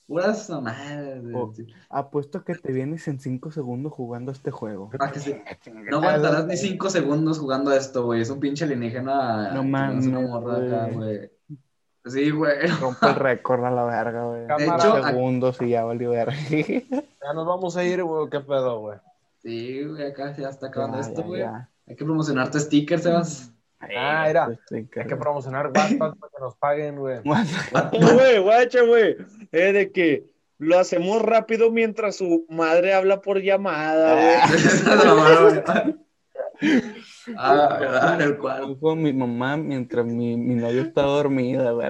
Puras 0.06 0.48
mamadas, 0.48 1.20
güey. 1.20 1.34
Oh. 1.34 1.52
Apuesto 1.90 2.44
que 2.44 2.54
te 2.54 2.72
vienes 2.72 3.08
en 3.08 3.18
5 3.18 3.50
segundos 3.50 3.92
jugando 3.92 4.30
este 4.30 4.52
juego. 4.52 4.90
Ah, 5.00 5.10
que 5.10 5.18
sí. 5.18 5.34
No 5.90 5.98
aguantarás 5.98 6.46
ni 6.46 6.56
cinco 6.56 6.90
segundos 6.90 7.38
jugando 7.38 7.72
a 7.72 7.76
esto, 7.76 8.04
güey. 8.04 8.20
Es 8.20 8.30
un 8.30 8.38
pinche 8.38 8.64
alienígena. 8.64 9.52
No 9.52 9.64
mames, 9.64 10.06
una 10.06 10.20
morra 10.20 10.64
acá, 10.64 10.90
güey. 10.92 11.30
Sí, 12.04 12.30
güey. 12.30 12.68
Rompe 12.80 13.06
el 13.06 13.14
récord 13.16 13.64
a 13.64 13.70
la 13.70 13.84
verga, 13.84 14.24
güey. 14.24 14.46
De 14.46 14.66
hecho, 14.66 15.02
segundos 15.02 15.60
y 15.60 15.70
ya 15.70 15.84
valió 15.84 16.10
verga. 16.10 16.36
Ya 17.26 17.32
nos 17.32 17.44
vamos 17.44 17.76
a 17.76 17.82
ir, 17.82 18.04
güey. 18.04 18.30
¿Qué 18.30 18.38
pedo, 18.38 18.78
güey? 18.78 18.98
Sí, 19.42 19.82
güey, 19.84 20.06
acá 20.06 20.32
ya 20.36 20.48
está 20.48 20.68
acabando 20.68 20.98
Ya, 20.98 21.00
esto, 21.00 21.24
güey. 21.24 21.42
Hay 21.42 21.96
que 21.96 22.04
promocionar 22.04 22.52
tu 22.52 22.60
sticker, 22.60 23.00
Sebas. 23.00 23.52
Ah, 23.80 24.24
mira. 24.26 24.48
Este, 24.52 25.00
Hay 25.00 25.06
que 25.06 25.16
promocionar 25.16 25.66
Wattpad 25.66 26.14
para 26.16 26.32
que 26.32 26.40
nos 26.40 26.56
paguen, 26.56 26.96
güey. 26.96 27.20
Güey, 27.24 28.38
guacha, 28.38 28.82
güey. 28.82 29.16
Es 29.52 29.74
de 29.74 29.92
que 29.92 30.24
lo 30.58 30.78
hacemos 30.78 31.22
rápido 31.22 31.70
mientras 31.70 32.16
su 32.16 32.46
madre 32.48 32.94
habla 32.94 33.20
por 33.20 33.40
llamada, 33.40 34.14
güey. 34.14 34.56
Es 34.64 34.84
mano, 34.84 35.50
güey. 35.50 35.96
Ah, 37.36 38.16
ah, 38.16 38.18
el 38.20 38.96
mi 38.96 39.12
mamá 39.12 39.56
mientras 39.56 40.06
mi, 40.06 40.36
mi 40.36 40.54
novio 40.54 40.82
está 40.82 41.02
dormida, 41.02 41.72
güey. 41.72 41.88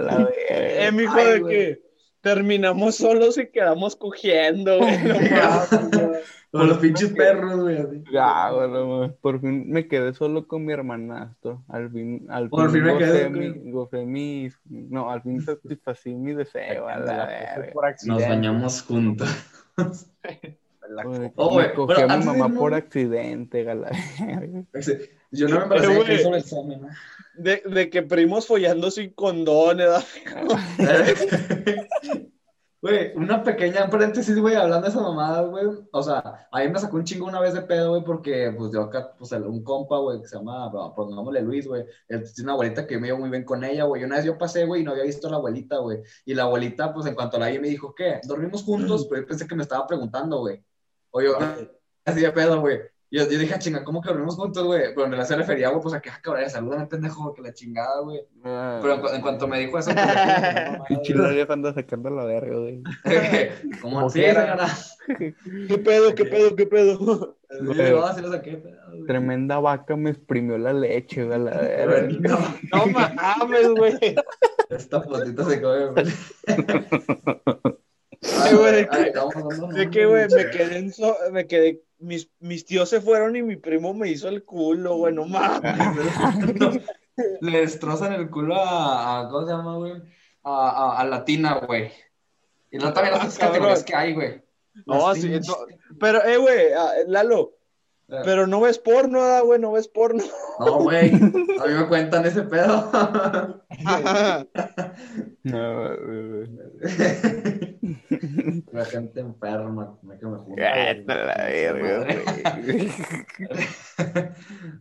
Eh, 0.49 0.91
mijo, 0.93 1.15
Ay, 1.15 1.41
de 1.41 1.49
que 1.49 1.86
terminamos 2.27 2.97
solos 2.97 3.39
y 3.39 3.47
quedamos 3.47 3.95
cogiendo, 3.95 4.79
güey. 4.79 4.99
No 5.05 5.15
mames. 5.21 6.19
Como 6.51 6.65
los 6.65 6.79
pinches 6.79 7.11
perros, 7.13 7.61
güey. 7.61 8.03
Ya, 8.13 8.51
güey, 8.51 8.69
no 8.71 9.15
por 9.21 9.41
fin 9.41 9.71
me 9.71 9.87
quedé 9.87 10.13
solo 10.13 10.49
con 10.49 10.65
mi 10.65 10.73
hermanastro. 10.73 11.63
Al 11.69 11.89
fin, 11.91 12.27
al 12.29 12.49
Por 12.49 12.73
fin 12.73 12.83
me 12.83 12.95
gocé 12.95 13.05
quedé 13.05 13.31
mi, 13.31 13.71
gocé 13.71 14.05
mi, 14.05 14.49
no, 14.65 15.09
al 15.11 15.23
fin 15.23 15.41
satisfací 15.41 16.15
mi 16.15 16.35
deseo, 16.35 16.89
a 16.89 16.99
la 16.99 17.27
verga. 17.27 17.95
Nos 18.07 18.23
bañamos 18.29 18.83
juntos. 18.83 19.29
La- 20.89 21.03
Güey, 21.03 21.33
Oh, 21.35 21.51
me 21.51 21.55
güey, 21.65 21.75
cogí 21.75 22.01
a 22.01 22.17
mi 22.17 22.25
mamá 22.25 22.49
por 22.49 22.73
accidente, 22.73 23.65
gala. 23.65 23.91
Yo 25.33 25.49
no 25.49 25.67
me 25.67 25.81
de 25.81 26.05
que 26.05 26.15
hizo 26.15 26.29
el 26.29 26.35
examen. 26.41 26.81
De, 27.39 27.63
de 27.65 27.91
que 27.91 28.03
primos 28.03 28.47
follando 28.47 28.91
sin 28.91 29.11
condón, 29.11 29.79
¿verdad? 29.79 30.05
Güey, 32.87 33.17
una 33.17 33.43
pequeña 33.43 33.91
paréntesis, 33.91 34.39
güey, 34.39 34.55
hablando 34.55 34.85
de 34.87 34.91
esa 34.91 35.01
mamada, 35.01 35.41
güey. 35.43 35.67
O 35.91 36.03
sea, 36.05 36.47
a 36.53 36.61
mí 36.61 36.69
me 36.69 36.79
sacó 36.79 36.97
un 36.97 37.05
chingo 37.05 37.27
una 37.27 37.41
vez 37.41 37.53
de 37.55 37.63
pedo, 37.63 37.91
güey, 37.91 38.05
porque, 38.05 38.55
pues, 38.57 38.71
yo 38.73 38.83
acá, 38.83 39.13
pues, 39.19 39.33
un 39.33 39.65
compa, 39.65 39.99
güey, 39.99 40.21
que 40.21 40.29
se 40.29 40.37
llama, 40.37 40.69
bueno, 40.69 40.95
pongámosle 40.95 41.43
Luis, 41.43 41.67
güey. 41.67 41.85
Tiene 42.07 42.25
una 42.45 42.53
abuelita 42.53 42.87
que 42.87 42.99
me 42.99 43.09
iba 43.09 43.19
muy 43.19 43.29
bien 43.29 43.45
con 43.45 43.65
ella, 43.65 43.85
güey. 43.85 44.05
Una 44.05 44.17
vez 44.17 44.25
yo 44.27 44.39
pasé, 44.39 44.67
güey, 44.67 44.83
y 44.83 44.85
no 44.85 44.93
había 44.93 45.03
visto 45.03 45.27
a 45.27 45.31
la 45.33 45.39
abuelita, 45.39 45.79
güey. 45.79 45.99
Y 46.27 46.35
la 46.35 46.45
abuelita, 46.45 46.95
pues, 46.95 47.07
en 47.07 47.17
cuanto 47.17 47.39
la 47.39 47.49
vi, 47.49 47.59
me 47.59 47.69
dijo, 47.69 47.93
¿qué? 47.93 48.21
¿Dormimos 48.23 48.63
juntos? 48.63 49.07
Pero 49.09 49.23
yo 49.23 49.27
pensé 49.27 49.49
que 49.49 49.57
me 49.57 49.63
estaba 49.65 49.85
preguntando, 49.87 50.39
güey. 50.39 50.63
O 51.11 51.21
yo, 51.21 51.39
así 52.05 52.21
de 52.21 52.31
pedo, 52.31 52.61
güey. 52.61 52.79
Yo, 53.09 53.23
yo 53.31 53.39
dije, 53.39 53.55
"Ah, 53.55 53.59
chinga, 53.59 53.85
¿cómo 53.85 54.03
que 54.03 54.09
dormimos 54.09 54.35
juntos, 54.35 54.65
güey? 54.65 54.93
Pero 54.95 55.07
la 55.09 55.25
se 55.25 55.37
refería, 55.37 55.69
güey, 55.69 55.81
pues 55.81 55.95
a 55.95 56.01
que, 56.01 56.11
ah, 56.11 56.19
cabrón, 56.21 56.51
salúdame, 56.51 56.87
pendejo, 56.87 57.33
que 57.35 57.43
la 57.43 57.53
chingada, 57.55 58.01
güey. 58.01 58.21
Pero 58.43 58.95
en, 58.95 59.01
cu- 59.01 59.09
en 59.09 59.21
cuanto 59.23 59.47
me 59.47 59.61
dijo 59.61 59.79
eso, 59.79 59.91
pues, 59.95 60.89
Pinche 60.89 61.15
novia 61.15 61.47
anda 61.49 61.73
sacando 61.73 62.11
la 62.11 62.25
verga, 62.25 62.57
güey. 62.59 62.83
como 63.81 63.99
Como 63.99 64.11
sí, 64.11 64.19
quiera. 64.21 64.43
señora. 64.43 64.69
¿Qué 65.69 65.79
pedo, 65.79 66.15
qué 66.17 66.25
pedo, 66.25 66.57
qué 66.57 66.67
pedo? 66.67 66.99
Güey. 66.99 67.91
No, 67.93 67.97
lo 68.21 68.33
saqué, 68.33 68.57
pedo, 68.57 68.77
güey. 68.91 69.07
Tremenda 69.07 69.61
vaca 69.61 69.95
me 69.97 70.11
exprimió 70.11 70.59
la 70.59 70.73
leche, 70.73 71.25
güey, 71.25 71.37
a 71.37 71.39
la 71.39 71.51
verga. 71.61 72.09
No 72.73 72.87
mames, 72.87 73.69
güey. 73.71 74.17
Esta 74.69 75.01
fotito 75.01 75.49
se 75.49 75.63
come, 75.63 75.87
güey. 75.87 76.07
Ay, 78.43 78.55
güey, 78.57 78.73
de 78.73 78.89
Ay, 78.91 79.13
De 79.77 79.91
que, 79.91 80.07
güey, 80.07 80.27
me 80.35 80.51
quedé 80.51 80.79
en 80.79 80.93
so- 80.93 81.17
me 81.33 81.47
quedé, 81.47 81.83
mis, 81.99 82.31
mis 82.41 82.65
tíos 82.67 82.89
se 82.89 83.01
fueron 83.01 83.37
y 83.37 83.43
mi 83.43 83.57
primo 83.57 83.95
me 83.95 84.09
hizo 84.09 84.29
el 84.29 84.45
culo, 84.45 84.97
güey, 84.97 85.15
no 85.15 85.25
mames. 85.27 85.75
No, 86.61 86.71
Le 87.41 87.61
destrozan 87.61 88.13
el 88.13 88.29
culo 88.31 88.57
a, 88.57 89.21
a- 89.21 89.29
¿cómo 89.31 89.47
se 89.47 89.53
llama, 89.53 89.77
güey? 89.77 89.93
A, 90.43 90.69
a, 90.71 91.01
a 91.01 91.05
Latina, 91.07 91.55
güey. 91.67 91.91
Y 92.71 92.79
no 92.79 92.93
también 92.93 93.15
las 93.15 93.21
otras 93.23 93.39
cabrón. 93.39 93.53
categorías 93.55 93.85
que 93.85 93.97
hay, 93.97 94.15
güey. 94.15 94.43
No, 94.85 95.09
Las 95.09 95.19
sí, 95.21 95.31
no, 95.31 95.57
pero, 95.99 96.23
eh, 96.25 96.37
güey, 96.37 96.73
ah, 96.77 96.93
Lalo, 97.07 97.56
Pero 98.09 98.47
no 98.47 98.61
ves 98.61 98.79
porno, 98.79 99.21
ah, 99.21 99.41
güey, 99.45 99.59
no 99.61 99.73
ves 99.73 99.89
porno. 99.89 100.23
No, 100.61 100.79
güey. 100.81 101.13
A 101.15 101.67
mí 101.67 101.75
me 101.77 101.89
cuentan 101.89 102.25
ese 102.27 102.43
pedo. 102.43 102.91
No, 105.43 105.97
güey. 105.97 106.51
La 108.73 108.85
gente 108.85 109.21
enferma, 109.21 109.97
me 110.03 110.19
que 110.19 110.27
me 110.27 110.39
junta. 110.39 110.63
La 111.07 111.37
verga, 111.45 111.73
güey. 111.79 112.89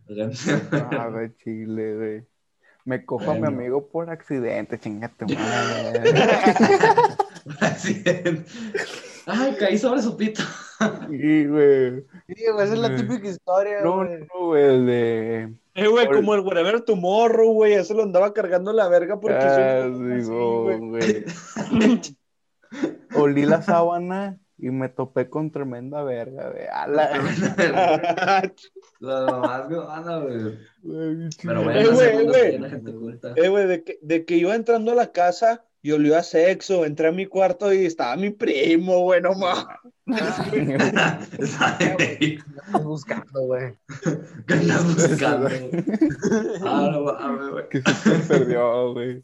La 0.08 0.28
gente- 0.28 0.76
Ah, 0.90 1.08
güey, 1.12 1.36
chile, 1.36 1.94
güey. 1.96 2.26
Me 2.84 3.04
cojo 3.04 3.30
a 3.30 3.34
mi 3.34 3.46
amigo 3.46 3.88
por 3.88 4.10
accidente, 4.10 4.78
chingate 4.78 5.26
madre. 5.34 6.14
Accidente. 7.60 8.44
Ay, 9.26 9.56
caí 9.58 9.78
sobre 9.78 10.02
su 10.02 10.16
pito. 10.16 10.42
Sí, 11.10 11.46
güey. 11.46 12.04
Sí, 12.28 12.44
güey, 12.52 12.64
esa 12.64 12.74
es 12.74 12.78
la 12.78 12.94
típica 12.96 13.28
historia, 13.28 13.80
No, 13.82 13.96
güey. 14.04 14.18
no, 14.20 14.46
güey, 14.46 14.64
el 14.64 14.86
de. 14.86 15.54
Eh, 15.74 15.86
güey, 15.88 16.06
como 16.06 16.34
el 16.34 16.40
wherever 16.40 16.80
tomorrow, 16.82 17.52
güey, 17.52 17.74
ese 17.74 17.94
lo 17.94 18.02
andaba 18.02 18.32
cargando 18.32 18.72
la 18.72 18.88
verga 18.88 19.18
porque 19.20 19.36
Ah, 19.38 19.88
sí, 19.90 20.12
así, 20.20 20.28
güey. 20.30 21.24
Olí 23.14 23.46
la 23.46 23.62
sábana 23.62 24.38
y 24.58 24.70
me 24.70 24.88
topé 24.88 25.28
con 25.28 25.50
tremenda 25.50 26.02
verga, 26.02 26.50
güey. 26.50 26.64
A 26.72 26.86
la- 26.86 28.52
Las 29.00 29.30
mamás 29.30 29.68
que 29.68 29.74
van 29.74 30.08
a 30.08 30.18
ver. 30.18 30.58
güey, 30.82 31.28
Pero 31.42 31.60
Eh, 31.60 31.64
bueno, 31.64 31.92
güey, 31.92 31.96
segundo 32.08 32.32
güey. 32.32 32.70
gente 32.70 32.92
culta. 32.92 33.32
Eh, 33.36 33.48
güey, 33.48 33.66
de 33.66 33.84
que, 33.84 33.98
de 34.02 34.24
que 34.24 34.36
iba 34.36 34.54
entrando 34.54 34.92
a 34.92 34.94
la 34.94 35.12
casa 35.12 35.64
y 35.86 35.92
olió 35.92 36.16
a 36.18 36.22
sexo, 36.24 36.84
entré 36.84 37.06
a 37.08 37.12
mi 37.12 37.26
cuarto 37.26 37.72
y 37.72 37.86
estaba 37.86 38.16
mi 38.16 38.30
primo, 38.30 39.02
güey, 39.02 39.20
no. 39.22 39.30
¿Qué 40.04 40.14
Estás 41.38 42.84
buscando, 42.84 43.42
güey. 43.42 43.74
andas 44.48 44.84
buscando? 44.96 45.48
Ah, 46.64 46.88
no 46.90 47.02
mames, 47.04 47.50
güey. 47.50 47.68
que 47.68 47.82
se 47.82 48.10
perdió, 48.28 48.92
güey. 48.94 49.22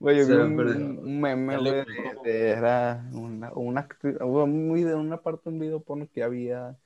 Güey, 0.00 0.18
yo 0.18 0.24
Se 0.26 0.32
vi 0.32 0.38
me 0.38 0.44
un, 0.44 0.56
perdió. 0.56 0.86
un 1.00 1.20
meme, 1.20 1.56
güey, 1.58 1.84
pegó. 1.86 2.22
de- 2.24 2.30
de- 2.32 2.48
era 2.50 3.04
una, 3.12 3.52
una, 3.54 3.88
actriz- 3.88 4.18
hubo 4.22 4.44
un 4.44 4.72
video, 4.74 4.98
una 5.00 5.20
parte 5.22 5.42
de 5.48 5.54
un 5.54 5.60
video 5.60 5.80
porno 5.80 6.08
que 6.12 6.22
había, 6.22 6.76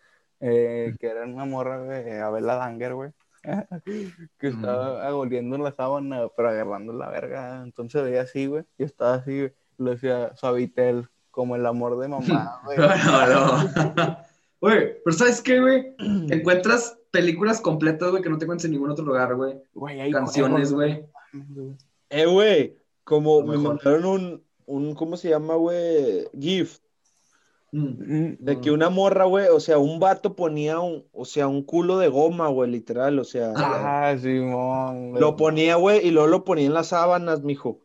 eh, 0.41 0.95
que 1.01 1.07
era 1.09 1.25
una 1.25 1.45
morra, 1.45 1.79
güey, 1.83 2.19
Abela 2.21 2.55
Danger, 2.57 2.95
güey, 2.95 3.11
que 4.39 4.49
estaba 4.49 5.07
agoliendo 5.07 5.57
en 5.57 5.65
la 5.65 5.73
sábana, 5.73 6.29
pero 6.37 6.49
agarrando 6.49 6.93
la 6.93 7.11
verga, 7.11 7.63
entonces 7.63 8.03
veía 8.03 8.23
así, 8.23 8.47
güey, 8.47 8.65
y 8.79 8.85
estaba 8.85 9.15
así, 9.15 9.39
güey, 9.39 9.53
lo 9.79 9.91
decía 9.91 10.35
Suavitel, 10.37 11.09
como 11.31 11.57
el 11.57 11.67
amor 11.67 11.99
de 11.99 12.09
mamá, 12.09 12.61
güey. 12.65 12.79
No, 12.79 13.27
no, 13.27 13.95
no. 13.95 14.19
Güey, 14.61 14.95
pero 15.05 15.15
¿sabes 15.15 15.43
qué, 15.43 15.61
güey? 15.61 15.95
Encuentras 16.31 16.99
películas 17.11 17.61
completas, 17.61 18.11
güey, 18.11 18.23
que 18.23 18.31
no 18.31 18.39
te 18.39 18.47
encuentras 18.47 18.65
en 18.65 18.71
ningún 18.71 18.91
otro 18.91 19.05
lugar, 19.05 19.35
güey. 19.35 19.61
Güey, 19.75 20.01
hay 20.01 20.11
Canciones, 20.11 20.73
güey. 20.73 21.05
Eh, 22.09 22.25
güey, 22.25 22.79
como 23.05 23.43
me 23.43 23.59
mandaron 23.59 24.07
un, 24.07 24.45
un, 24.65 24.95
¿cómo 24.95 25.19
se 25.19 25.29
llama, 25.29 25.57
güey? 25.57 26.27
GIF. 26.41 26.79
Mm, 26.79 26.84
de 27.77 28.61
que 28.61 28.71
una 28.71 28.89
morra, 28.89 29.25
güey, 29.25 29.49
o 29.49 29.59
sea, 29.59 29.79
un 29.79 29.99
vato 29.99 30.37
ponía 30.37 30.79
un, 30.79 31.05
o 31.13 31.25
sea, 31.25 31.49
un 31.49 31.65
culo 31.65 31.99
de 31.99 32.07
goma, 32.09 32.47
güey, 32.49 32.71
literal, 32.71 33.19
o 33.19 33.25
sea, 33.25 33.53
Ah, 33.57 34.15
Simón, 34.17 35.11
güey. 35.11 35.21
lo 35.21 35.35
ponía, 35.35 35.75
güey, 35.75 36.07
y 36.07 36.13
luego 36.13 36.29
lo 36.29 36.45
ponía 36.45 36.67
en 36.67 36.75
las 36.75 36.89
sábanas, 36.89 37.43
mijo. 37.43 37.81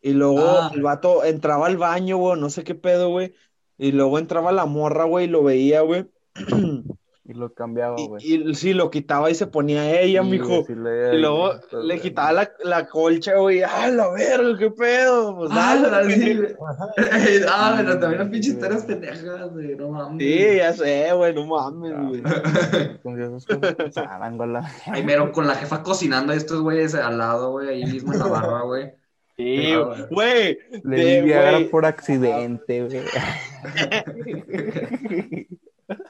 Y 0.00 0.12
luego 0.12 0.38
Ah. 0.46 0.70
el 0.72 0.82
vato 0.82 1.24
entraba 1.24 1.66
al 1.66 1.76
baño, 1.76 2.18
güey, 2.18 2.38
no 2.40 2.50
sé 2.50 2.62
qué 2.62 2.76
pedo, 2.76 3.08
güey. 3.10 3.34
Y 3.78 3.90
luego 3.92 4.18
entraba 4.20 4.52
la 4.52 4.64
morra, 4.66 5.04
güey, 5.04 5.24
y 5.24 5.28
lo 5.28 5.42
veía, 5.42 5.80
güey. 5.80 6.06
Y 7.28 7.34
lo 7.34 7.52
cambiaba, 7.52 7.96
Y, 7.98 8.06
güey. 8.06 8.24
y 8.50 8.54
sí, 8.54 8.72
lo 8.72 8.88
quitaba 8.88 9.28
y 9.30 9.34
se 9.34 9.48
ponía 9.48 10.00
ella, 10.00 10.22
Sí, 10.22 10.28
mijo. 10.30 10.62
sí 10.64 10.76
le- 10.76 11.16
Y 11.16 11.18
luego 11.18 11.54
le 11.82 11.98
quitaba 12.00 12.30
la, 12.32 12.52
la 12.62 12.86
colcha, 12.86 13.34
güey. 13.36 13.62
¡Ah, 13.62 13.88
la 13.88 14.08
verga, 14.12 14.56
qué 14.56 14.70
pedo! 14.70 15.34
Pues 15.36 15.50
Ah, 15.52 15.76
dale, 15.90 16.14
sí, 16.14 16.36
güey. 16.36 16.54
güey. 16.54 17.40
Ah, 17.48 17.74
pero 17.78 17.98
también 17.98 18.20
las 18.20 18.28
pinches 18.30 18.52
historias 18.54 18.84
pendejas, 18.84 19.52
güey, 19.52 19.74
no 19.74 19.88
mames. 19.88 20.24
Sí, 20.24 20.56
ya 20.56 20.72
sé, 20.72 21.12
güey, 21.14 21.34
no 21.34 21.46
mames, 21.46 21.94
güey. 22.08 22.22
Pasaban, 23.92 24.36
güey, 24.36 24.50
Ay, 24.86 25.04
mero, 25.04 25.32
con 25.32 25.48
la 25.48 25.56
jefa 25.56 25.82
cocinando 25.82 26.32
a 26.32 26.36
estos 26.36 26.60
güeyes 26.62 26.94
al 26.94 27.18
lado, 27.18 27.50
güey, 27.50 27.68
ahí 27.70 27.84
mismo 27.86 28.12
en 28.12 28.20
la 28.20 28.26
barra, 28.26 28.62
güey. 28.62 28.92
Sí, 29.36 29.72
Ah, 29.74 30.06
güey. 30.10 30.58
Le 30.84 31.22
di 31.58 31.64
por 31.66 31.84
accidente, 31.86 32.84
güey. 32.84 33.00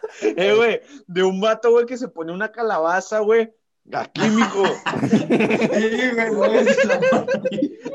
Eh, 0.22 0.54
güey, 0.54 0.80
de 1.06 1.22
un 1.22 1.40
vato, 1.40 1.70
güey, 1.70 1.86
que 1.86 1.96
se 1.96 2.08
pone 2.08 2.32
una 2.32 2.52
calabaza, 2.52 3.20
güey. 3.20 3.50
Aquí, 3.92 4.28
mijo. 4.28 4.64
Sí, 5.10 6.10
güey, 6.14 6.30
partí. 7.10 7.78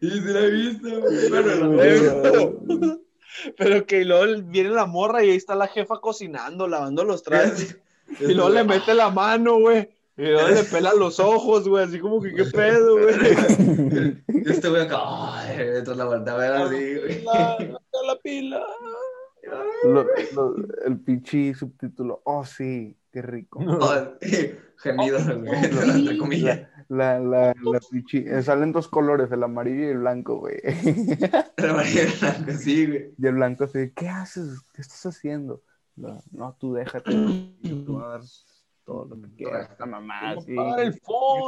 Y 0.00 0.10
se 0.10 0.32
la 0.32 0.40
he 0.40 0.50
visto, 0.50 1.00
güey. 1.00 1.28
Bueno, 1.28 1.76
la 1.76 1.86
Eh, 1.86 2.98
Pero 3.56 3.86
que 3.86 4.04
luego 4.04 4.42
viene 4.46 4.70
la 4.70 4.86
morra 4.86 5.22
y 5.24 5.30
ahí 5.30 5.36
está 5.36 5.54
la 5.54 5.68
jefa 5.68 6.00
cocinando, 6.00 6.66
lavando 6.66 7.04
los 7.04 7.22
trastes. 7.22 7.78
Y 8.18 8.34
luego 8.34 8.50
le 8.50 8.64
mete 8.64 8.94
la 8.94 9.10
mano, 9.10 9.58
güey. 9.58 9.88
Y 10.20 10.26
luego 10.32 10.48
le 10.48 10.64
pela 10.64 10.92
los 10.94 11.18
ojos, 11.18 11.66
güey. 11.68 11.84
Así 11.84 11.98
como 11.98 12.20
que 12.20 12.34
qué 12.34 12.44
pedo, 12.44 12.98
güey. 12.98 14.14
Y 14.28 14.50
este 14.50 14.68
güey 14.68 14.82
acá, 14.82 14.98
ay, 15.02 15.56
entonces 15.58 15.96
la 15.96 16.04
vuelta 16.04 16.34
a 16.34 16.36
ver 16.36 16.52
así, 16.52 16.94
güey. 16.94 17.24
La, 17.24 17.58
la 18.06 18.16
pila. 18.22 18.62
Lo- 19.84 20.04
lo- 20.34 20.54
el 20.84 21.00
pinche 21.00 21.54
subtítulo. 21.54 22.20
Oh, 22.24 22.44
sí, 22.44 22.96
qué 23.10 23.22
rico. 23.22 23.60
Ay, 24.20 24.56
Gemidos, 24.76 25.26
güey, 25.26 25.64
entre 25.64 26.18
comillas. 26.18 26.68
La, 26.88 27.18
la, 27.20 27.46
la 27.54 27.80
pinche. 27.90 28.24
eh, 28.26 28.42
Salen 28.42 28.72
dos 28.72 28.88
colores, 28.88 29.30
el 29.32 29.42
amarillo 29.42 29.84
y 29.86 29.90
el 29.90 29.98
blanco, 29.98 30.36
güey. 30.38 30.56
La 31.56 31.72
María 31.74 32.02
Blanca, 32.20 32.52
sí, 32.56 32.86
güey. 32.86 33.14
Y 33.18 33.26
el 33.26 33.34
blanco 33.34 33.64
así, 33.64 33.90
¿qué 33.94 34.08
haces? 34.08 34.60
¿Qué 34.74 34.82
estás 34.82 35.06
haciendo? 35.06 35.62
No, 35.96 36.22
no, 36.32 36.56
tú 36.58 36.74
déjate. 36.74 37.10
Yo 37.62 37.84
te 37.84 37.90
voy 37.90 38.02
a 38.02 38.06
dar 38.08 38.20
todo 38.90 39.04
lo 39.04 39.22
que 39.22 39.34
quieras. 39.36 39.70
La 39.78 39.86
mamá, 39.86 40.40
sí. 40.40 40.52
El 40.56 40.88
Es 40.88 41.00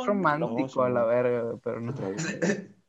romántico 0.06 0.82
a 0.82 0.90
la 0.90 1.04
verga, 1.04 1.58
pero 1.62 1.80
no. 1.80 1.92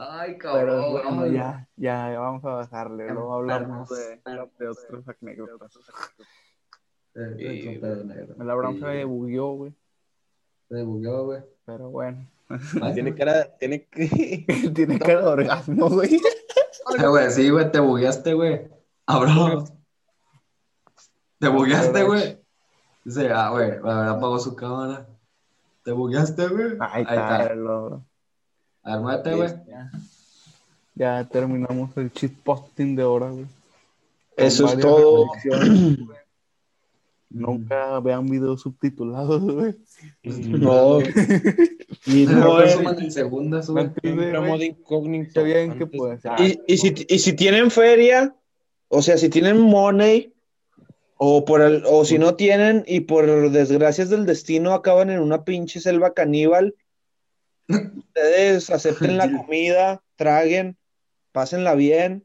Ay, 0.00 0.36
Pero 0.38 0.38
cabrón. 0.38 0.92
bueno, 0.92 1.22
ay. 1.22 1.32
ya, 1.32 1.68
ya, 1.74 2.12
ya 2.12 2.20
vamos 2.20 2.44
a 2.44 2.50
bajarle. 2.50 3.10
Luego 3.12 3.34
hablamos 3.34 3.88
de, 3.88 4.20
de 4.24 4.68
otras 4.68 5.16
anécdotas. 5.20 5.76
Eh, 7.16 7.34
eh, 7.36 7.68
otro 7.68 7.80
pedo 7.80 8.04
negro. 8.04 8.36
El 8.38 8.48
Abraham 8.50 8.74
Sí, 8.74 8.80
se 8.80 9.04
bugueó, 9.04 9.46
güey. 9.54 9.74
Se 10.68 10.82
bugueó, 10.84 11.24
güey. 11.24 11.42
Pero 11.64 11.90
bueno. 11.90 12.24
Ay, 12.80 12.94
Tiene 12.94 13.14
cara, 13.16 13.56
tiene 13.58 13.86
que. 13.86 14.46
Tiene 14.74 15.00
cara 15.00 15.22
de 15.22 15.26
orgasmo, 15.26 15.90
güey. 15.90 16.14
Eh, 16.14 17.06
güey, 17.08 17.30
sí, 17.32 17.50
güey, 17.50 17.70
te 17.72 17.80
bugueaste, 17.80 18.34
güey. 18.34 18.68
Abraham. 19.04 19.64
Te 21.40 21.48
bugueaste, 21.48 22.04
güey. 22.04 22.37
Dice, 23.08 23.30
ah, 23.32 23.48
güey, 23.48 23.70
a 23.70 24.00
ver, 24.00 24.08
apagó 24.10 24.38
su 24.38 24.54
cámara. 24.54 25.06
¿Te 25.82 25.92
bugueaste, 25.92 26.46
güey? 26.48 26.72
Ahí 26.78 27.00
está. 27.00 27.54
lo- 27.54 28.04
A 28.82 28.92
ver, 28.92 29.00
muévete, 29.00 29.34
güey. 29.34 29.48
Ya. 29.66 29.90
Ya 30.94 31.24
terminamos 31.26 31.96
el 31.96 32.12
shitposting 32.12 32.94
de 32.96 33.04
hora, 33.04 33.30
güey. 33.30 33.46
Eso 34.36 34.66
es 34.66 34.78
todo. 34.78 35.24
Nunca 37.30 37.98
vean 38.00 38.28
videos 38.28 38.60
subtitulados, 38.60 39.40
güey. 39.40 39.74
No. 40.24 40.98
Y 42.04 42.26
no, 42.26 42.62
en 42.62 43.10
segundas, 43.10 43.70
güey. 43.70 43.90
De, 44.02 44.66
incógnito. 44.66 45.28
Está 45.28 45.42
bien 45.42 45.78
que. 45.78 45.88
Y, 46.38 46.74
y 46.74 46.76
si, 46.76 47.06
y 47.08 47.18
si 47.18 47.32
tienen 47.32 47.70
feria, 47.70 48.34
o 48.88 49.00
sea, 49.00 49.16
si 49.16 49.28
tienen 49.30 49.58
money, 49.60 50.32
o, 51.18 51.44
por 51.44 51.60
el, 51.60 51.82
o 51.84 52.04
si 52.04 52.16
no 52.16 52.36
tienen, 52.36 52.84
y 52.86 53.00
por 53.00 53.50
desgracias 53.50 54.08
del 54.08 54.24
destino 54.24 54.72
acaban 54.72 55.10
en 55.10 55.20
una 55.20 55.44
pinche 55.44 55.80
selva 55.80 56.14
caníbal, 56.14 56.76
ustedes 57.68 57.68
acepten 58.70 59.18
la 59.18 59.30
comida, 59.30 60.02
traguen, 60.16 60.78
pásenla 61.32 61.74
bien, 61.74 62.24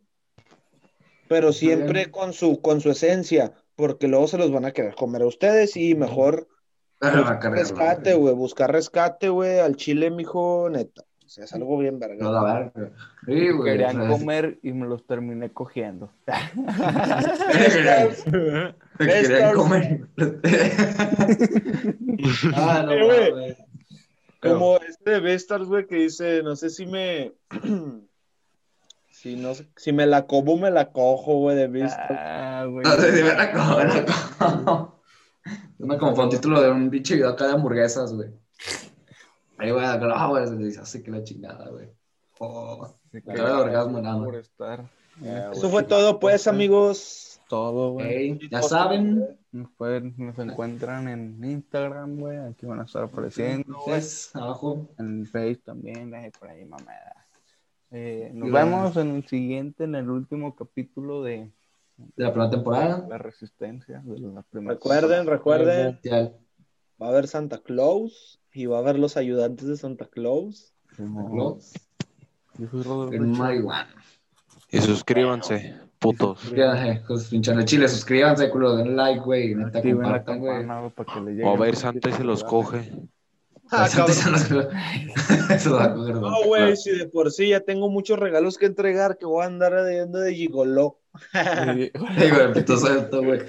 pero 1.28 1.54
siempre 1.54 2.12
con 2.12 2.34
su, 2.34 2.62
con 2.62 2.82
su 2.82 2.92
esencia, 2.92 3.54
porque 3.76 4.08
luego 4.08 4.28
se 4.28 4.38
los 4.38 4.52
van 4.52 4.66
a 4.66 4.72
querer 4.72 4.94
comer 4.94 5.24
a 5.24 5.28
ustedes 5.28 5.76
y 5.76 5.96
mejor 5.96 6.48
Pero 7.00 7.24
va 7.24 7.30
a 7.30 7.34
buscar 7.34 7.52
rescate, 7.52 8.14
güey, 8.14 8.36
buscar 8.36 8.72
rescate, 8.72 9.30
güey, 9.30 9.60
al 9.60 9.76
chile, 9.76 10.12
mijo, 10.12 10.70
neta. 10.70 11.04
O 11.26 11.30
sea, 11.30 11.46
es 11.46 11.54
algo 11.54 11.80
bien 11.80 11.98
verga. 11.98 12.24
No, 12.24 12.32
la 12.32 12.44
verga. 12.44 12.92
Sí, 13.26 13.50
güey. 13.50 13.72
Querían 13.72 14.02
o 14.02 14.08
sea, 14.08 14.18
comer 14.20 14.60
y 14.62 14.72
me 14.74 14.86
los 14.86 15.08
terminé 15.08 15.52
cogiendo. 15.52 16.12
Querían 18.98 19.56
comer. 19.56 20.08
ah, 22.56 22.84
no, 22.86 22.92
Eh, 22.92 23.32
güey. 23.32 23.58
Como 24.42 24.78
este 24.78 25.12
de 25.12 25.20
Bestars, 25.22 25.68
güey, 25.68 25.88
que 25.88 25.96
dice, 25.96 26.44
no 26.44 26.56
sé 26.56 26.70
si 26.70 26.86
me... 26.86 27.34
si, 29.12 29.36
no, 29.38 29.54
sé- 29.56 29.70
si 29.78 29.94
me 29.94 30.06
la 30.06 30.28
como, 30.28 30.58
me 30.58 30.70
la 30.70 30.92
cojo, 30.92 31.38
güey, 31.40 31.56
de 31.56 31.68
Bestars. 31.68 32.20
Ah, 32.20 32.66
güey. 32.70 32.84
No 32.86 32.92
sé 32.92 33.16
si 33.16 33.24
me 33.24 33.34
la 33.34 33.52
como, 33.52 33.78
me 33.78 33.86
la 33.86 34.06
como. 34.06 35.02
Suena 35.78 35.98
como 35.98 36.12
para 36.14 36.24
un 36.26 36.30
título 36.30 36.62
de 36.62 36.72
un 36.72 36.90
pinche 36.90 37.16
video 37.16 37.30
acá 37.30 37.48
de 37.48 37.54
hamburguesas, 37.54 38.14
güey. 38.14 38.30
Ahí, 39.58 39.72
güey, 39.72 39.86
acá, 39.86 40.08
ah, 40.14 40.28
güey, 40.28 40.48
se 40.48 40.56
dice, 40.58 40.82
así 40.82 41.02
que 41.04 41.12
la 41.12 41.24
chingada, 41.24 41.70
güey. 41.70 41.90
Oh, 42.40 42.94
Se 43.12 43.22
de 43.22 43.42
orgasmo, 43.42 44.02
nada 44.02 44.22
por 44.24 44.36
estar. 44.36 44.86
Eso 45.54 45.70
fue 45.70 45.84
todo, 45.84 46.20
pues, 46.20 46.48
amigos. 46.48 47.33
Todo, 47.50 47.92
güey. 47.94 48.40
Ya 48.50 48.62
saben. 48.62 49.38
Nos, 49.52 49.70
pueden- 49.72 50.16
nos 50.18 50.38
encuentran 50.40 51.08
en 51.08 51.44
Instagram, 51.44 52.18
güey. 52.18 52.38
Aquí 52.38 52.66
van 52.66 52.80
a 52.80 52.84
estar 52.84 53.04
apareciendo, 53.04 53.78
abajo. 54.34 54.90
En 54.98 55.20
el 55.22 55.28
Face 55.28 55.62
también, 55.64 56.14
eh, 56.16 56.32
por 56.40 56.50
ahí, 56.50 56.66
mamada. 56.66 57.26
Eh, 57.92 58.32
nos 58.34 58.52
vemos 58.52 58.98
en 58.98 59.18
el 59.18 59.28
siguiente, 59.28 59.84
en 59.84 59.94
el 59.96 60.10
último 60.10 60.56
capítulo 60.56 61.22
de 61.22 61.52
De 61.98 62.24
la 62.24 62.32
primera 62.32 62.50
temporada. 62.50 63.06
La 63.08 63.20
Resistencia. 63.20 64.02
De 64.04 64.20
la 64.20 64.42
primera 64.42 64.74
Recuerden, 64.74 65.28
recuerden, 65.28 66.00
va 67.00 67.06
a 67.06 67.10
haber 67.10 67.28
Santa 67.28 67.60
Claus 67.60 68.40
y 68.52 68.66
va 68.66 68.78
a 68.78 68.80
haber 68.80 68.98
los 68.98 69.16
ayudantes 69.18 69.68
de 69.68 69.78
Santa 69.78 70.06
Claus. 70.08 70.74
temporada. 70.98 71.30
¿no? 71.36 71.58
Yo 72.58 72.68
soy 72.70 72.82
Rodolfo 72.84 73.14
En 73.14 73.22
Chávez. 73.26 73.38
marihuana. 73.40 73.96
Y 74.72 74.82
suscríbanse, 74.82 75.76
putos. 76.04 76.40
Suscríbanse, 76.40 77.02
pues, 77.08 77.24
pinchando 77.30 77.64
chile, 77.64 77.88
suscríbanse, 77.88 78.50
culo, 78.50 78.76
den 78.76 78.96
like, 78.96 79.22
güey, 79.22 79.56
neta, 79.56 79.82
compartan, 79.82 80.40
güey. 80.40 81.44
O 81.44 81.54
a 81.54 81.58
ver, 81.58 81.76
Santa 81.76 82.10
y 82.10 82.14
se 82.14 82.24
los 82.24 82.44
coge. 82.44 82.92
Ah, 83.72 83.86
Antes 83.86 84.20
cabrón. 84.20 84.40
se 84.40 84.54
los- 84.54 84.68
Se 85.64 85.70
los 85.70 85.80
va 85.80 85.86
a 85.86 85.94
coger, 85.96 86.16
No, 86.16 86.44
güey, 86.46 86.76
si 86.76 86.92
de 86.92 87.08
por 87.08 87.32
sí 87.32 87.50
ya 87.50 87.62
tengo 87.62 87.90
muchos 87.90 88.20
regalos 88.20 88.58
que 88.58 88.66
entregar 88.68 89.18
que 89.18 89.26
voy 89.26 89.44
a 89.44 89.48
andar 89.48 89.74
adheriendo 89.74 90.20
de 90.20 90.34
gigoló. 90.36 91.00
Sí, 91.32 91.92
Digo, 92.20 92.38
el 92.42 92.52
pito 92.54 92.78
suelto, 92.78 93.24
güey. 93.24 93.40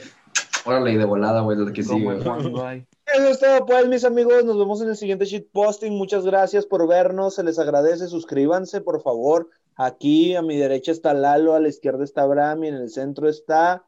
Órale, 0.67 0.93
y 0.93 0.97
de 0.97 1.05
volada, 1.05 1.43
güey, 1.43 1.59
lo 1.59 1.71
que 1.73 1.83
sigue. 1.83 2.17
Eso 2.17 3.29
es 3.29 3.39
todo, 3.39 3.67
pues, 3.67 3.87
mis 3.87 4.05
amigos. 4.05 4.45
Nos 4.45 4.59
vemos 4.59 4.81
en 4.81 4.89
el 4.89 4.97
siguiente 4.97 5.27
shitposting. 5.27 5.93
Muchas 5.93 6.25
gracias 6.25 6.65
por 6.65 6.89
vernos. 6.89 7.35
Se 7.35 7.43
les 7.45 7.59
agradece. 7.59 8.07
Suscríbanse, 8.07 8.81
por 8.81 9.03
favor. 9.03 9.51
Aquí 9.77 10.37
a 10.37 10.43
mi 10.43 10.57
derecha 10.57 10.93
está 10.93 11.15
Lalo, 11.15 11.55
a 11.55 11.61
la 11.61 11.69
izquierda 11.69 12.05
está 12.05 12.23
Abraham 12.23 12.65
y 12.65 12.69
en 12.69 12.75
el 12.75 12.91
centro 12.91 13.29
está. 13.29 13.87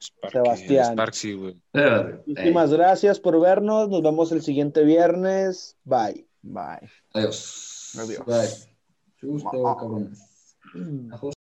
Sparky, 0.00 0.38
Sebastián. 0.38 0.96
Güey. 1.38 1.62
Espérate. 1.72 2.22
Muchísimas 2.26 2.72
gracias 2.72 3.20
por 3.20 3.40
vernos. 3.40 3.88
Nos 3.88 4.02
vemos 4.02 4.32
el 4.32 4.42
siguiente 4.42 4.84
viernes. 4.84 5.76
Bye. 5.84 6.26
Bye. 6.42 6.88
Adiós. 7.12 7.94
Adiós. 7.98 8.26
Bye. 8.26 8.78
Justo, 9.20 9.50
cabrones. 9.50 10.56
Ajos. 11.12 11.37